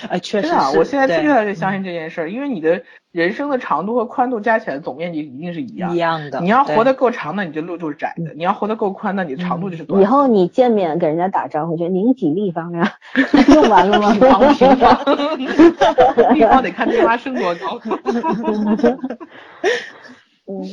[0.08, 2.80] 哎，确实啊，我现在越来越相信这件事儿，因为你的
[3.10, 6.40] 人生的长度和宽度加起来总面积一定是一样一样的。
[6.40, 10.00] 你要活得够长，那你的路就是窄的；你要活得够宽，那你的长度就是短。
[10.00, 12.94] 以后你见面给人家打招呼，就您几立方呀？
[13.52, 14.12] 用完了吗？
[14.14, 17.80] 平方平方，立方得看对方升多高。
[20.48, 20.64] 嗯。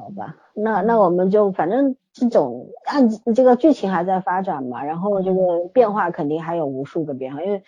[0.00, 7.62] 好吧，那那我们就反正这种按这个剧情还在发展嘛，然后这个变化肯定还有无数个变化，因为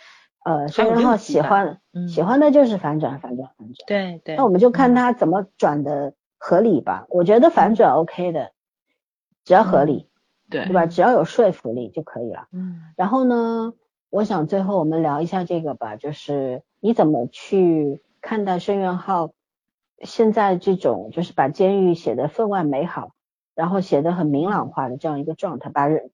[0.45, 8.53] 呃申元浩喜欢喜欢的就是反转反转反转，对对，那我们就看他怎么转的合理吧，我觉得反转 OK 的，
[9.45, 10.09] 只要合理，
[10.51, 10.87] 对对吧？
[10.87, 12.49] 只要有说服力就可以了。
[12.53, 13.73] 嗯，然后呢，
[14.11, 19.31] 我想最后我们聊一下这个吧，就是你怎么去看待申元浩？
[20.03, 23.15] 现在这种就是把监狱写的分外美好，
[23.55, 26.11] 然后写的很明朗化的这样一个状态，把人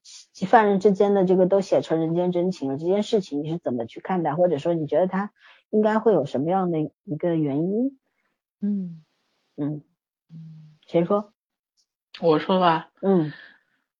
[0.47, 2.79] 犯人之间的这个都写成人间真情了。
[2.79, 5.33] 这件事情你是怎么去看待，或者说你觉得他
[5.71, 7.99] 应该会有什么样的一个原因？
[8.61, 9.03] 嗯
[9.57, 9.83] 嗯
[10.31, 11.33] 嗯，谁说？
[12.21, 12.91] 我说吧。
[13.01, 13.33] 嗯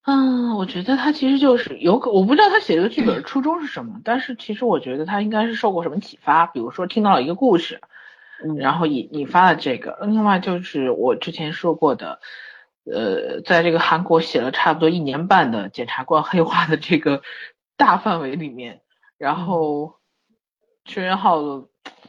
[0.05, 7.81] 嗯，我觉得他其实就是有可，我不知道他写这个剧本的 初衷是什么，但是其实我觉得他应该是受过什么启发，比如说听到了一个故事。
[8.59, 12.21] 然后引引发了这个，另外就是我之前说过的，
[12.85, 17.23] 呃，在这个韩国写了差不多一年半的检察官黑化的这个
[17.77, 18.81] 大范围里面，
[19.19, 19.95] 然后
[20.85, 21.41] 薛元浩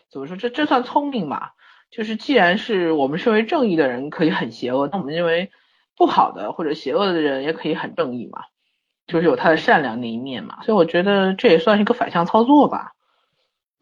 [0.09, 0.35] 怎么说？
[0.35, 1.53] 这这算聪明吧？
[1.89, 5.51] 就是既然是我们身为正义的人可以很邪恶，那我们认为
[5.95, 8.43] 不好的或者邪恶的人也可以很正义嘛？
[9.05, 12.93] 就是有他的善良那一面嘛，所以我觉得这也算是一个反向操作吧。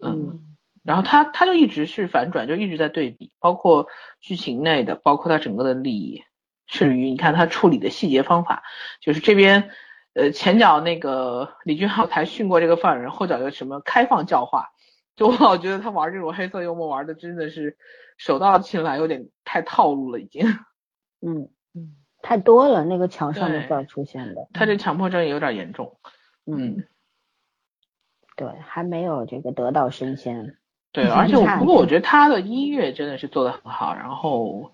[0.04, 0.51] 嗯，
[0.84, 3.88] 然后他他就一直是反转，就一直在对比，包括
[4.20, 6.24] 剧情内的，包括他整个的利益，
[6.66, 8.64] 甚至于你看他处理的细节方法，
[9.00, 9.70] 就是这边
[10.14, 14.70] 呃前脚那个李俊浩才训过这个犯人，后脚就什么开放教化，
[15.16, 17.78] 就我老觉得他玩这种黑色幽默玩的真的是
[18.18, 20.48] 手到擒来，有点太套路了已经。
[21.22, 26.00] 嗯嗯，太多了那个墙上的字出现的，他这强迫症也有点严重。
[26.46, 26.84] 嗯。
[28.36, 30.58] 对，还没有这个得道升仙。
[30.94, 33.96] 对，而且我不过我觉得他的音乐真的是做的很好。
[33.96, 34.74] 然后，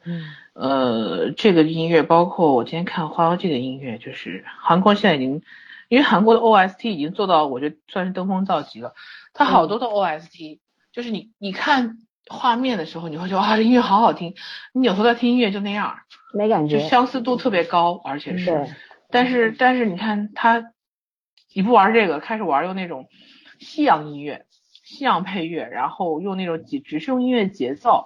[0.54, 5.44] 呃，这个音乐包括我今天看《花妖记》的音乐，就是韩国现在已经，
[5.90, 8.96] 因为韩国的 OST 已经做到，我觉得算是登峰造极了。
[9.34, 10.58] 它好多的 OST，
[10.92, 14.34] 就是你你看画面的时候，你会觉得哇，这音乐好好听。
[14.74, 15.98] 你有时候在听音乐就那样，
[16.34, 18.76] 没感觉，就相似度特别高，而且是，
[19.12, 20.64] 但是但是你看他，
[21.54, 23.08] 你不玩这个，开始玩用那种。
[23.60, 24.46] 西洋音乐，
[24.88, 28.06] 西洋配乐，然后用那种只只是用音乐节奏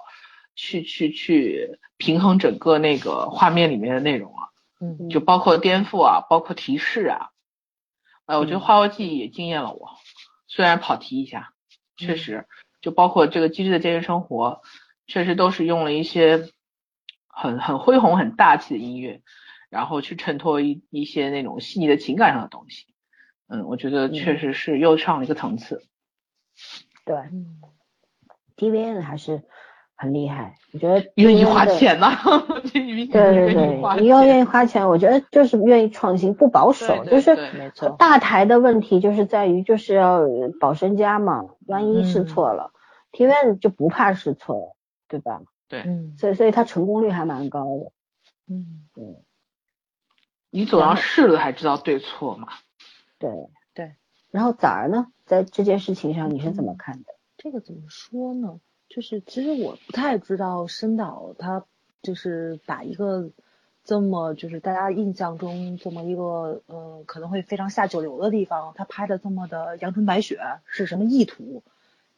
[0.56, 4.48] 去去去平衡整个那个画面里面的内容啊，
[4.80, 7.30] 嗯，就包括颠覆啊，包括提示啊，
[8.26, 9.90] 哎，我觉得《花妖记》也惊艳了我，
[10.48, 11.52] 虽然跑题一下，
[11.96, 12.48] 确实，
[12.80, 14.60] 就包括这个《机智的监狱生活》，
[15.06, 16.48] 确实都是用了一些
[17.28, 19.22] 很很恢宏、很大气的音乐，
[19.70, 22.86] 然后去衬托一一些那种细腻的情感上的东西。
[23.46, 25.86] 嗯，我觉得确实是又上了一个层次。
[27.04, 27.16] 对
[28.56, 29.42] ，TVN 还是
[29.96, 32.16] 很厉害，我觉得愿意 花钱呐。
[32.72, 37.90] 对对对，你要愿意花钱，我觉得就是愿意创新，不保守，就是没错。
[37.98, 40.20] 大台的问题就是在于就是要
[40.60, 42.72] 保身家嘛，万一试错了
[43.12, 44.76] ，TVN 就不怕试错，
[45.08, 45.42] 对吧？
[45.68, 45.82] 对，
[46.18, 47.92] 所以所以它成功率还蛮高的。
[48.48, 49.16] 嗯嗯，
[50.50, 52.48] 你总要试了才知道对错嘛。
[53.18, 53.38] 对对，
[54.32, 57.14] 然后崽儿呢，在这件事情上你是怎么看的？
[57.36, 58.58] 这个怎么说呢？
[58.88, 61.64] 就是其实我不太知道申导他
[62.02, 63.30] 就是把一个
[63.84, 71.62] 这么就是大家印象中这么一个嗯可能会非常下九流的地方，他拍的这么的阳春白雪是什么意图？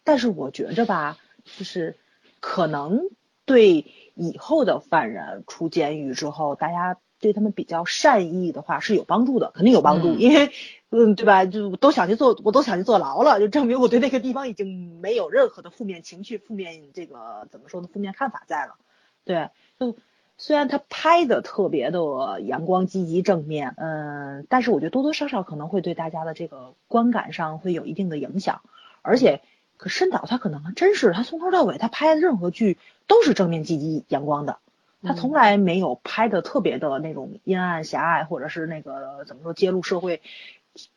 [0.02, 1.96] 但是我觉着吧，就是
[2.40, 3.08] 可能
[3.44, 10.52] 对以后的犯人出监狱之后，大家对他们比较善意的话是有帮助的，肯定有帮助，因为。
[10.96, 11.44] 嗯，对吧？
[11.44, 17.88] 就都想去坐，我都想去坐牢了，就证明我对那个地方已经没有任何的负面情绪、负面这个怎么说呢？
[17.92, 18.76] 负面看法在了。
[19.24, 19.96] 对，就
[20.38, 28.60] 虽然他拍的特别的阳光、积极、正面，嗯，但是我觉得多多少少可能会对大家的这个观感上会有一定的影响。
[29.02, 29.40] 而且，
[29.76, 32.78] 可申导他可能真是他从头到尾他拍的任何剧
[33.08, 34.58] 都是正面、积极、阳光的，
[35.04, 40.22] 他从来没有拍的特别的那种阴暗、狭隘，或者是那个怎么说揭露社会。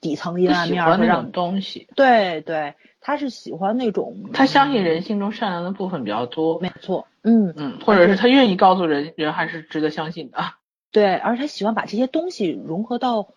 [0.01, 10.39] 底层阴暗面的那种东西，对对，他是喜欢那种，他相信人性中善良的部分比较多，没错，嗯嗯，或者是他愿意告诉人，人还是值得相信的，
[10.91, 13.27] 对，而且他喜欢把这些东西融合到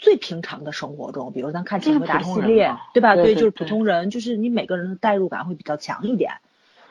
[0.00, 3.14] 最平常的生活中，比如咱看《请回答》系列，对吧？
[3.14, 6.32] 对，就是普通人，就是你每个人的代入感会比较强一点。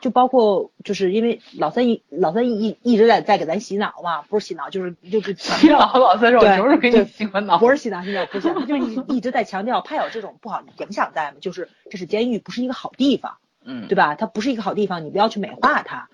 [0.00, 5.98] 就包括就是因为老三一老三一一直在在给咱洗脑嘛，不是洗脑就是就是洗脑。
[5.98, 14.14] 老三说：“我就是给你洗脑。”不是洗脑，洗脑不是，他就一一直在强调，怕有这种不好的影响在嘛，就是这是监狱，不是一个好地方，嗯，对吧？
[14.14, 16.08] 它不是一个好地方，你不要去美化它。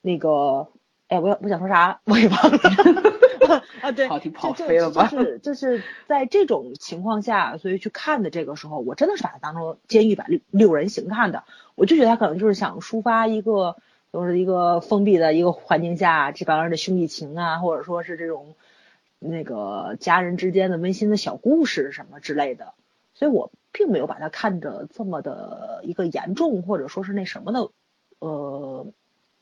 [0.00, 0.68] 那个，
[1.08, 2.58] 哎，我我想说啥，我也忘了。
[3.80, 5.06] 啊，对，跑题跑飞了吧？
[5.06, 11.44] 就是就是在这种情况下，所以去看的这个时候，我真的是把它当成监狱版六六人行看的。
[11.76, 13.76] 我就觉得他可能就是想抒发一个，
[14.12, 18.56] 就是一个封闭的一个环境下这帮人的兄弟情啊，或者说是这种
[19.20, 22.74] 那个家人之间的温馨的小故事什么之类的。
[23.14, 27.70] 所以我并没有把它看着这么的一个严重，或者说是那什么的，
[28.18, 28.86] 呃，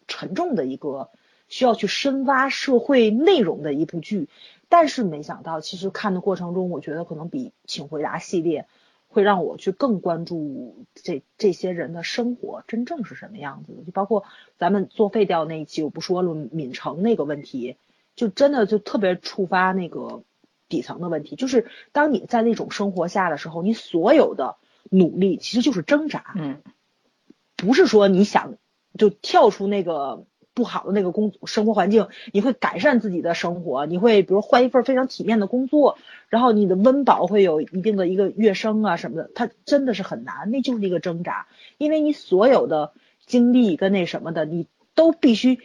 [0.07, 1.09] 沉重的一个。
[1.47, 4.31] 需要去深挖社会内容的一部剧，
[4.71, 8.67] 但是没想到，其实看的过程中，我觉得可能比《请回答》系列
[9.15, 13.83] 会让我去更关注这这些人的生活真正是什么样子的。
[13.85, 14.25] 就包括
[14.59, 17.79] 咱们作废掉那一期，我不说了，闵成那个问题，
[18.15, 20.23] 就真的就特别触发那个
[20.69, 24.57] 底层的问题，就是当你在那种生活下的时候，你所有的
[24.91, 26.61] 努力其实就是挣扎，嗯，
[27.57, 28.57] 不是说你想
[28.99, 30.27] 就跳出那个。
[30.55, 35.99] 不好的那个工生活环境，你会改善自己的生活，你会比如换一份非常体面的工作，
[36.29, 42.93] 然后你的温饱会有一定的一个跃升啊什么的，它真的是很难，那就是一个挣扎，因为你所有的
[43.27, 45.59] 经历跟那什么的，你都必须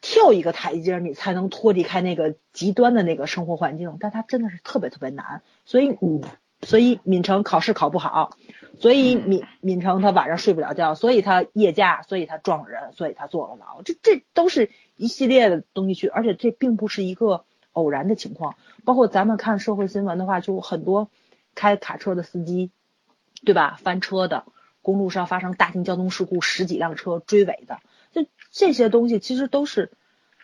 [0.00, 3.96] 跳一个台阶，你才能脱离开那个极端的那个生活环境。
[4.00, 5.96] 但它真的是特别特别难，所以，
[6.64, 8.36] 所以敏成考试考不好，
[8.80, 13.82] 所以敏敏成他晚上睡不了觉，所以他夜驾，所以他撞人，所以他坐了牢。
[13.82, 18.56] 这这都是一系列的东西去，而且这并不是一个偶然的情况。
[18.84, 21.10] 包括咱们看社会新闻的话，就很多
[21.54, 22.70] 开卡车的司机，
[23.44, 23.78] 对吧？
[23.80, 24.44] 翻车的，
[24.82, 27.78] 公路上发生大型交通事故，十几辆车追尾的。
[28.12, 29.92] 就这些东西其实都是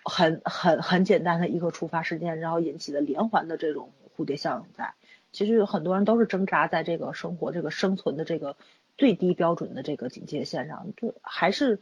[0.04, 4.94] 很很很简单的一个触发事件，然后引起的连环的这种蝴蝶效应在。
[5.32, 8.56] 其实很多人都是挣扎在这个生活、这个生存的这个
[8.98, 11.78] 最低标准的这个警戒线上，就还是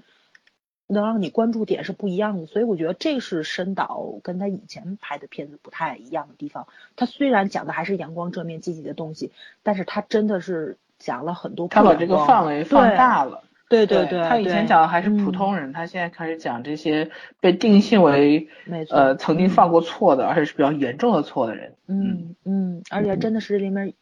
[0.86, 2.46] 能让你关注点是不一样的。
[2.46, 6.68] 所以我觉得这是申导跟他以前拍的片子不太一样的地方。
[6.96, 11.68] 他虽然讲的还是阳光正面积极的东西，但是他真的是讲了很多。
[11.68, 13.44] 他把这个范围放大了。
[13.68, 18.48] 对对对，他以前讲的还是普通人，他现在开始讲这些被定性为
[18.88, 21.74] 呃曾经犯过错的，而且是比较严重的错的人。
[21.86, 23.92] 嗯嗯，而且真的是里面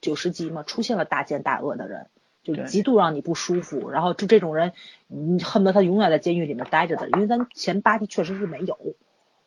[0.00, 2.06] 九十集嘛，出现了大奸大恶的人，
[2.44, 3.90] 就极度让你不舒服。
[3.90, 4.72] 然后就这种人，
[5.08, 8.78] 你恨不得他永远在监狱里面待着的，因为咱前八集确实是没有，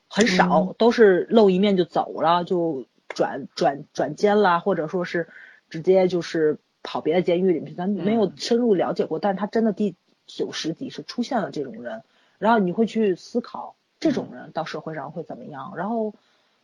[0.09, 5.29] 很少，都是露一面就走了，就转转转监啦，或者说是
[5.69, 6.59] 直接就是。
[6.81, 9.95] 跑别的监狱里面，咱没有深入了解过，但是他真的第
[10.25, 12.03] 九十集是出现了这种人，
[12.37, 16.15] 然后你会去思考这种人到社会上会怎么样，然后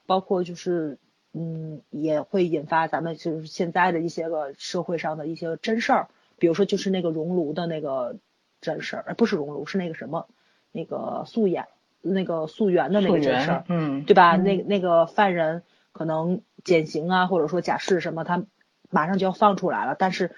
[0.06, 0.98] 包括就是
[1.34, 6.08] 嗯也会引发咱们就是现在的一些个社会上的一些真事儿，
[6.40, 8.16] 比如说就是那个熔炉的那个
[8.62, 10.28] 真事儿，不是熔炉是那个什么
[10.72, 11.68] 那个素颜
[12.02, 14.38] 那个素媛的那个真事儿，嗯，对吧？
[14.38, 18.46] 那那个犯人可能减刑啊，或者说假释什么他。
[18.90, 20.32] 马上就要放出来了，但是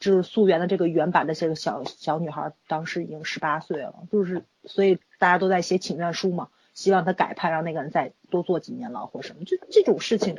[0.00, 10.36] 就是溯源的这个原版的这个小小女孩，当时已经十八岁了，就是所以大家都在写请愿书嘛，希望他改判，让那个人再多坐几年牢或什么，就这种事情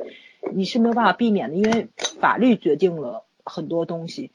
[0.52, 1.88] 你是没有办法避免的，因为
[2.20, 4.30] 法律决定了很多东西，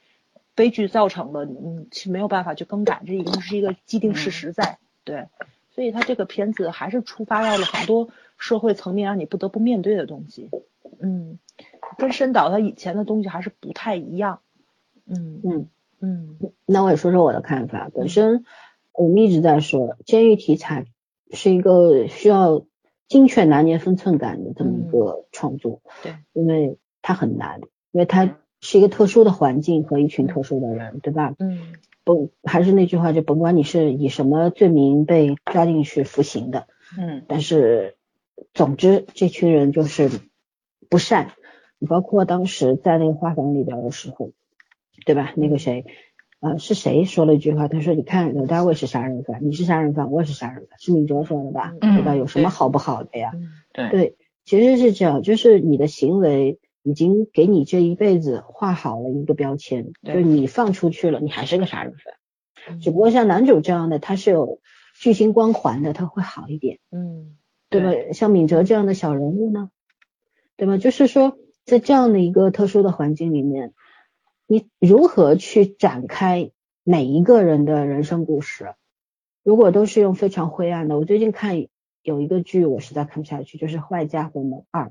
[0.56, 5.28] 悲剧造成了你是没有办法去更改，这已经是一个既定事实在，对，
[5.74, 10.50] 所以他这个片子还是触发到了很多社会层面让你不得不面对的东西，
[11.00, 11.38] 嗯。
[11.98, 14.42] 跟申导他以前的东西还是不太一样，
[15.08, 15.68] 嗯嗯
[16.00, 17.90] 嗯，那我也说说我的看法。
[17.94, 18.44] 本身
[18.94, 20.86] 我们一直在说，监狱题材
[21.32, 22.66] 是一个需要
[23.08, 27.62] 精确拿捏分寸感的这么一个创作，对，因为它很难，
[27.92, 31.36] 因为它是一个特殊的环境和一群特殊的人，对吧？
[31.40, 31.74] 嗯，
[32.04, 37.96] 不，还是那句话，就甭管你是以什么罪名被抓进去服刑的，嗯，但是
[38.54, 40.10] 总之这群人就是
[40.90, 41.32] 不善。
[41.88, 44.32] 包括当时在那个画房里边的时候，
[45.06, 45.34] 对吧？
[45.36, 45.86] 那个谁，
[46.40, 47.68] 呃，是谁说了一句话？
[47.68, 51.74] 他说：“你看，刘大卫是杀人犯，你是杀人犯，我也是杀人犯。”是敏哲说的吧？
[51.80, 52.16] 对吧？
[52.16, 53.32] 有什么好不好的呀？
[53.74, 62.80] 对对，其实是这样，就是你的行为已经给你这一辈子画好了一个标签，就是你放出去了，你还是个杀人犯。
[62.80, 64.60] 只不过像男主这样的，他是有
[64.94, 66.80] 巨星光环的，他会好一点。
[66.92, 67.38] 嗯，
[67.70, 68.14] 对吧？
[68.14, 69.72] 像敏哲这样的小人物呢，
[70.58, 70.78] 对吧？
[70.78, 71.38] 就是说。
[71.66, 73.74] 在这样的一个特殊的环境里面，
[74.48, 76.52] 你如何去展开
[76.84, 78.74] 每一个人的人生故事？
[79.44, 81.68] 如果都是用非常灰暗的，我最近看
[82.04, 84.86] 有一个剧，我实在看不下去，就是《坏家伙们二》。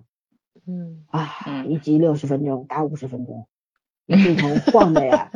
[0.67, 3.47] 嗯啊，一集六十分钟，打五十分钟，
[4.07, 5.31] 镜头晃的呀，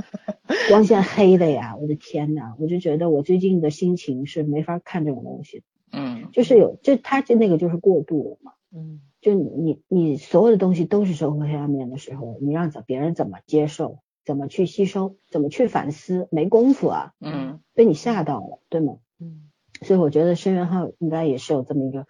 [0.68, 5.62] 光线黑的呀，我的天呐，我就觉得我最近的心情是没法看这种东西。
[5.92, 8.52] 嗯，就是有，就他就那个就是过度了嘛。
[8.72, 9.00] 嗯。
[9.24, 18.98] 就你你所有的东西都是社会黑暗面的时候，你让怎别人怎么接受，怎么去吸收，怎么去反思，没功夫啊，嗯，被你吓到了，对吗？
[19.18, 19.48] 嗯，
[19.80, 22.06] 所以我觉得申元浩应该也是有这么一个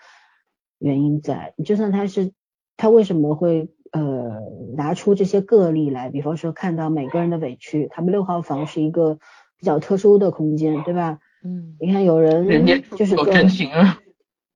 [0.81, 2.33] 原因在，就算他是
[2.77, 4.41] 他为什么会呃
[4.77, 9.21] 拿出这些个例来，比方说看到每个人的委屈，他们六号房是一个
[9.57, 11.21] 比较特殊的空间，对吧？
[11.45, 14.01] 嗯，你看有人人家就是有真情啊，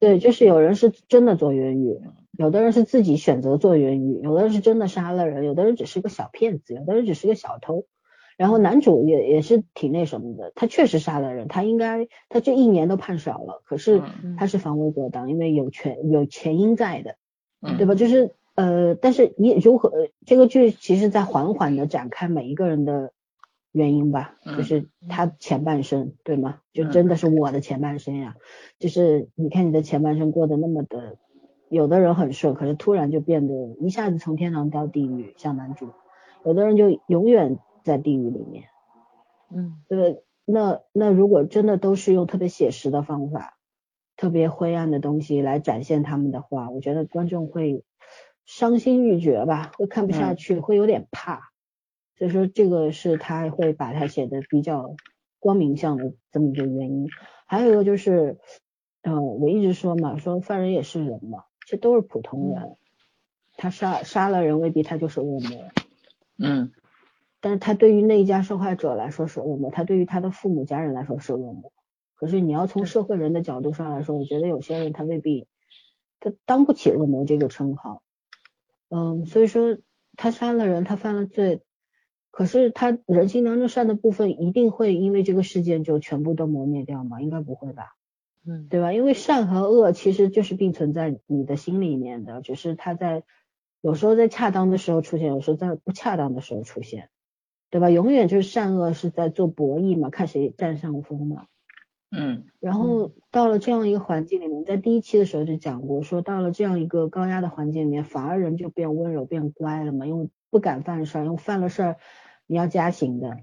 [0.00, 2.00] 对，就是有人是真的做冤狱。
[2.38, 7.86] 有的人是自己选择做人鱼，有的人是真的杀了人，有的人只是个小骗子，有的人只是个小偷。
[8.36, 14.00] 然后男主也也是挺那什么的，他确实杀了人，他应该他这一年都判少了，可是
[14.38, 17.16] 他是防卫过当，因为有权有前因在的，
[17.60, 17.96] 对吧？
[17.96, 19.92] 就是呃，但是你如何
[20.24, 23.12] 这个剧其实在缓缓的展开每一个人的
[23.72, 26.60] 原因吧，就是他前半生对吗？
[26.72, 28.36] 就真的是我的前半生呀，
[28.78, 31.16] 就是你看你的前半生过得那么的。
[31.70, 35.88] 有的人很顺，可是突然就变得一下子从天堂掉地狱，像男主；
[36.44, 38.64] 有的人就永远在地狱里面。
[39.50, 40.22] 嗯，对。
[40.50, 43.58] 那那如果真的都是用特别写实的方法，
[44.16, 47.84] 特别灰暗的东西来展现他们的话，我觉得观众会
[48.46, 51.50] 伤心欲绝吧，会看不下去，会有点怕。
[52.16, 54.94] 所以说这个是他会把它写的比较
[55.38, 57.08] 光明向的这么一个原因。
[57.44, 58.38] 还有一个就是，
[59.02, 62.76] 嗯，我一直说嘛，说犯人也是人嘛，这都是普通人，
[63.58, 65.50] 他杀杀了人未必他就是恶魔。
[66.38, 66.72] 嗯。
[67.40, 71.72] 但是他对于那一家受害者来说是恶魔，他对于他的父母家人来说是恶魔。
[72.14, 75.46] 可是你要从社会人的角度上来说，我觉得有些人他未必，
[76.18, 78.02] 他当不起恶魔这个称号。
[78.88, 79.78] 嗯，所以说
[80.16, 81.60] 他杀了人，他犯了罪，
[82.30, 87.20] 可是他人性当中善的部分一定会因为这个事件就全部都磨灭掉吗？
[87.20, 87.94] 应该不会吧？
[88.46, 88.92] 嗯，对吧？
[88.92, 93.24] 因为善和恶其实就是并存在你的心里面的，只是它在
[93.80, 97.10] 有时候在恰当的时候出现，有时候在不恰当的时候出现。
[97.70, 97.90] 对吧？
[97.90, 101.48] 永远就是善恶是在做博弈嘛，看谁占上风嘛。
[102.10, 102.44] 嗯。
[102.60, 111.96] 然后到了这样一个环境里面，在第一期的时候就讲过，说到了这样一个高压的环境里面，反而人就变温柔、变乖了嘛，因为不敢犯事儿，因为犯了事儿
[112.46, 113.36] 你要加刑的，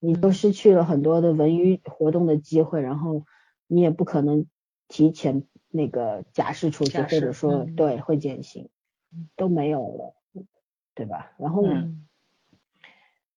[0.00, 3.24] 你都失去了很多的文娱活动的机会，然后
[3.66, 4.46] 你也不可能
[4.88, 8.68] 提前那个假释出去，或者说对会减刑，
[9.36, 10.44] 都没有了，
[10.94, 11.32] 对吧？
[11.38, 11.96] 然后呢。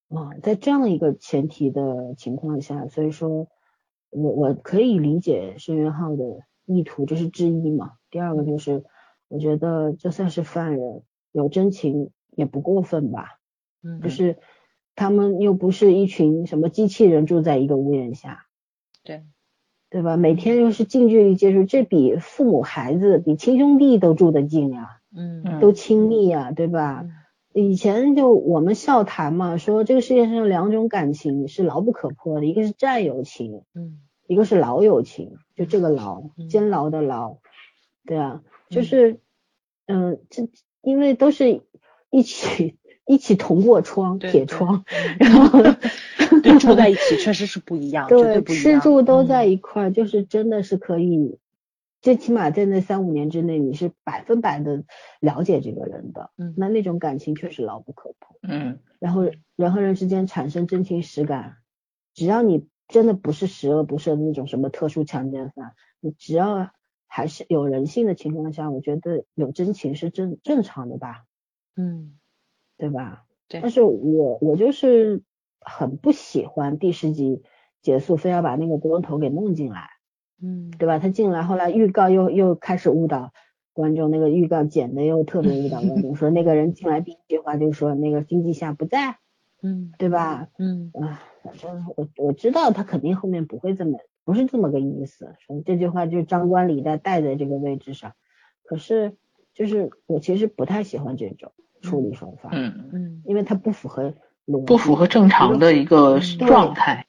[0.09, 3.49] 啊，在这样一个前提的情况下，所以说，
[4.09, 6.23] 我我可以理解申元浩的
[6.63, 7.97] 意图，这是之一嘛。
[8.09, 8.85] 第二个就是，
[9.27, 13.37] 我觉得就算是犯人有真情也不过分吧。
[13.83, 14.37] 嗯，就是
[14.95, 18.45] 他们又不是一群什么机器人住在一个屋檐下。
[19.03, 19.25] 对，
[19.97, 20.15] 对吧？
[20.15, 24.99] 每天又是近距离接触，这比父母孩子比亲兄弟都住得近呀。
[25.15, 27.03] 嗯，都亲密呀，对吧？
[27.51, 33.97] 以前就我们笑谈嘛，说这个世界上有两种感情是牢不可破的，一个是战友情，嗯，
[34.27, 37.37] 一个是老友情，就这个牢，监牢的牢，
[38.05, 39.19] 对啊，就是，
[39.87, 40.47] 嗯，这
[40.83, 41.63] 因为都是
[42.11, 44.85] 一起 一起同过窗，铁窗，
[45.19, 45.63] 然后
[46.41, 51.39] 对住在一起 确实是不一样，对，吃住都在一块，就是真的是可以。
[51.99, 54.83] 最起码在那三五年之内，你是百分百的
[55.19, 61.57] 了解这个人的，嗯，那那种感情确实牢不可破，嗯，然后人和人之间产生真情实感，
[62.13, 66.69] 只要你真的不是十恶不赦的那种什么特殊强奸犯，你只要
[67.07, 71.25] 还是有人性的情况下，我觉得有真情是正正常的吧，
[71.75, 72.17] 嗯，
[72.77, 73.25] 对吧？
[73.49, 73.59] 对。
[73.59, 75.23] 但是我我就是
[75.69, 77.43] 很不喜欢第十集
[77.81, 79.89] 结束非要把那个光头给弄进来。
[80.41, 80.99] 嗯，对吧？
[80.99, 83.33] 他进来，后来预告又又开始误导
[83.73, 89.17] 观众，那个预告剪的又特别误导观众，说那个人进来第一句话就说那个经济下不在，
[89.63, 90.47] 嗯，对吧？
[90.59, 98.13] 嗯，啊，反正我我知道他肯定后面不会这么，不是这么个意思，说这句话就是张冠李戴戴在这个位置上，
[98.63, 99.17] 可是
[99.55, 104.15] 就是我其实不太喜欢这种处理手法，嗯嗯，因为它不符合逻
[104.65, 107.05] 不符合正常的一个状态，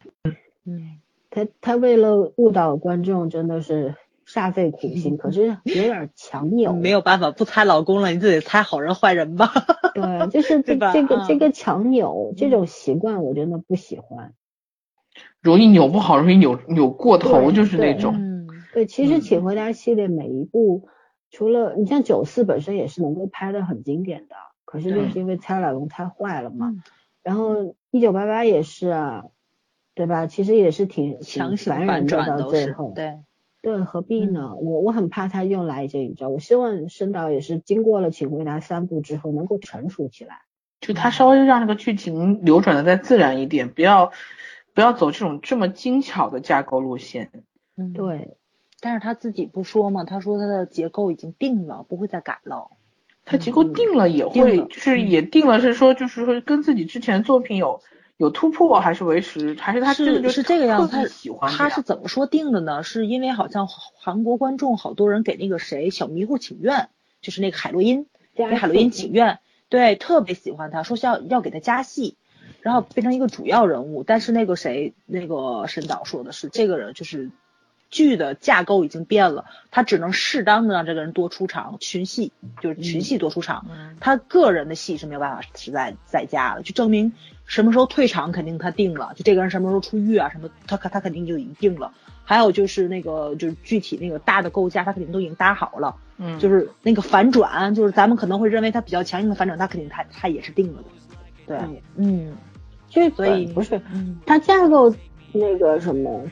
[0.65, 0.99] 嗯。
[1.31, 3.95] 他他为了误导观众，真的是
[4.27, 6.73] 煞费苦心，可是有点强扭。
[6.73, 9.53] 没有办法，不猜老公了，你就得猜好人坏人吧。
[9.95, 14.33] 对，就是这这个这个强扭这种习惯，我真的不喜欢。
[15.43, 18.49] 容易扭不好，容易扭扭过头，就是那种。
[18.73, 20.89] 对，其实《请回答》系列每一部，
[21.31, 24.35] 除了你像九四本身也是能够拍的很经典的，
[24.65, 26.75] 可是就是因为猜老公太坏了嘛。
[27.23, 29.25] 然后一九八八也是啊。
[29.95, 30.29] 对吧？
[30.29, 32.93] 其实也是挺挺烦人的，到最后。
[32.95, 33.19] 对
[33.61, 34.55] 对，何必呢？
[34.55, 36.29] 我我很怕他又来这一招。
[36.29, 40.43] 我希望申导也是经过了《请回答》三部之后能够成熟起来，
[40.81, 44.13] 就他稍微让那个剧情流转的再自然一点，不要
[44.73, 47.33] 不要走这种这么精巧的架构路线。
[47.77, 48.37] 嗯，对。
[48.79, 50.05] 但是他自己不说嘛？
[50.05, 52.71] 他说他的结构已经定了，不会再改了。
[53.29, 57.81] 他结构定了也会，就是也定了，是说就是说跟自己之前作品有。
[58.19, 59.55] 有突破还是维持？
[59.61, 60.93] 还是他是是这个样子？
[60.93, 62.83] 他喜欢他是怎么说定的呢？
[62.83, 66.89] 是因为好像韩国观众好多人给那个谁小迷糊请愿，
[67.21, 69.39] 就是那个海洛因给海洛因请愿，
[69.69, 72.17] 对，特别喜欢他，说要要给他加戏，
[72.61, 74.03] 然后变成一个主要人物。
[74.03, 77.31] 但是那个谁那个沈导说的是，这个人就是
[77.91, 83.67] 剧的架构已经变了，他只能适当的让这个人多出场，群戏就是群戏多出场，
[84.01, 87.13] 他个人的戏是没有办法实在再加了，就证明。
[87.45, 91.93] 什么时候退场肯定他定了，就这个人什么时候出狱啊什么，他他肯定就已经定了。
[92.25, 95.97] 还有就是那个就是具体那个大的构架，他肯定都已经搭好了。
[96.19, 100.89] 嗯，就是那个反转，就是咱们可能会认为他比较强硬的反转，他肯定他他也是定了的。
[101.47, 102.37] 对，嗯，
[102.91, 103.81] 就所以不是，
[104.27, 104.95] 他架构
[105.33, 106.23] 那个什么，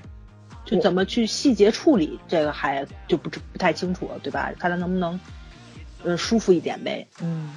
[0.66, 4.52] 就怎么去细节处理，这个还就不不太清楚了，对吧？
[4.58, 5.18] 看他能不能
[6.04, 7.06] 呃舒服一点呗。
[7.22, 7.54] 嗯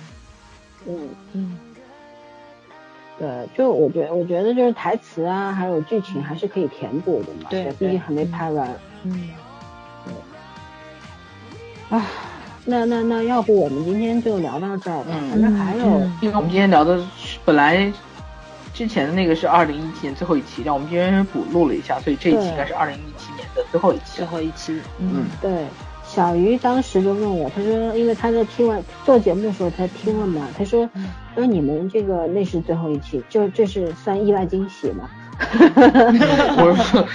[0.87, 1.59] 嗯嗯，
[3.19, 7.49] 对，就我觉我觉得就是台词啊，还有剧情还是可以填补的嘛。
[7.49, 8.73] 对，毕竟还没拍完。
[9.03, 9.29] 嗯。
[11.89, 11.97] 对。
[11.97, 12.05] 啊。
[12.65, 15.83] 那那那要不我们今天就聊到这儿吧，反正还有，
[16.21, 17.03] 因为我们今天聊的
[17.43, 17.91] 本来
[18.79, 24.03] 之前的那个是二零一七年最后一期，让我们今天补录了一下，所以这一期应该是二零一七年的最后一期。
[24.15, 25.65] 最后一期，嗯，对。
[26.05, 35.09] 小鱼当时就问我，他说，因为他在听完做节目的时候他听了嘛，他说，他说你们这个那是最后一期，就这是算意外惊喜嘛？
[36.57, 37.05] 我说，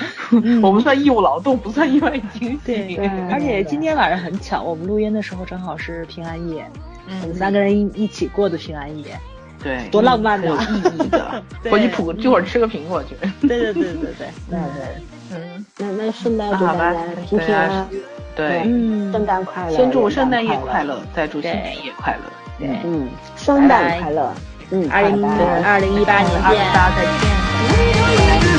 [0.62, 2.58] 我们算义务劳动，不算意外惊喜。
[2.66, 2.94] 对，
[3.32, 6.70] 而且今天晚上很巧，我们录音的时候正好是平安夜，
[7.22, 9.18] 我们三个人一一起过的平安夜，
[9.64, 11.42] 对，多浪漫的，有意义的。
[11.70, 13.16] 回去谱，一会儿吃个苹果去。
[13.48, 16.94] 对对对对对， 对对，嗯，那那圣诞祝大家
[17.26, 17.88] 平平安安，
[18.36, 22.20] 对，嗯，圣诞快乐，先祝圣诞夜快乐，再祝新年夜快乐，
[22.58, 24.34] 对，嗯，圣诞快乐，
[24.70, 25.26] 嗯，二零
[25.64, 26.42] 二零一八年见，
[26.74, 28.53] 大家再见。